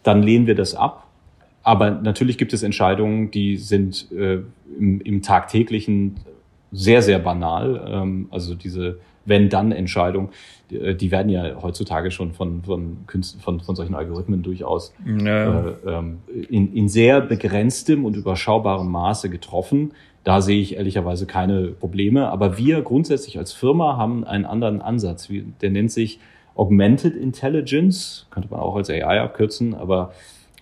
dann 0.03 0.23
lehnen 0.23 0.47
wir 0.47 0.55
das 0.55 0.73
ab. 0.73 1.04
Aber 1.65 1.89
natürlich 1.89 2.37
gibt 2.37 2.53
es 2.53 2.61
Entscheidungen, 2.61 3.31
die 3.31 3.57
sind 3.57 4.11
äh, 4.11 4.37
im, 4.79 5.01
im 5.01 5.23
tagtäglichen 5.23 6.17
sehr, 6.71 7.01
sehr 7.01 7.17
banal. 7.17 7.83
Ähm, 7.89 8.27
also 8.29 8.53
diese 8.53 8.99
Wenn-Dann-Entscheidung, 9.25 10.29
die, 10.69 10.77
äh, 10.77 10.95
die, 10.95 11.09
werden 11.09 11.29
ja 11.29 11.59
heutzutage 11.63 12.11
schon 12.11 12.33
von, 12.33 12.61
von, 12.61 12.97
Künsten, 13.07 13.41
von, 13.41 13.61
von 13.61 13.75
solchen 13.75 13.95
Algorithmen 13.95 14.43
durchaus 14.43 14.93
ja. 15.07 15.69
äh, 15.69 15.73
ähm, 15.87 16.19
in, 16.51 16.71
in 16.71 16.87
sehr 16.87 17.19
begrenztem 17.19 18.05
und 18.05 18.15
überschaubarem 18.15 18.87
Maße 18.87 19.31
getroffen. 19.31 19.93
Da 20.23 20.41
sehe 20.41 20.61
ich 20.61 20.75
ehrlicherweise 20.75 21.25
keine 21.25 21.69
Probleme. 21.69 22.29
Aber 22.29 22.59
wir 22.59 22.83
grundsätzlich 22.83 23.39
als 23.39 23.53
Firma 23.53 23.97
haben 23.97 24.23
einen 24.23 24.45
anderen 24.45 24.83
Ansatz. 24.83 25.29
Der 25.61 25.71
nennt 25.71 25.91
sich 25.91 26.19
Augmented 26.53 27.15
Intelligence, 27.15 28.27
könnte 28.29 28.49
man 28.51 28.59
auch 28.59 28.75
als 28.75 28.91
AI 28.91 29.19
abkürzen, 29.19 29.73
aber 29.73 30.13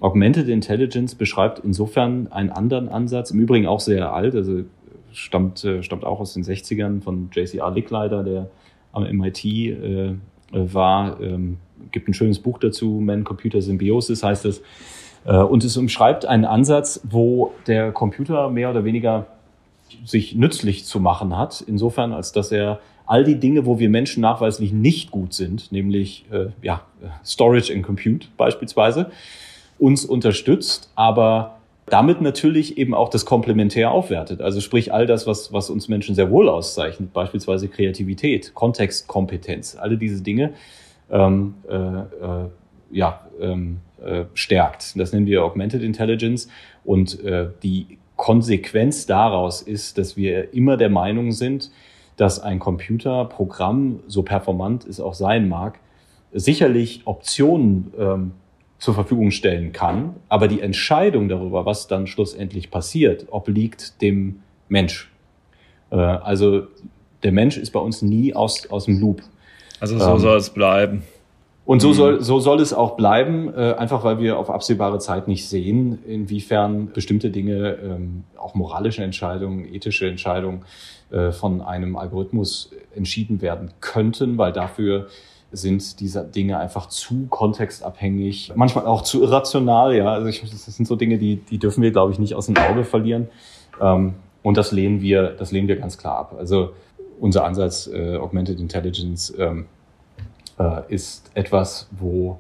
Augmented 0.04 0.50
Intelligence 0.50 1.16
beschreibt 1.16 1.60
insofern 1.60 2.30
einen 2.30 2.50
anderen 2.50 2.90
Ansatz, 2.90 3.32
im 3.32 3.40
Übrigen 3.40 3.68
auch 3.68 3.80
sehr 3.80 4.12
alt, 4.12 4.36
also 4.36 4.64
stammt, 5.14 5.64
äh, 5.64 5.82
stammt 5.82 6.04
auch 6.04 6.20
aus 6.20 6.34
den 6.34 6.44
60ern 6.44 7.02
von 7.02 7.30
JCR 7.32 7.72
Licklider, 7.72 8.22
der 8.22 8.50
am 8.92 9.04
MIT 9.04 9.46
äh, 9.46 10.16
war. 10.52 11.22
Ähm, 11.22 11.58
gibt 11.94 12.10
ein 12.10 12.14
schönes 12.14 12.40
Buch 12.40 12.60
dazu, 12.60 13.00
Man-Computer-Symbiosis 13.02 14.24
heißt 14.24 14.44
es. 14.44 14.62
Äh, 15.24 15.38
und 15.38 15.64
es 15.64 15.78
umschreibt 15.78 16.26
einen 16.26 16.44
Ansatz, 16.44 17.00
wo 17.10 17.54
der 17.68 17.94
Computer 17.94 18.50
mehr 18.50 18.72
oder 18.72 18.84
weniger 18.84 19.28
sich 20.04 20.36
nützlich 20.36 20.84
zu 20.84 21.00
machen 21.00 21.38
hat, 21.38 21.64
insofern 21.66 22.12
als 22.12 22.34
dass 22.34 22.52
er 22.52 22.82
all 23.06 23.24
die 23.24 23.40
Dinge, 23.40 23.66
wo 23.66 23.80
wir 23.80 23.90
Menschen 23.90 24.20
nachweislich 24.20 24.74
nicht 24.74 25.12
gut 25.12 25.34
sind, 25.34 25.72
nämlich 25.72 26.26
äh, 26.30 26.48
ja, 26.62 26.82
Storage 27.24 27.74
and 27.74 27.84
Compute 27.84 28.28
beispielsweise, 28.36 29.12
uns 29.84 30.06
unterstützt, 30.06 30.90
aber 30.96 31.58
damit 31.88 32.22
natürlich 32.22 32.78
eben 32.78 32.94
auch 32.94 33.10
das 33.10 33.26
Komplementär 33.26 33.92
aufwertet. 33.92 34.42
Also 34.42 34.62
sprich 34.62 34.94
all 34.94 35.06
das, 35.06 35.28
was, 35.28 35.52
was 35.52 35.70
uns 35.70 35.90
Menschen 35.90 36.16
sehr 36.16 36.32
wohl 36.32 36.48
auszeichnet, 36.48 37.12
beispielsweise 37.12 37.68
Kreativität, 37.68 38.54
Kontextkompetenz, 38.54 39.76
alle 39.76 39.98
diese 39.98 40.24
Dinge 40.24 40.54
ähm, 41.12 41.56
äh, 41.70 41.76
äh, 41.76 42.50
ja, 42.92 43.28
ähm, 43.42 43.80
äh, 44.02 44.24
stärkt. 44.34 44.98
Das 44.98 45.12
nennen 45.12 45.26
wir 45.26 45.44
Augmented 45.44 45.84
Intelligence 45.84 46.48
und 46.86 47.22
äh, 47.22 47.50
die 47.62 47.98
Konsequenz 48.16 49.06
daraus 49.06 49.62
ist, 49.62 49.98
dass 49.98 50.16
wir 50.16 50.54
immer 50.54 50.78
der 50.78 50.90
Meinung 50.90 51.34
sind, 51.34 51.72
dass 52.16 52.40
ein 52.40 52.60
Computerprogramm, 52.60 54.00
so 54.08 54.24
performant 54.24 54.86
es 54.86 55.02
auch 55.02 55.14
sein 55.14 55.50
mag, 55.50 55.80
sicherlich 56.32 57.02
Optionen 57.04 57.92
ähm, 58.00 58.32
zur 58.84 58.96
Verfügung 58.96 59.32
stellen 59.32 59.72
kann, 59.72 60.18
aber 60.28 60.50
die 60.50 60.60
Entscheidung 60.60 61.30
darüber, 61.30 61.66
was 61.66 61.88
dann 61.88 62.06
schlussendlich 62.06 62.70
passiert, 62.70 63.28
obliegt 63.32 64.02
dem 64.02 64.42
Mensch. 64.68 65.10
Äh, 65.90 65.96
also 65.96 66.64
der 67.24 67.32
Mensch 67.32 67.56
ist 67.56 67.72
bei 67.72 67.80
uns 67.80 68.02
nie 68.02 68.36
aus, 68.36 68.70
aus 68.70 68.84
dem 68.84 69.00
Loop. 69.00 69.22
Also 69.80 69.98
so 69.98 70.12
ähm, 70.12 70.20
soll 70.20 70.38
es 70.38 70.50
bleiben. 70.50 71.04
Und 71.64 71.82
so 71.82 71.90
mhm. 71.90 71.94
soll, 71.94 72.22
so 72.22 72.42
soll 72.42 72.60
es 72.60 72.74
auch 72.74 72.98
bleiben, 72.98 73.54
äh, 73.56 73.72
einfach 73.72 74.04
weil 74.04 74.20
wir 74.20 74.38
auf 74.38 74.50
absehbare 74.50 75.00
Zeit 75.00 75.30
nicht 75.30 75.48
sehen, 75.48 76.00
inwiefern 76.06 76.92
bestimmte 76.92 77.30
Dinge, 77.30 77.78
ähm, 77.82 78.26
auch 78.36 78.54
moralische 78.54 79.02
Entscheidungen, 79.02 79.64
ethische 79.74 80.10
Entscheidungen 80.10 80.64
äh, 81.10 81.32
von 81.32 81.62
einem 81.62 81.96
Algorithmus 81.96 82.72
entschieden 82.94 83.42
werden 83.42 83.72
könnten, 83.80 84.38
weil 84.38 84.52
dafür 84.52 85.08
sind 85.54 86.00
diese 86.00 86.24
Dinge 86.24 86.58
einfach 86.58 86.88
zu 86.88 87.28
kontextabhängig, 87.30 88.52
manchmal 88.56 88.86
auch 88.88 89.04
zu 89.04 89.22
irrational. 89.22 89.96
Ja, 89.96 90.14
also 90.14 90.28
ich, 90.28 90.42
das 90.42 90.66
sind 90.66 90.88
so 90.88 90.96
Dinge, 90.96 91.18
die, 91.18 91.38
die 91.38 91.60
dürfen 91.60 91.84
wir, 91.84 91.92
glaube 91.92 92.12
ich, 92.12 92.20
nicht 92.20 92.36
aus 92.36 92.48
dem 92.48 92.58
Auge 92.58 92.84
verlieren. 92.84 93.30
Ähm, 93.80 94.16
und 94.42 94.58
das 94.58 94.72
lehnen 94.72 95.00
wir, 95.00 95.30
das 95.30 95.52
lehnen 95.52 95.68
wir 95.68 95.78
ganz 95.78 95.98
klar 95.98 96.18
ab. 96.18 96.36
Also 96.38 96.72
unser 97.20 97.46
Ansatz 97.46 97.88
äh, 97.88 98.18
Augmented 98.18 98.60
Intelligence 98.60 99.34
ähm, 99.38 99.68
äh, 100.60 100.82
ist 100.94 101.32
etwas, 101.36 101.88
wo 101.92 102.40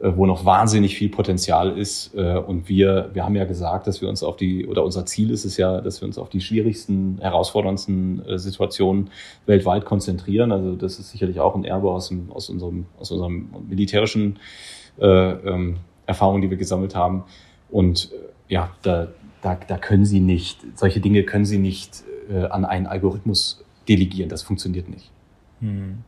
wo 0.00 0.26
noch 0.26 0.44
wahnsinnig 0.44 0.96
viel 0.96 1.08
Potenzial 1.08 1.78
ist. 1.78 2.14
Äh, 2.14 2.36
und 2.36 2.68
wir, 2.68 3.10
wir 3.12 3.24
haben 3.24 3.36
ja 3.36 3.44
gesagt, 3.44 3.86
dass 3.86 4.00
wir 4.00 4.08
uns 4.08 4.22
auf 4.22 4.36
die, 4.36 4.66
oder 4.66 4.84
unser 4.84 5.06
Ziel 5.06 5.30
ist 5.30 5.44
es 5.44 5.56
ja, 5.56 5.80
dass 5.80 6.00
wir 6.00 6.06
uns 6.06 6.18
auf 6.18 6.28
die 6.28 6.40
schwierigsten, 6.40 7.18
herausforderndsten 7.20 8.26
äh, 8.26 8.38
Situationen 8.38 9.10
weltweit 9.46 9.84
konzentrieren. 9.84 10.52
Also 10.52 10.74
das 10.74 10.98
ist 10.98 11.10
sicherlich 11.10 11.40
auch 11.40 11.54
ein 11.54 11.64
Erbe 11.64 11.90
aus, 11.90 12.08
dem, 12.08 12.30
aus 12.32 12.50
unserem, 12.50 12.86
aus 12.98 13.12
unserem 13.12 13.48
militärischen 13.68 14.38
äh, 14.98 15.06
ähm, 15.06 15.76
Erfahrungen, 16.06 16.42
die 16.42 16.50
wir 16.50 16.56
gesammelt 16.56 16.94
haben. 16.94 17.24
Und 17.70 18.10
ja, 18.48 18.70
da, 18.82 19.08
da, 19.42 19.54
da 19.54 19.78
können 19.78 20.04
Sie 20.04 20.20
nicht, 20.20 20.58
solche 20.74 21.00
Dinge 21.00 21.22
können 21.22 21.44
Sie 21.44 21.58
nicht 21.58 22.02
äh, 22.30 22.44
an 22.46 22.64
einen 22.64 22.86
Algorithmus 22.86 23.64
delegieren. 23.88 24.28
Das 24.28 24.42
funktioniert 24.42 24.88
nicht. 24.88 25.10
Hm. 25.60 25.98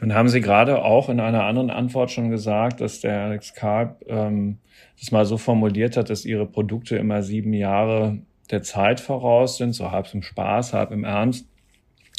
Nun 0.00 0.14
haben 0.14 0.28
Sie 0.28 0.40
gerade 0.40 0.82
auch 0.82 1.08
in 1.08 1.20
einer 1.20 1.44
anderen 1.44 1.70
Antwort 1.70 2.10
schon 2.10 2.30
gesagt, 2.30 2.80
dass 2.80 3.00
der 3.00 3.22
Alex 3.22 3.54
Karp 3.54 4.04
ähm, 4.08 4.58
das 4.98 5.12
mal 5.12 5.26
so 5.26 5.38
formuliert 5.38 5.96
hat, 5.96 6.10
dass 6.10 6.24
Ihre 6.24 6.46
Produkte 6.46 6.96
immer 6.96 7.22
sieben 7.22 7.52
Jahre 7.52 8.18
der 8.50 8.62
Zeit 8.62 9.00
voraus 9.00 9.58
sind, 9.58 9.72
so 9.72 9.90
halb 9.90 10.12
im 10.14 10.22
Spaß, 10.22 10.72
halb 10.72 10.90
im 10.90 11.04
Ernst. 11.04 11.46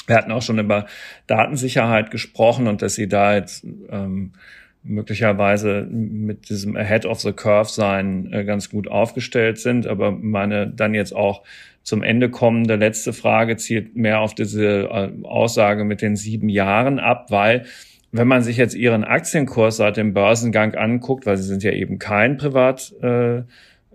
Wir 0.07 0.15
hatten 0.15 0.31
auch 0.31 0.41
schon 0.41 0.59
über 0.59 0.85
Datensicherheit 1.27 2.11
gesprochen 2.11 2.67
und 2.67 2.81
dass 2.81 2.95
Sie 2.95 3.07
da 3.07 3.35
jetzt 3.35 3.65
ähm, 3.89 4.33
möglicherweise 4.83 5.87
mit 5.89 6.49
diesem 6.49 6.75
Ahead 6.75 7.05
of 7.05 7.19
the 7.19 7.33
Curve 7.33 7.69
sein 7.69 8.31
äh, 8.31 8.43
ganz 8.45 8.69
gut 8.69 8.87
aufgestellt 8.87 9.59
sind, 9.59 9.87
aber 9.87 10.11
meine 10.11 10.67
dann 10.67 10.93
jetzt 10.93 11.15
auch 11.15 11.43
zum 11.83 12.03
Ende 12.03 12.29
kommende 12.29 12.75
letzte 12.75 13.13
Frage 13.13 13.57
zielt 13.57 13.95
mehr 13.95 14.21
auf 14.21 14.35
diese 14.35 14.89
äh, 14.89 15.09
Aussage 15.23 15.83
mit 15.83 16.01
den 16.01 16.15
sieben 16.15 16.49
Jahren 16.49 16.99
ab, 16.99 17.27
weil 17.29 17.65
wenn 18.11 18.27
man 18.27 18.41
sich 18.41 18.57
jetzt 18.57 18.75
ihren 18.75 19.03
Aktienkurs 19.03 19.77
seit 19.77 19.97
dem 19.97 20.13
Börsengang 20.13 20.75
anguckt, 20.75 21.25
weil 21.25 21.37
sie 21.37 21.43
sind 21.43 21.63
ja 21.63 21.71
eben 21.71 21.99
kein 21.99 22.37
privat 22.37 22.93
äh, 23.01 23.43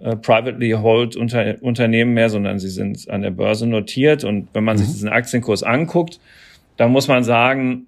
äh, 0.01 0.17
privately 0.17 0.73
hold 0.73 1.17
unter, 1.17 1.57
Unternehmen 1.63 2.15
mehr, 2.15 2.29
sondern 2.29 2.59
sie 2.59 2.69
sind 2.69 3.09
an 3.11 3.23
der 3.23 3.31
Börse 3.31 3.67
notiert 3.67 4.25
und 4.25 4.49
wenn 4.53 4.65
man 4.65 4.77
mhm. 4.77 4.81
sich 4.81 4.89
diesen 4.89 5.09
Aktienkurs 5.09 5.63
anguckt, 5.63 6.21
dann 6.77 6.91
muss 6.91 7.09
man 7.09 7.23
sagen, 7.25 7.87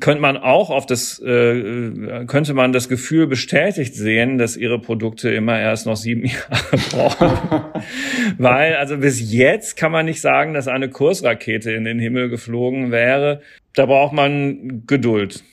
könnte 0.00 0.20
man 0.20 0.36
auch 0.36 0.70
auf 0.70 0.84
das 0.84 1.20
äh, 1.20 2.24
könnte 2.26 2.54
man 2.54 2.72
das 2.72 2.88
Gefühl 2.88 3.28
bestätigt 3.28 3.94
sehen, 3.94 4.36
dass 4.36 4.56
ihre 4.56 4.80
Produkte 4.80 5.30
immer 5.30 5.58
erst 5.58 5.86
noch 5.86 5.96
sieben 5.96 6.24
Jahre 6.26 6.76
brauchen, 6.90 7.60
weil 8.38 8.74
also 8.74 8.98
bis 8.98 9.32
jetzt 9.32 9.76
kann 9.76 9.92
man 9.92 10.06
nicht 10.06 10.20
sagen, 10.20 10.54
dass 10.54 10.66
eine 10.66 10.90
Kursrakete 10.90 11.70
in 11.70 11.84
den 11.84 12.00
Himmel 12.00 12.28
geflogen 12.28 12.90
wäre. 12.90 13.42
Da 13.74 13.86
braucht 13.86 14.12
man 14.12 14.82
Geduld. 14.86 15.44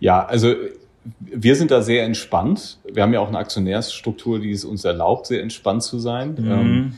Ja, 0.00 0.24
also 0.24 0.54
wir 1.20 1.54
sind 1.54 1.70
da 1.70 1.82
sehr 1.82 2.04
entspannt. 2.04 2.78
Wir 2.90 3.02
haben 3.02 3.12
ja 3.12 3.20
auch 3.20 3.28
eine 3.28 3.38
Aktionärsstruktur, 3.38 4.40
die 4.40 4.52
es 4.52 4.64
uns 4.64 4.86
erlaubt, 4.86 5.26
sehr 5.26 5.42
entspannt 5.42 5.82
zu 5.82 5.98
sein. 5.98 6.36
Mhm. 6.38 6.50
Ähm, 6.50 6.92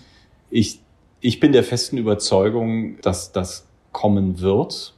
ich, 0.48 0.78
ich 1.20 1.40
bin 1.40 1.50
der 1.50 1.64
festen 1.64 1.98
Überzeugung, 1.98 3.00
dass 3.00 3.32
das 3.32 3.66
kommen 3.90 4.40
wird 4.40 4.95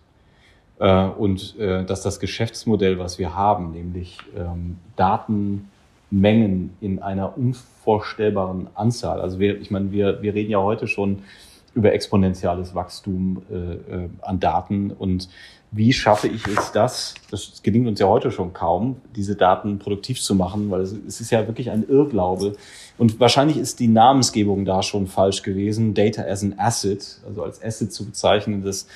äh, 0.78 1.04
und 1.06 1.58
äh, 1.58 1.84
dass 1.84 2.02
das 2.02 2.20
Geschäftsmodell, 2.20 2.98
was 2.98 3.18
wir 3.18 3.34
haben, 3.34 3.72
nämlich 3.72 4.18
ähm, 4.36 4.78
Datenmengen 4.96 6.76
in 6.80 7.02
einer 7.02 7.36
unvorstellbaren 7.36 8.68
Anzahl, 8.74 9.20
also 9.20 9.38
wir, 9.38 9.60
ich 9.60 9.70
meine, 9.70 9.92
wir, 9.92 10.22
wir 10.22 10.34
reden 10.34 10.50
ja 10.50 10.60
heute 10.60 10.86
schon 10.86 11.22
über 11.74 11.92
exponentielles 11.92 12.74
Wachstum 12.74 13.42
äh, 13.50 13.54
äh, 13.54 14.08
an 14.22 14.40
Daten. 14.40 14.90
Und 14.90 15.28
wie 15.70 15.92
schaffe 15.92 16.26
ich 16.28 16.46
es 16.46 16.72
das, 16.72 17.14
das 17.30 17.62
gelingt 17.62 17.86
uns 17.86 18.00
ja 18.00 18.06
heute 18.06 18.30
schon 18.30 18.52
kaum, 18.52 18.96
diese 19.14 19.36
Daten 19.36 19.78
produktiv 19.78 20.20
zu 20.20 20.34
machen, 20.34 20.70
weil 20.70 20.80
es, 20.80 20.92
es 21.06 21.20
ist 21.20 21.30
ja 21.30 21.46
wirklich 21.46 21.70
ein 21.70 21.86
Irrglaube. 21.88 22.54
Und 22.96 23.20
wahrscheinlich 23.20 23.58
ist 23.58 23.78
die 23.80 23.88
Namensgebung 23.88 24.64
da 24.64 24.82
schon 24.82 25.06
falsch 25.06 25.42
gewesen, 25.42 25.94
Data 25.94 26.22
as 26.22 26.42
an 26.42 26.54
Asset, 26.58 27.20
also 27.26 27.44
als 27.44 27.62
Asset 27.62 27.92
zu 27.92 28.06
bezeichnen, 28.06 28.64
das 28.64 28.86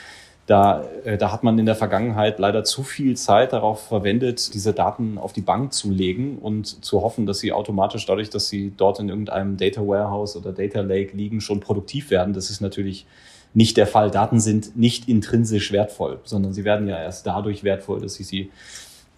da, 0.53 0.85
äh, 1.05 1.17
da 1.17 1.33
hat 1.33 1.45
man 1.45 1.59
in 1.59 1.65
der 1.65 1.75
Vergangenheit 1.75 2.39
leider 2.39 2.63
zu 2.63 2.83
viel 2.83 3.17
Zeit 3.17 3.55
darauf 3.55 3.89
verwendet, 3.89 4.53
diese 4.53 4.75
Daten 4.75 5.17
auf 5.17 5.33
die 5.33 5.41
Bank 5.41 5.73
zu 5.73 5.91
legen 5.91 6.37
und 6.37 6.85
zu 6.85 7.01
hoffen, 7.01 7.25
dass 7.25 7.39
sie 7.39 7.53
automatisch 7.53 8.05
dadurch, 8.05 8.29
dass 8.29 8.51
sie 8.51 8.71
dort 8.77 9.01
in 9.01 9.09
irgendeinem 9.09 9.57
Data 9.57 9.81
Warehouse 9.81 10.37
oder 10.37 10.53
Data 10.53 10.83
Lake 10.83 11.17
liegen, 11.17 11.41
schon 11.41 11.61
produktiv 11.61 12.11
werden. 12.11 12.35
Das 12.35 12.51
ist 12.51 12.61
natürlich 12.61 13.07
nicht 13.55 13.79
der 13.79 13.87
Fall. 13.87 14.11
Daten 14.11 14.41
sind 14.41 14.77
nicht 14.77 15.09
intrinsisch 15.09 15.73
wertvoll, 15.73 16.21
sondern 16.25 16.53
sie 16.53 16.65
werden 16.65 16.87
ja 16.87 16.99
erst 17.03 17.27
dadurch 17.27 17.65
wertvoll, 17.65 18.03
dass 18.03 18.21
ich 18.21 18.27
sie 18.27 18.51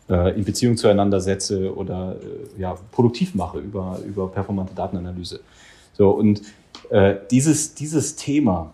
äh, 0.08 0.36
in 0.36 0.44
Beziehung 0.44 0.76
zueinander 0.76 1.20
setze 1.20 1.74
oder 1.74 2.14
äh, 2.20 2.60
ja, 2.60 2.76
produktiv 2.92 3.34
mache 3.34 3.58
über, 3.58 3.98
über 4.06 4.28
performante 4.28 4.72
Datenanalyse. 4.76 5.40
So, 5.94 6.10
und 6.10 6.42
äh, 6.90 7.16
dieses, 7.28 7.74
dieses 7.74 8.14
Thema, 8.14 8.72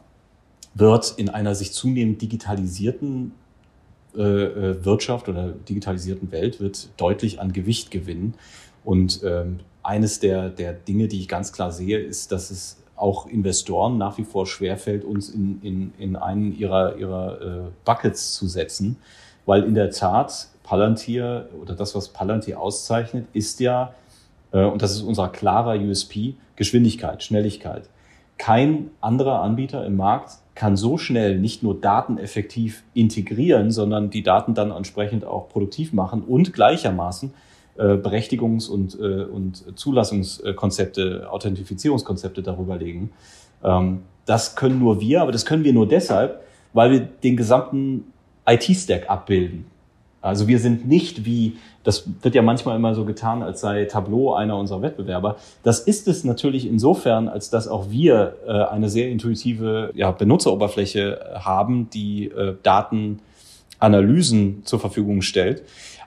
wird 0.75 1.15
in 1.17 1.29
einer 1.29 1.55
sich 1.55 1.73
zunehmend 1.73 2.23
digitalisierten 2.23 3.33
äh, 4.17 4.23
äh, 4.23 4.85
Wirtschaft 4.85 5.29
oder 5.29 5.51
digitalisierten 5.69 6.33
Welt 6.33 6.61
wird 6.61 6.89
deutlich 6.97 7.41
an 7.41 7.53
Gewicht 7.53 7.91
gewinnen. 7.91 8.35
Und 8.85 9.21
ähm, 9.25 9.61
eines 9.83 10.21
der, 10.21 10.49
der 10.49 10.73
Dinge, 10.73 11.07
die 11.07 11.21
ich 11.21 11.29
ganz 11.29 11.53
klar 11.53 11.71
sehe, 11.71 11.99
ist, 11.99 12.33
dass 12.33 12.51
es 12.51 12.77
auch 12.97 13.27
Investoren 13.27 13.99
nach 13.99 14.19
wie 14.19 14.25
vor 14.25 14.47
schwerfällt, 14.47 15.05
uns 15.05 15.31
in, 15.31 15.61
in, 15.63 15.93
in 15.99 16.17
einen 16.17 16.57
ihrer, 16.57 16.97
ihrer 16.97 17.41
äh, 17.41 17.71
Buckets 17.85 18.35
zu 18.35 18.47
setzen. 18.47 18.97
Weil 19.47 19.63
in 19.65 19.75
der 19.75 19.91
Tat 19.91 20.49
Palantir 20.63 21.49
oder 21.61 21.75
das, 21.75 21.95
was 21.95 22.09
Palantir 22.09 22.61
auszeichnet, 22.61 23.27
ist 23.33 23.61
ja, 23.61 23.95
äh, 24.53 24.65
und 24.65 24.83
das 24.83 24.93
ist 24.93 25.03
unser 25.03 25.29
klarer 25.29 25.81
USP, 25.81 26.35
Geschwindigkeit, 26.57 27.23
Schnelligkeit. 27.23 27.89
Kein 28.41 28.91
anderer 29.03 29.43
Anbieter 29.43 29.85
im 29.85 29.97
Markt 29.97 30.39
kann 30.55 30.75
so 30.75 30.97
schnell 30.97 31.39
nicht 31.39 31.63
nur 31.63 31.79
Daten 31.79 32.17
effektiv 32.17 32.85
integrieren, 32.95 33.71
sondern 33.71 34.09
die 34.09 34.23
Daten 34.23 34.55
dann 34.55 34.71
entsprechend 34.71 35.27
auch 35.27 35.51
produktiv 35.51 35.93
machen 35.93 36.23
und 36.23 36.55
gleichermaßen 36.55 37.35
äh, 37.77 37.83
Berechtigungs- 37.83 38.71
und, 38.71 38.99
äh, 38.99 39.25
und 39.25 39.79
Zulassungskonzepte, 39.79 41.31
Authentifizierungskonzepte 41.31 42.43
darüber 42.43 42.79
legen. 42.79 43.11
Ähm, 43.63 44.05
das 44.25 44.57
können 44.57 44.79
nur 44.79 45.03
wir, 45.03 45.21
aber 45.21 45.33
das 45.33 45.45
können 45.45 45.63
wir 45.63 45.75
nur 45.75 45.87
deshalb, 45.87 46.43
weil 46.73 46.91
wir 46.93 47.01
den 47.01 47.37
gesamten 47.37 48.11
IT-Stack 48.47 49.11
abbilden. 49.11 49.67
Also 50.23 50.49
wir 50.49 50.59
sind 50.59 50.87
nicht 50.87 51.25
wie, 51.25 51.57
das 51.83 52.05
wird 52.23 52.35
ja 52.35 52.43
manchmal 52.43 52.77
immer 52.77 52.95
so 52.95 53.05
getan, 53.05 53.43
als 53.43 53.61
sei 53.61 53.87
Tableau 53.87 54.35
einer 54.35 54.59
unserer 54.59 54.83
Wettbewerber. 54.83 55.37
Das 55.63 55.81
ist 55.81 56.09
es 56.09 56.25
natürlich 56.25 56.67
insofern, 56.67 57.29
als 57.29 57.49
dass 57.49 57.69
auch 57.69 57.91
wir 57.91 58.37
äh, 58.47 58.53
eine 58.53 58.91
sehr 58.91 59.09
intuitive 59.09 59.91
ja, 59.95 60.11
Benutzeroberfläche 60.11 61.37
haben, 61.37 61.89
die 61.91 62.27
äh, 62.27 62.55
Datenanalysen 62.63 64.63
zur 64.65 64.79
Verfügung 64.79 65.23
stellt. 65.23 65.63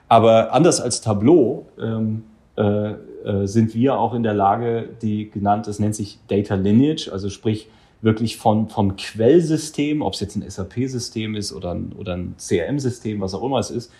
Aber 0.08 0.52
anders 0.52 0.80
als 0.80 1.00
Tableau 1.00 1.66
ähm, 1.80 2.22
äh, 2.56 2.92
äh, 2.92 3.46
sind 3.46 3.74
wir 3.74 3.98
auch 3.98 4.14
in 4.14 4.22
der 4.22 4.34
Lage, 4.34 4.90
die 5.02 5.30
genannt, 5.30 5.66
es 5.66 5.80
nennt 5.80 5.96
sich 5.96 6.18
Data 6.28 6.54
Lineage, 6.54 7.10
also 7.10 7.30
sprich 7.30 7.68
wirklich 8.04 8.36
von, 8.36 8.68
vom 8.68 8.96
Quellsystem, 8.96 10.02
ob 10.02 10.12
es 10.12 10.20
jetzt 10.20 10.36
ein 10.36 10.48
SAP-System 10.48 11.34
ist 11.34 11.52
oder 11.52 11.74
ein, 11.74 11.92
oder 11.98 12.14
ein 12.14 12.34
CRM-System, 12.38 13.20
was 13.20 13.34
auch 13.34 13.42
immer 13.42 13.58
es 13.58 13.70
ist, 13.70 13.90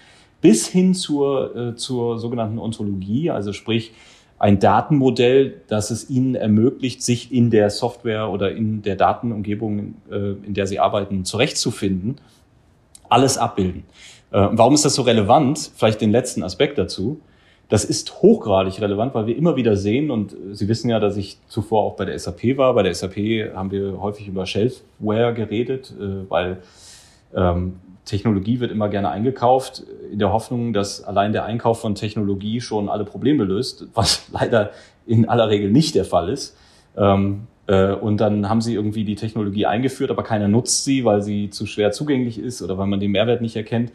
bis 0.40 0.68
hin 0.68 0.94
zur, 0.94 1.56
äh, 1.56 1.74
zur 1.74 2.18
sogenannten 2.18 2.58
Ontologie, 2.58 3.30
also 3.30 3.52
sprich 3.52 3.92
ein 4.38 4.58
Datenmodell, 4.58 5.62
das 5.68 5.90
es 5.90 6.10
ihnen 6.10 6.34
ermöglicht, 6.34 7.02
sich 7.02 7.32
in 7.32 7.50
der 7.50 7.70
Software 7.70 8.30
oder 8.30 8.52
in 8.52 8.82
der 8.82 8.96
Datenumgebung, 8.96 9.94
äh, 10.10 10.32
in 10.44 10.52
der 10.52 10.66
sie 10.66 10.78
arbeiten, 10.78 11.24
zurechtzufinden, 11.24 12.16
alles 13.08 13.38
abbilden. 13.38 13.84
Äh, 14.32 14.48
warum 14.52 14.74
ist 14.74 14.84
das 14.84 14.94
so 14.94 15.02
relevant? 15.02 15.70
Vielleicht 15.76 16.02
den 16.02 16.10
letzten 16.10 16.42
Aspekt 16.42 16.76
dazu. 16.76 17.20
Das 17.68 17.84
ist 17.84 18.20
hochgradig 18.20 18.80
relevant, 18.80 19.14
weil 19.14 19.26
wir 19.26 19.36
immer 19.36 19.56
wieder 19.56 19.76
sehen, 19.76 20.10
und 20.10 20.36
Sie 20.52 20.68
wissen 20.68 20.90
ja, 20.90 21.00
dass 21.00 21.16
ich 21.16 21.38
zuvor 21.48 21.82
auch 21.82 21.96
bei 21.96 22.04
der 22.04 22.18
SAP 22.18 22.56
war. 22.56 22.74
Bei 22.74 22.82
der 22.82 22.94
SAP 22.94 23.16
haben 23.54 23.70
wir 23.70 24.00
häufig 24.00 24.28
über 24.28 24.44
Shelfware 24.44 25.32
geredet, 25.32 25.92
äh, 25.98 26.28
weil 26.28 26.58
ähm, 27.34 27.76
Technologie 28.04 28.60
wird 28.60 28.70
immer 28.70 28.90
gerne 28.90 29.08
eingekauft, 29.08 29.82
in 30.12 30.18
der 30.18 30.30
Hoffnung, 30.30 30.74
dass 30.74 31.02
allein 31.02 31.32
der 31.32 31.46
Einkauf 31.46 31.80
von 31.80 31.94
Technologie 31.94 32.60
schon 32.60 32.90
alle 32.90 33.04
Probleme 33.04 33.44
löst, 33.44 33.86
was 33.94 34.28
leider 34.32 34.70
in 35.06 35.28
aller 35.28 35.48
Regel 35.48 35.70
nicht 35.70 35.94
der 35.94 36.04
Fall 36.04 36.28
ist. 36.28 36.56
Ähm, 36.96 37.46
äh, 37.66 37.92
und 37.92 38.18
dann 38.18 38.48
haben 38.50 38.60
sie 38.60 38.74
irgendwie 38.74 39.04
die 39.04 39.14
Technologie 39.14 39.64
eingeführt, 39.64 40.10
aber 40.10 40.22
keiner 40.22 40.48
nutzt 40.48 40.84
sie, 40.84 41.04
weil 41.06 41.22
sie 41.22 41.48
zu 41.48 41.64
schwer 41.64 41.92
zugänglich 41.92 42.38
ist 42.38 42.60
oder 42.60 42.76
weil 42.76 42.86
man 42.86 43.00
den 43.00 43.10
Mehrwert 43.10 43.40
nicht 43.40 43.56
erkennt 43.56 43.90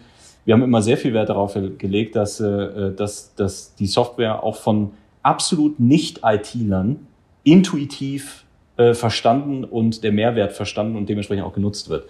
wir 0.50 0.54
haben 0.56 0.64
immer 0.64 0.82
sehr 0.82 0.98
viel 0.98 1.14
Wert 1.14 1.30
darauf 1.30 1.56
gelegt, 1.78 2.16
dass, 2.16 2.40
äh, 2.40 2.92
dass, 2.96 3.36
dass 3.36 3.76
die 3.76 3.86
Software 3.86 4.42
auch 4.42 4.56
von 4.56 4.94
absolut 5.22 5.80
Nicht-IT-Lern 5.80 7.06
intuitiv 7.44 8.46
äh, 8.76 8.96
verstanden 8.96 9.64
und 9.64 10.04
der 10.04 10.12
Mehrwert 10.12 10.54
verstanden 10.54 10.96
und 10.96 11.08
dementsprechend 11.08 11.46
auch 11.46 11.54
genutzt 11.54 11.90
wird. 11.90 12.10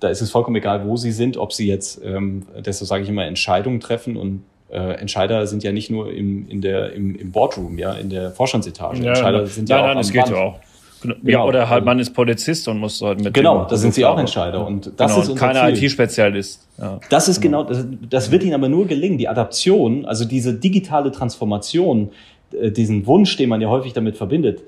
Da 0.00 0.08
ist 0.08 0.22
es 0.22 0.30
vollkommen 0.30 0.56
egal, 0.56 0.86
wo 0.86 0.96
sie 0.96 1.12
sind, 1.12 1.36
ob 1.36 1.52
sie 1.52 1.68
jetzt, 1.68 2.00
ähm, 2.02 2.46
deshalb 2.64 2.88
sage 2.88 3.02
ich 3.02 3.10
immer, 3.10 3.26
Entscheidungen 3.26 3.80
treffen 3.80 4.16
und 4.16 4.42
äh, 4.70 4.94
Entscheider 4.94 5.46
sind 5.46 5.62
ja 5.62 5.72
nicht 5.72 5.90
nur 5.90 6.10
im, 6.10 6.48
in 6.48 6.62
der, 6.62 6.94
im, 6.94 7.16
im 7.16 7.32
Boardroom, 7.32 7.76
ja, 7.76 7.92
in 7.92 8.08
der 8.08 8.30
Vorstandsetage. 8.30 9.02
Ja, 9.02 9.10
Entscheider 9.10 9.46
sind 9.46 9.68
ja 9.68 9.76
nein, 9.76 9.84
auch 9.84 9.88
nein, 9.88 9.98
es 9.98 10.10
geht 10.10 10.30
ja 10.30 10.36
auch. 10.36 10.58
Genau. 11.04 11.18
Ja, 11.22 11.44
oder 11.44 11.68
halt 11.68 11.84
man 11.84 11.98
ist 11.98 12.14
Polizist 12.14 12.66
und 12.68 12.78
muss 12.78 13.00
halt 13.02 13.22
mit. 13.22 13.34
Genau, 13.34 13.64
da 13.64 13.76
sind 13.76 13.94
sie 13.94 14.04
auch 14.04 14.18
Entscheider 14.18 14.66
und 14.66 14.92
das 14.96 15.12
genau, 15.12 15.22
ist 15.22 15.28
unser 15.28 15.46
keine 15.46 15.70
IT-Spezialist. 15.72 16.66
Ja. 16.78 16.98
Das 17.10 17.28
ist 17.28 17.40
genau, 17.40 17.64
das, 17.64 17.86
das 18.08 18.30
wird 18.30 18.42
ihnen 18.42 18.54
aber 18.54 18.68
nur 18.68 18.86
gelingen. 18.86 19.18
Die 19.18 19.28
Adaption, 19.28 20.06
also 20.06 20.24
diese 20.24 20.54
digitale 20.54 21.12
Transformation, 21.12 22.10
äh, 22.52 22.70
diesen 22.70 23.06
Wunsch, 23.06 23.36
den 23.36 23.50
man 23.50 23.60
ja 23.60 23.68
häufig 23.68 23.92
damit 23.92 24.16
verbindet, 24.16 24.62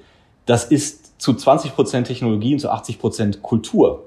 das 0.44 0.64
ist 0.64 1.20
zu 1.20 1.34
20 1.34 1.74
Prozent 1.74 2.06
Technologie 2.06 2.52
und 2.52 2.60
zu 2.60 2.70
80 2.70 2.98
Prozent 2.98 3.42
Kultur. 3.42 4.04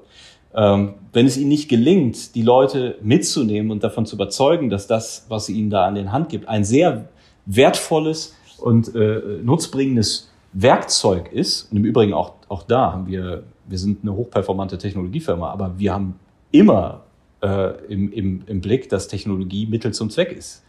Ähm, 0.53 0.93
wenn 1.13 1.25
es 1.25 1.38
ihnen 1.38 1.49
nicht 1.49 1.69
gelingt, 1.69 2.36
die 2.36 2.41
Leute 2.41 2.95
mitzunehmen 3.01 3.71
und 3.71 3.84
davon 3.84 4.05
zu 4.05 4.15
überzeugen, 4.15 4.69
dass 4.69 4.88
das, 4.88 5.25
was 5.30 5.47
sie 5.47 5.53
ihnen 5.53 5.69
da 5.69 5.86
an 5.86 5.95
den 5.95 6.11
Hand 6.11 6.30
gibt, 6.30 6.47
ein 6.47 6.63
sehr 6.63 7.09
wertvolles 7.45 8.36
und 8.57 8.93
äh, 8.95 9.21
nutzbringendes 9.43 10.30
Werkzeug 10.54 11.32
ist, 11.32 11.72
und 11.72 11.78
im 11.78 11.86
Übrigen 11.86 12.14
auch, 12.14 12.34
auch 12.47 12.64
da 12.64 12.93
haben 12.93 13.08
wir, 13.08 13.43
wir 13.66 13.78
sind 13.78 14.04
eine 14.04 14.14
hochperformante 14.14 14.78
Technologiefirma, 14.78 15.50
aber 15.50 15.78
wir 15.78 15.93
haben 15.93 16.20
immer 16.52 17.02
äh, 17.41 17.72
im, 17.86 18.12
im, 18.12 18.41
im 18.47 18.62
Blick, 18.62 18.89
dass 18.89 19.08
Technologie 19.08 19.68
Mittel 19.68 19.93
zum 19.93 20.10
Zweck 20.10 20.32
ist. 20.32 20.64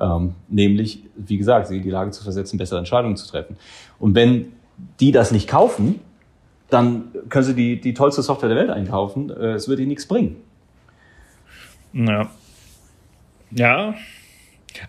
Ähm, 0.00 0.34
nämlich, 0.48 1.04
wie 1.14 1.36
gesagt, 1.36 1.68
sie 1.68 1.76
in 1.76 1.82
die 1.82 1.90
Lage 1.90 2.10
zu 2.10 2.22
versetzen, 2.22 2.58
bessere 2.58 2.78
Entscheidungen 2.78 3.16
zu 3.16 3.28
treffen. 3.28 3.56
Und 3.98 4.14
wenn 4.14 4.52
die 4.98 5.12
das 5.12 5.30
nicht 5.30 5.48
kaufen, 5.48 6.00
dann 6.70 7.08
können 7.28 7.44
sie 7.44 7.54
die, 7.54 7.80
die 7.80 7.94
tollste 7.94 8.22
Software 8.22 8.48
der 8.48 8.58
Welt 8.58 8.70
einkaufen. 8.70 9.30
Äh, 9.30 9.52
es 9.52 9.68
wird 9.68 9.78
ihnen 9.80 9.88
nichts 9.88 10.06
bringen. 10.06 10.36
Ja. 11.92 12.30
Ja. 13.50 13.94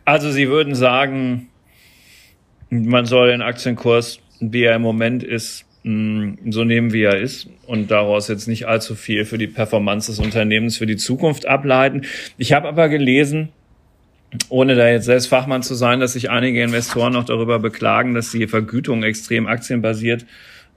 Also 0.05 0.31
Sie 0.31 0.47
würden 0.47 0.75
sagen, 0.75 1.49
man 2.69 3.05
soll 3.05 3.31
den 3.31 3.41
Aktienkurs 3.41 4.19
wie 4.41 4.63
er 4.63 4.75
im 4.75 4.81
Moment 4.81 5.23
ist, 5.23 5.65
mm, 5.83 6.33
so 6.49 6.63
nehmen, 6.63 6.91
wie 6.93 7.03
er 7.03 7.17
ist 7.17 7.47
und 7.67 7.91
daraus 7.91 8.27
jetzt 8.27 8.47
nicht 8.47 8.67
allzu 8.67 8.95
viel 8.95 9.25
für 9.25 9.37
die 9.37 9.47
Performance 9.47 10.11
des 10.11 10.19
Unternehmens 10.19 10.77
für 10.77 10.87
die 10.87 10.97
Zukunft 10.97 11.45
ableiten. 11.45 12.03
Ich 12.37 12.53
habe 12.53 12.67
aber 12.67 12.89
gelesen, 12.89 13.49
ohne 14.49 14.75
da 14.75 14.87
jetzt 14.87 15.05
selbst 15.05 15.27
Fachmann 15.27 15.63
zu 15.63 15.75
sein, 15.75 15.99
dass 15.99 16.13
sich 16.13 16.29
einige 16.29 16.63
Investoren 16.63 17.15
auch 17.15 17.25
darüber 17.25 17.59
beklagen, 17.59 18.13
dass 18.13 18.31
die 18.31 18.47
Vergütung 18.47 19.03
extrem 19.03 19.47
aktienbasiert 19.47 20.25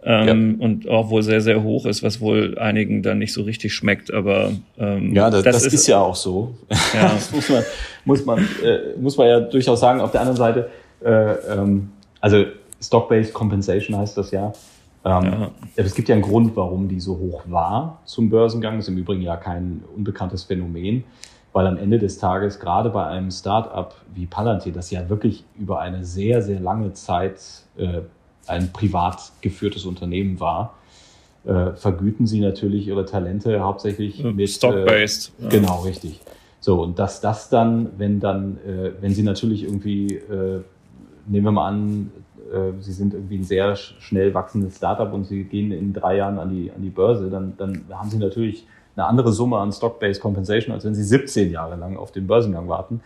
ähm, 0.05 0.57
ja. 0.59 0.65
und 0.65 0.89
auch 0.89 1.11
wohl 1.11 1.23
sehr, 1.23 1.41
sehr 1.41 1.63
hoch 1.63 1.87
ist, 1.87 2.03
was 2.03 2.21
wohl 2.21 2.59
einigen 2.59 3.03
dann 3.03 3.19
nicht 3.19 3.33
so 3.33 3.43
richtig 3.43 3.73
schmeckt. 3.75 4.13
Aber 4.13 4.53
ähm, 4.79 5.15
ja, 5.15 5.31
das, 5.31 5.43
das, 5.45 5.57
das 5.57 5.67
ist, 5.67 5.75
ist, 5.75 5.87
ja 5.87 5.99
auch 5.99 6.17
so. 6.17 6.55
Ja. 6.95 7.03
das 7.15 7.33
muss 7.33 7.49
man, 7.49 7.65
muss 8.05 8.25
man, 8.27 8.39
äh, 8.39 8.99
muss 9.01 9.17
man 9.17 9.29
ja 9.29 9.41
durchaus 9.41 9.81
sagen. 9.81 10.01
Auf 10.01 10.13
der 10.13 10.21
anderen 10.21 10.37
Seite, 10.37 10.71
äh, 11.05 11.11
ähm, 11.11 11.91
also 12.21 12.45
Stock-Based 12.85 13.33
Compensation 13.33 13.97
heißt 13.97 14.17
das 14.17 14.31
ja. 14.31 14.53
Ähm, 15.05 15.25
ja. 15.25 15.51
Es 15.77 15.95
gibt 15.95 16.09
ja 16.09 16.15
einen 16.15 16.23
Grund, 16.23 16.57
warum 16.57 16.89
die 16.89 17.01
so 17.01 17.19
hoch 17.19 17.43
war 17.47 18.01
zum 18.05 18.31
Börsengang. 18.31 18.77
Das 18.77 18.87
ist 18.87 18.89
im 18.89 18.99
Übrigen 18.99 19.23
ja 19.23 19.37
kein 19.37 19.85
unbekanntes 19.95 20.45
Phänomen, 20.45 21.05
weil 21.53 21.67
am 21.67 21.77
Ende 21.77 21.99
des 21.99 22.19
Tages 22.19 22.59
gerade 22.59 22.91
bei 22.91 23.07
einem 23.07 23.31
Startup 23.31 23.95
wie 24.15 24.27
Palantir, 24.27 24.73
das 24.73 24.91
ja 24.91 25.09
wirklich 25.09 25.45
über 25.59 25.81
eine 25.81 26.05
sehr, 26.05 26.43
sehr 26.43 26.61
lange 26.61 26.93
Zeit 26.95 27.41
äh, 27.77 28.01
ein 28.47 28.73
privat 28.73 29.33
geführtes 29.41 29.85
Unternehmen 29.85 30.41
war, 30.41 30.75
äh, 31.45 31.73
vergüten 31.73 32.27
sie 32.27 32.41
natürlich 32.41 32.87
ihre 32.89 33.05
Talente 33.05 33.61
hauptsächlich 33.61 34.25
mit 34.25 34.49
Stock-based. 34.49 35.33
Äh, 35.43 35.49
genau, 35.49 35.83
richtig. 35.83 36.21
So, 36.61 36.83
und 36.83 36.99
dass 36.99 37.21
das 37.21 37.51
dann, 37.51 37.91
wenn 37.99 38.21
dann, 38.21 38.57
äh, 38.67 38.93
wenn 39.03 39.13
sie 39.13 39.23
natürlich 39.23 39.65
irgendwie, 39.65 40.15
äh, 40.15 40.63
nehmen 41.27 41.45
wir 41.45 41.53
mal 41.53 41.69
an, 41.69 42.11
äh, 42.55 42.73
sie 42.81 42.93
sind 42.93 43.15
irgendwie 43.15 43.39
ein 43.39 43.45
sehr 43.45 43.77
schnell 43.77 44.33
wachsendes 44.35 44.77
Startup 44.77 45.13
und 45.13 45.25
sie 45.25 45.45
gehen 45.45 45.73
in 45.73 45.93
drei 45.93 46.17
Jahren 46.17 46.39
an 46.39 46.51
die, 46.51 46.71
an 46.71 46.83
die 46.83 46.91
Börse, 46.91 47.29
dann, 47.31 47.57
dann 47.57 47.85
haben 47.93 48.11
sie 48.11 48.19
natürlich 48.19 48.67
eine 48.97 49.07
andere 49.07 49.33
Summe 49.33 49.59
an 49.59 49.73
Stock-Based 49.73 50.21
Compensation, 50.21 50.73
als 50.73 50.85
wenn 50.85 50.95
sie 50.95 51.03
17 51.03 51.51
Jahre 51.51 51.77
lang 51.77 51.97
auf 51.97 52.13
den 52.13 52.27
Börsengang 52.27 52.69
warten. 52.69 53.01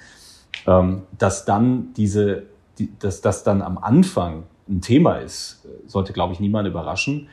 Ähm, 0.66 1.02
dass 1.16 1.44
dann 1.44 1.94
diese, 1.96 2.42
die, 2.78 2.92
dass 2.98 3.20
das 3.20 3.42
dann 3.42 3.62
am 3.62 3.78
Anfang 3.78 4.44
ein 4.68 4.80
Thema 4.82 5.16
ist, 5.16 5.66
sollte, 5.86 6.12
glaube 6.12 6.34
ich, 6.34 6.40
niemand 6.40 6.68
überraschen. 6.68 7.28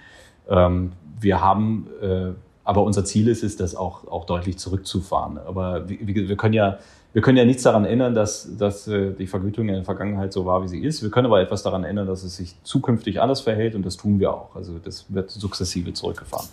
Ähm, 0.49 0.93
wir 1.19 1.41
haben, 1.41 1.87
äh, 2.01 2.31
aber 2.63 2.83
unser 2.83 3.03
Ziel 3.03 3.27
ist 3.27 3.43
es, 3.43 3.57
das 3.57 3.75
auch, 3.75 4.07
auch 4.07 4.25
deutlich 4.25 4.57
zurückzufahren. 4.57 5.37
Aber 5.37 5.89
wir, 5.89 6.29
wir 6.29 6.37
können 6.37 6.53
ja, 6.53 6.79
wir 7.15 7.21
können 7.21 7.37
ja 7.37 7.45
nichts 7.45 7.63
daran 7.63 7.85
ändern, 7.85 8.13
dass, 8.13 8.57
dass 8.57 8.89
äh, 8.89 9.13
die 9.13 9.25
Vergütung 9.25 9.69
in 9.69 9.75
der 9.75 9.85
Vergangenheit 9.85 10.33
so 10.33 10.45
war, 10.45 10.61
wie 10.63 10.67
sie 10.67 10.81
ist. 10.81 11.01
Wir 11.01 11.09
können 11.09 11.27
aber 11.27 11.39
etwas 11.39 11.63
daran 11.63 11.85
ändern, 11.85 12.07
dass 12.07 12.23
es 12.23 12.35
sich 12.35 12.61
zukünftig 12.63 13.21
anders 13.21 13.39
verhält 13.39 13.73
und 13.73 13.85
das 13.85 13.95
tun 13.95 14.19
wir 14.19 14.33
auch. 14.33 14.53
Also 14.53 14.79
das 14.79 15.05
wird 15.07 15.31
sukzessive 15.31 15.93
zurückgefahren. 15.93 16.45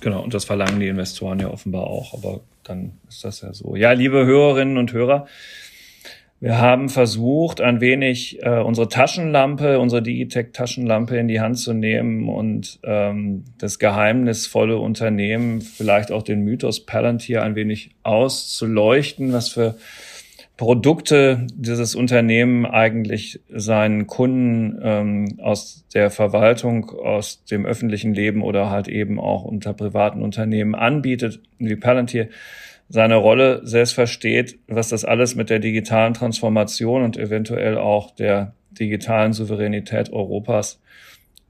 Genau, 0.00 0.22
und 0.22 0.32
das 0.32 0.44
verlangen 0.44 0.78
die 0.78 0.86
Investoren 0.86 1.40
ja 1.40 1.50
offenbar 1.50 1.88
auch, 1.88 2.14
aber 2.14 2.38
dann 2.62 2.92
ist 3.08 3.24
das 3.24 3.40
ja 3.40 3.52
so. 3.52 3.74
Ja, 3.74 3.90
liebe 3.90 4.24
Hörerinnen 4.24 4.78
und 4.78 4.92
Hörer, 4.92 5.26
wir 6.40 6.58
haben 6.58 6.88
versucht, 6.88 7.60
ein 7.60 7.80
wenig 7.80 8.42
äh, 8.42 8.60
unsere 8.60 8.88
Taschenlampe, 8.88 9.80
unsere 9.80 10.02
Digitech-Taschenlampe 10.02 11.16
in 11.16 11.26
die 11.26 11.40
Hand 11.40 11.58
zu 11.58 11.72
nehmen 11.72 12.28
und 12.28 12.78
ähm, 12.84 13.44
das 13.58 13.80
geheimnisvolle 13.80 14.78
Unternehmen, 14.78 15.60
vielleicht 15.60 16.12
auch 16.12 16.22
den 16.22 16.42
Mythos 16.42 16.86
Palantir 16.86 17.42
ein 17.42 17.56
wenig 17.56 17.90
auszuleuchten, 18.04 19.32
was 19.32 19.48
für 19.48 19.76
Produkte 20.56 21.46
dieses 21.54 21.94
Unternehmen 21.94 22.66
eigentlich 22.66 23.40
seinen 23.48 24.06
Kunden 24.06 24.78
ähm, 24.82 25.38
aus 25.40 25.86
der 25.94 26.10
Verwaltung, 26.10 26.90
aus 26.90 27.44
dem 27.44 27.66
öffentlichen 27.66 28.12
Leben 28.14 28.42
oder 28.42 28.68
halt 28.68 28.86
eben 28.86 29.18
auch 29.18 29.44
unter 29.44 29.72
privaten 29.72 30.22
Unternehmen 30.22 30.74
anbietet, 30.74 31.40
wie 31.58 31.76
Palantir 31.76 32.28
seine 32.88 33.16
Rolle 33.16 33.60
selbst 33.64 33.92
versteht, 33.92 34.58
was 34.66 34.88
das 34.88 35.04
alles 35.04 35.34
mit 35.34 35.50
der 35.50 35.58
digitalen 35.58 36.14
Transformation 36.14 37.02
und 37.02 37.16
eventuell 37.16 37.76
auch 37.76 38.10
der 38.12 38.54
digitalen 38.70 39.32
Souveränität 39.32 40.12
Europas 40.12 40.80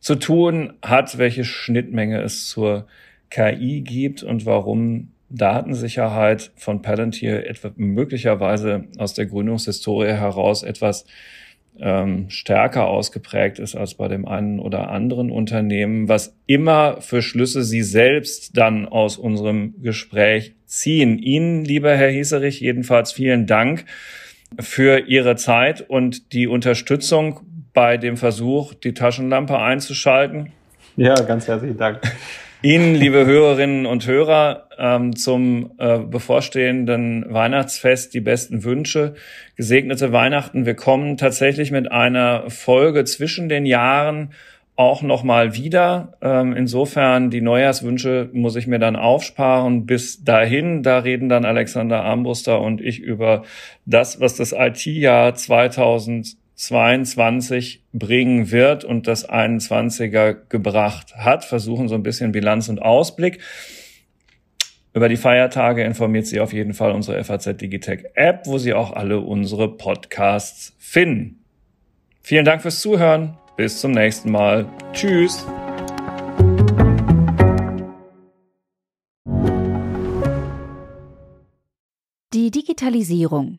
zu 0.01 0.16
tun 0.16 0.74
hat, 0.82 1.18
welche 1.18 1.45
Schnittmenge 1.45 2.20
es 2.22 2.49
zur 2.49 2.86
KI 3.30 3.82
gibt 3.82 4.22
und 4.22 4.47
warum 4.47 5.12
Datensicherheit 5.30 6.53
von 6.57 6.80
Palantir 6.80 7.47
etwa 7.47 7.70
möglicherweise 7.76 8.84
aus 8.97 9.14
der 9.14 9.26
Gründungshistorie 9.26 10.12
heraus 10.12 10.62
etwas 10.62 11.05
ähm, 11.81 12.31
stärker 12.31 12.87
ausgeprägt 12.87 13.59
ist 13.59 13.74
als 13.74 13.95
bei 13.95 14.09
dem 14.09 14.26
einen 14.26 14.61
oder 14.61 14.91
anderen 14.91 15.31
Unternehmen, 15.31 16.09
was 16.09 16.37
immer 16.47 17.01
für 17.01 17.22
Schlüsse 17.22 17.62
Sie 17.62 17.83
selbst 17.83 18.57
dann 18.57 18.87
aus 18.87 19.18
unserem 19.18 19.74
Gespräch 19.83 20.55
ziehen. 20.66 21.18
Ihnen, 21.18 21.64
lieber 21.64 21.97
Herr 21.97 22.11
Hieserich, 22.11 22.61
jedenfalls 22.61 23.12
vielen 23.12 23.47
Dank 23.47 23.85
für 24.59 25.01
Ihre 25.07 25.37
Zeit 25.37 25.83
und 25.83 26.33
die 26.33 26.47
Unterstützung 26.47 27.41
bei 27.72 27.97
dem 27.97 28.16
Versuch, 28.16 28.74
die 28.74 28.95
Taschenlampe 28.95 29.59
einzuschalten. 29.59 30.53
Ja, 30.97 31.14
ganz 31.14 31.47
herzlichen 31.47 31.76
Dank. 31.76 32.01
Ihnen, 32.61 32.97
liebe 32.97 33.25
Hörerinnen 33.25 33.87
und 33.87 34.05
Hörer, 34.09 34.69
ähm, 34.79 35.15
zum 35.15 35.75
äh, 35.79 36.01
bevorstehenden 36.01 37.33
Weihnachtsfest 37.33 38.13
die 38.15 38.21
besten 38.21 38.65
Wünsche. 38.65 39.15
Gesegnete 39.55 40.11
Weihnachten. 40.11 40.67
Wir 40.67 40.75
kommen 40.75 41.17
tatsächlich 41.17 41.71
mit 41.71 41.93
einer 41.93 42.51
Folge 42.51 43.05
zwischen 43.05 43.49
den 43.49 43.65
Jahren 43.65 44.33
auch 44.75 45.03
nochmal 45.03 45.55
wieder. 45.55 46.15
Ähm, 46.21 46.53
insofern 46.53 47.31
die 47.31 47.43
Neujahrswünsche 47.43 48.29
muss 48.33 48.57
ich 48.57 48.67
mir 48.67 48.81
dann 48.81 48.97
aufsparen. 48.97 49.87
Bis 49.87 50.25
dahin, 50.25 50.83
da 50.83 50.99
reden 50.99 51.29
dann 51.29 51.45
Alexander 51.45 52.03
Armbruster 52.03 52.61
und 52.61 52.81
ich 52.81 52.99
über 52.99 53.45
das, 53.87 54.21
was 54.21 54.35
das 54.35 54.53
IT-Jahr 54.53 55.33
2000 55.33 56.37
22 56.59 57.85
bringen 57.93 58.51
wird 58.51 58.85
und 58.85 59.07
das 59.07 59.29
21er 59.29 60.35
gebracht 60.49 61.15
hat. 61.17 61.45
Versuchen 61.45 61.89
so 61.89 61.95
ein 61.95 62.03
bisschen 62.03 62.33
Bilanz 62.33 62.69
und 62.69 62.83
Ausblick. 62.83 63.39
Über 64.93 65.09
die 65.09 65.17
Feiertage 65.17 65.85
informiert 65.85 66.27
Sie 66.27 66.41
auf 66.41 66.53
jeden 66.53 66.75
Fall 66.75 66.91
unsere 66.91 67.23
FAZ 67.23 67.57
Digitech 67.57 68.07
App, 68.15 68.47
wo 68.47 68.59
Sie 68.59 68.75
auch 68.75 68.93
alle 68.93 69.21
unsere 69.21 69.77
Podcasts 69.77 70.75
finden. 70.79 71.45
Vielen 72.23 72.45
Dank 72.45 72.63
fürs 72.63 72.81
Zuhören. 72.81 73.39
Bis 73.57 73.81
zum 73.81 73.93
nächsten 73.93 74.33
Mal. 74.33 74.67
Tschüss. 74.93 75.47
Die 82.35 82.51
Digitalisierung 82.51 83.59